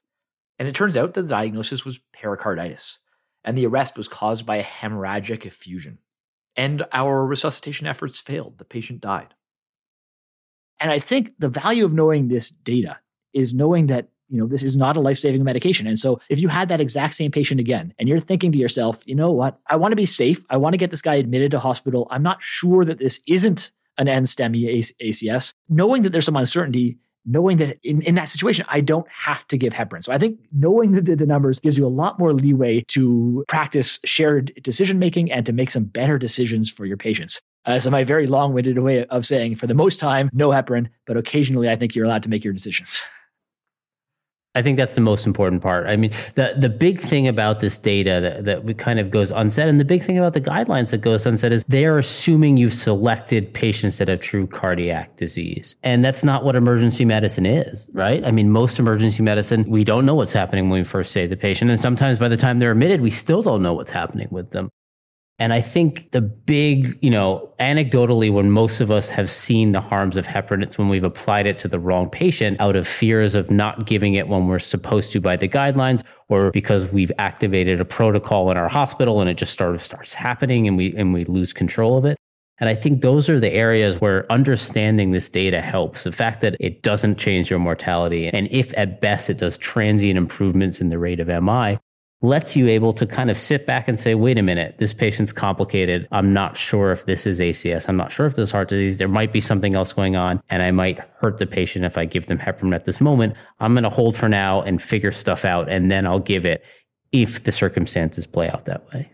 And 0.58 0.68
it 0.68 0.76
turns 0.76 0.98
out 0.98 1.14
that 1.14 1.22
the 1.22 1.28
diagnosis 1.30 1.86
was 1.86 2.00
pericarditis, 2.14 3.00
and 3.44 3.58
the 3.58 3.66
arrest 3.66 3.98
was 3.98 4.08
caused 4.08 4.46
by 4.46 4.58
a 4.58 4.64
hemorrhagic 4.64 5.46
effusion. 5.46 6.00
And 6.56 6.86
our 6.92 7.26
resuscitation 7.26 7.88
efforts 7.88 8.20
failed. 8.20 8.58
The 8.58 8.66
patient 8.66 9.02
died. 9.02 9.34
And 10.80 10.92
I 10.92 11.00
think 11.00 11.34
the 11.40 11.50
value 11.50 11.86
of 11.86 11.94
knowing 11.94 12.28
this 12.28 12.50
data 12.50 13.00
is 13.34 13.54
knowing 13.54 13.88
that 13.88 14.10
you 14.28 14.38
know 14.38 14.48
this 14.48 14.64
is 14.64 14.78
not 14.78 14.98
a 14.98 15.02
life-saving 15.02 15.44
medication 15.44 15.88
and 15.88 15.98
so 15.98 16.20
if 16.30 16.40
you 16.40 16.50
had 16.50 16.70
that 16.70 16.80
exact 16.80 17.16
same 17.16 17.32
patient 17.32 17.60
again 17.60 17.96
and 17.98 18.08
you're 18.08 18.20
thinking 18.20 18.52
to 18.52 18.60
yourself 18.60 19.02
you 19.08 19.16
know 19.16 19.32
what 19.32 19.60
i 19.68 19.76
want 19.76 19.92
to 19.92 19.96
be 19.96 20.06
safe 20.06 20.46
i 20.52 20.58
want 20.58 20.74
to 20.74 20.78
get 20.78 20.92
this 20.92 21.02
guy 21.02 21.16
admitted 21.16 21.50
to 21.50 21.60
hospital 21.60 22.08
i'm 22.12 22.22
not 22.22 22.38
sure 22.40 22.86
that 22.86 23.00
this 23.00 23.22
isn't 23.28 23.72
an 24.00 24.08
NSTEMI 24.08 24.94
ACS, 25.02 25.54
knowing 25.68 26.02
that 26.04 26.12
there's 26.12 26.26
some 26.26 26.38
uncertainty 26.38 26.98
knowing 27.26 27.58
that 27.58 27.78
in, 27.84 28.02
in 28.02 28.16
that 28.16 28.30
situation, 28.30 28.66
I 28.70 28.82
don't 28.82 29.08
have 29.10 29.48
to 29.48 29.58
give 29.58 29.74
heparin. 29.74 30.04
So 30.04 30.12
I 30.12 30.18
think 30.18 30.40
knowing 30.52 30.92
the, 30.94 31.16
the 31.16 31.26
numbers 31.26 31.60
gives 31.60 31.78
you 31.78 31.86
a 31.86 31.88
lot 31.88 32.20
more 32.20 32.34
leeway 32.34 32.84
to 32.90 33.44
practice 33.48 34.00
shared 34.06 34.54
decision 34.64 35.00
making 35.00 35.32
and 35.32 35.46
to 35.46 35.54
make 35.54 35.70
some 35.70 35.86
better 35.86 36.18
decisions 36.18 36.70
for 36.70 36.86
your 36.86 36.98
patients. 36.98 37.42
Uh, 37.66 37.80
so 37.80 37.92
my 37.92 38.04
very 38.04 38.26
long-winded 38.26 38.80
way 38.80 39.06
of 39.06 39.26
saying, 39.26 39.56
for 39.56 39.68
the 39.68 39.74
most 39.74 40.00
time, 40.00 40.30
no 40.34 40.50
heparin, 40.50 40.88
but 41.06 41.18
occasionally 41.18 41.70
I 41.70 41.76
think 41.76 41.94
you're 41.94 42.06
allowed 42.06 42.24
to 42.24 42.30
make 42.30 42.44
your 42.44 42.54
decisions. 42.54 43.00
I 44.56 44.64
think 44.64 44.78
that's 44.78 44.96
the 44.96 45.02
most 45.02 45.28
important 45.28 45.62
part. 45.62 45.88
I 45.88 45.96
mean, 45.96 46.10
the 46.34 46.56
the 46.58 46.70
big 46.70 47.00
thing 47.00 47.28
about 47.28 47.60
this 47.60 47.78
data 47.78 48.20
that, 48.22 48.46
that 48.46 48.64
we 48.64 48.74
kind 48.74 49.00
of 49.00 49.12
goes 49.12 49.30
unsaid, 49.30 49.68
and 49.68 49.80
the 49.80 49.86
big 49.86 50.02
thing 50.02 50.18
about 50.18 50.34
the 50.34 50.42
guidelines 50.42 50.90
that 50.90 51.02
goes 51.02 51.26
unsaid 51.26 51.52
is 51.52 51.64
they 51.68 51.86
are 51.86 52.00
assuming 52.00 52.58
you've 52.58 52.74
selected 52.74 53.54
patients 53.54 54.00
that 54.00 54.08
have 54.08 54.22
true 54.22 54.48
cardiac 54.48 55.16
disease. 55.18 55.78
And 55.84 56.04
that's 56.04 56.24
not 56.24 56.44
what 56.44 56.56
emergency 56.56 57.06
medicine 57.06 57.46
is, 57.46 57.92
right? 57.94 58.26
I 58.26 58.32
mean, 58.32 58.50
most 58.50 58.80
emergency 58.80 59.22
medicine, 59.22 59.70
we 59.70 59.84
don't 59.84 60.06
know 60.06 60.16
what's 60.16 60.34
happening 60.34 60.70
when 60.70 60.80
we 60.80 60.84
first 60.84 61.12
say 61.12 61.28
the 61.28 61.38
patient. 61.38 61.70
And 61.70 61.80
sometimes 61.80 62.18
by 62.18 62.28
the 62.28 62.38
time 62.38 62.58
they're 62.58 62.72
admitted, 62.72 63.02
we 63.02 63.12
still 63.12 63.44
don't 63.44 63.62
know 63.62 63.76
what's 63.76 63.92
happening 63.92 64.30
with 64.32 64.50
them. 64.50 64.70
And 65.40 65.54
I 65.54 65.62
think 65.62 66.12
the 66.12 66.20
big, 66.20 67.00
you 67.02 67.10
know, 67.10 67.54
anecdotally, 67.62 68.32
when 68.32 68.52
most 68.52 68.82
of 68.82 68.92
us 68.92 69.08
have 69.08 69.32
seen 69.32 69.72
the 69.72 69.80
harms 69.80 70.18
of 70.18 70.28
heparin, 70.28 70.62
it's 70.62 70.78
when 70.78 70.90
we've 70.90 71.06
applied 71.06 71.48
it 71.48 71.58
to 71.60 71.70
the 71.70 71.80
wrong 71.80 72.10
patient 72.10 72.60
out 72.60 72.76
of 72.76 72.86
fears 72.86 73.36
of 73.36 73.50
not 73.50 73.86
giving 73.86 74.16
it 74.16 74.28
when 74.28 74.48
we're 74.48 74.60
supposed 74.60 75.14
to 75.14 75.22
by 75.22 75.38
the 75.38 75.48
guidelines, 75.48 76.04
or 76.28 76.52
because 76.52 76.92
we've 76.92 77.12
activated 77.18 77.80
a 77.80 77.86
protocol 77.86 78.52
in 78.52 78.58
our 78.58 78.68
hospital 78.68 79.22
and 79.22 79.30
it 79.30 79.38
just 79.38 79.58
sort 79.58 79.74
of 79.74 79.82
starts 79.82 80.14
happening 80.14 80.68
and 80.68 80.76
we 80.76 80.94
and 80.98 81.14
we 81.14 81.24
lose 81.24 81.54
control 81.54 81.98
of 81.98 82.04
it. 82.04 82.18
And 82.60 82.68
I 82.68 82.76
think 82.76 83.00
those 83.00 83.30
are 83.30 83.40
the 83.40 83.54
areas 83.54 84.02
where 84.02 84.30
understanding 84.30 85.12
this 85.12 85.30
data 85.30 85.62
helps. 85.62 86.04
The 86.04 86.12
fact 86.12 86.42
that 86.42 86.58
it 86.60 86.84
doesn't 86.84 87.18
change 87.18 87.50
your 87.50 87.60
mortality, 87.60 88.28
and 88.28 88.50
if 88.52 88.78
at 88.78 89.00
best 89.00 89.30
it 89.30 89.38
does 89.38 89.58
transient 89.58 90.18
improvements 90.18 90.82
in 90.82 90.90
the 90.90 91.00
rate 91.00 91.22
of 91.22 91.28
MI, 91.28 91.80
lets 92.22 92.56
you 92.56 92.68
able 92.68 92.92
to 92.92 93.06
kind 93.06 93.30
of 93.30 93.38
sit 93.38 93.66
back 93.66 93.88
and 93.88 93.98
say, 93.98 94.14
wait 94.14 94.38
a 94.38 94.42
minute, 94.42 94.78
this 94.78 94.92
patient's 94.92 95.32
complicated. 95.32 96.08
I'm 96.12 96.34
not 96.34 96.58
sure 96.58 96.92
if 96.92 97.06
this 97.06 97.26
is 97.26 97.40
ACS. 97.40 97.88
I'm 97.88 97.96
not 97.96 98.12
sure 98.12 98.26
if 98.26 98.36
this 98.36 98.50
is 98.50 98.52
heart 98.52 98.68
disease. 98.68 98.98
There 98.98 99.08
might 99.08 99.32
be 99.32 99.40
something 99.40 99.74
else 99.74 99.94
going 99.94 100.18
on, 100.18 100.42
and 100.50 100.62
I 100.62 100.72
might 100.72 101.00
hurt 101.20 101.38
the 101.38 101.48
patient 101.48 101.86
if 101.86 101.98
I 101.98 102.06
give 102.06 102.28
them 102.28 102.38
heparin 102.38 102.76
at 102.76 102.84
this 102.84 103.00
moment. 103.00 103.36
I'm 103.60 103.74
going 103.74 103.84
to 103.84 103.90
hold 103.90 104.18
for 104.18 104.28
now 104.28 104.62
and 104.62 104.82
figure 104.82 105.12
stuff 105.12 105.46
out, 105.46 105.70
and 105.70 105.90
then 105.90 106.06
I'll 106.06 106.20
give 106.20 106.46
it 106.46 106.66
if 107.14 107.44
the 107.44 107.52
circumstances 107.52 108.28
play 108.28 108.50
out 108.50 108.66
that 108.66 108.92
way. 108.94 109.10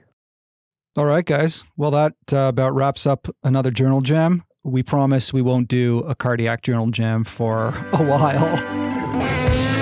All 0.98 1.06
right, 1.06 1.26
guys. 1.26 1.64
Well, 1.78 1.92
that 1.92 2.14
uh, 2.32 2.38
about 2.38 2.74
wraps 2.74 3.06
up 3.06 3.28
another 3.44 3.70
journal 3.70 4.02
jam. 4.02 4.44
We 4.64 4.82
promise 4.82 5.32
we 5.32 5.44
won't 5.44 5.68
do 5.68 6.00
a 6.00 6.16
cardiac 6.16 6.64
journal 6.64 6.90
jam 6.90 7.24
for 7.24 7.68
a 7.92 8.04
while. 8.04 9.75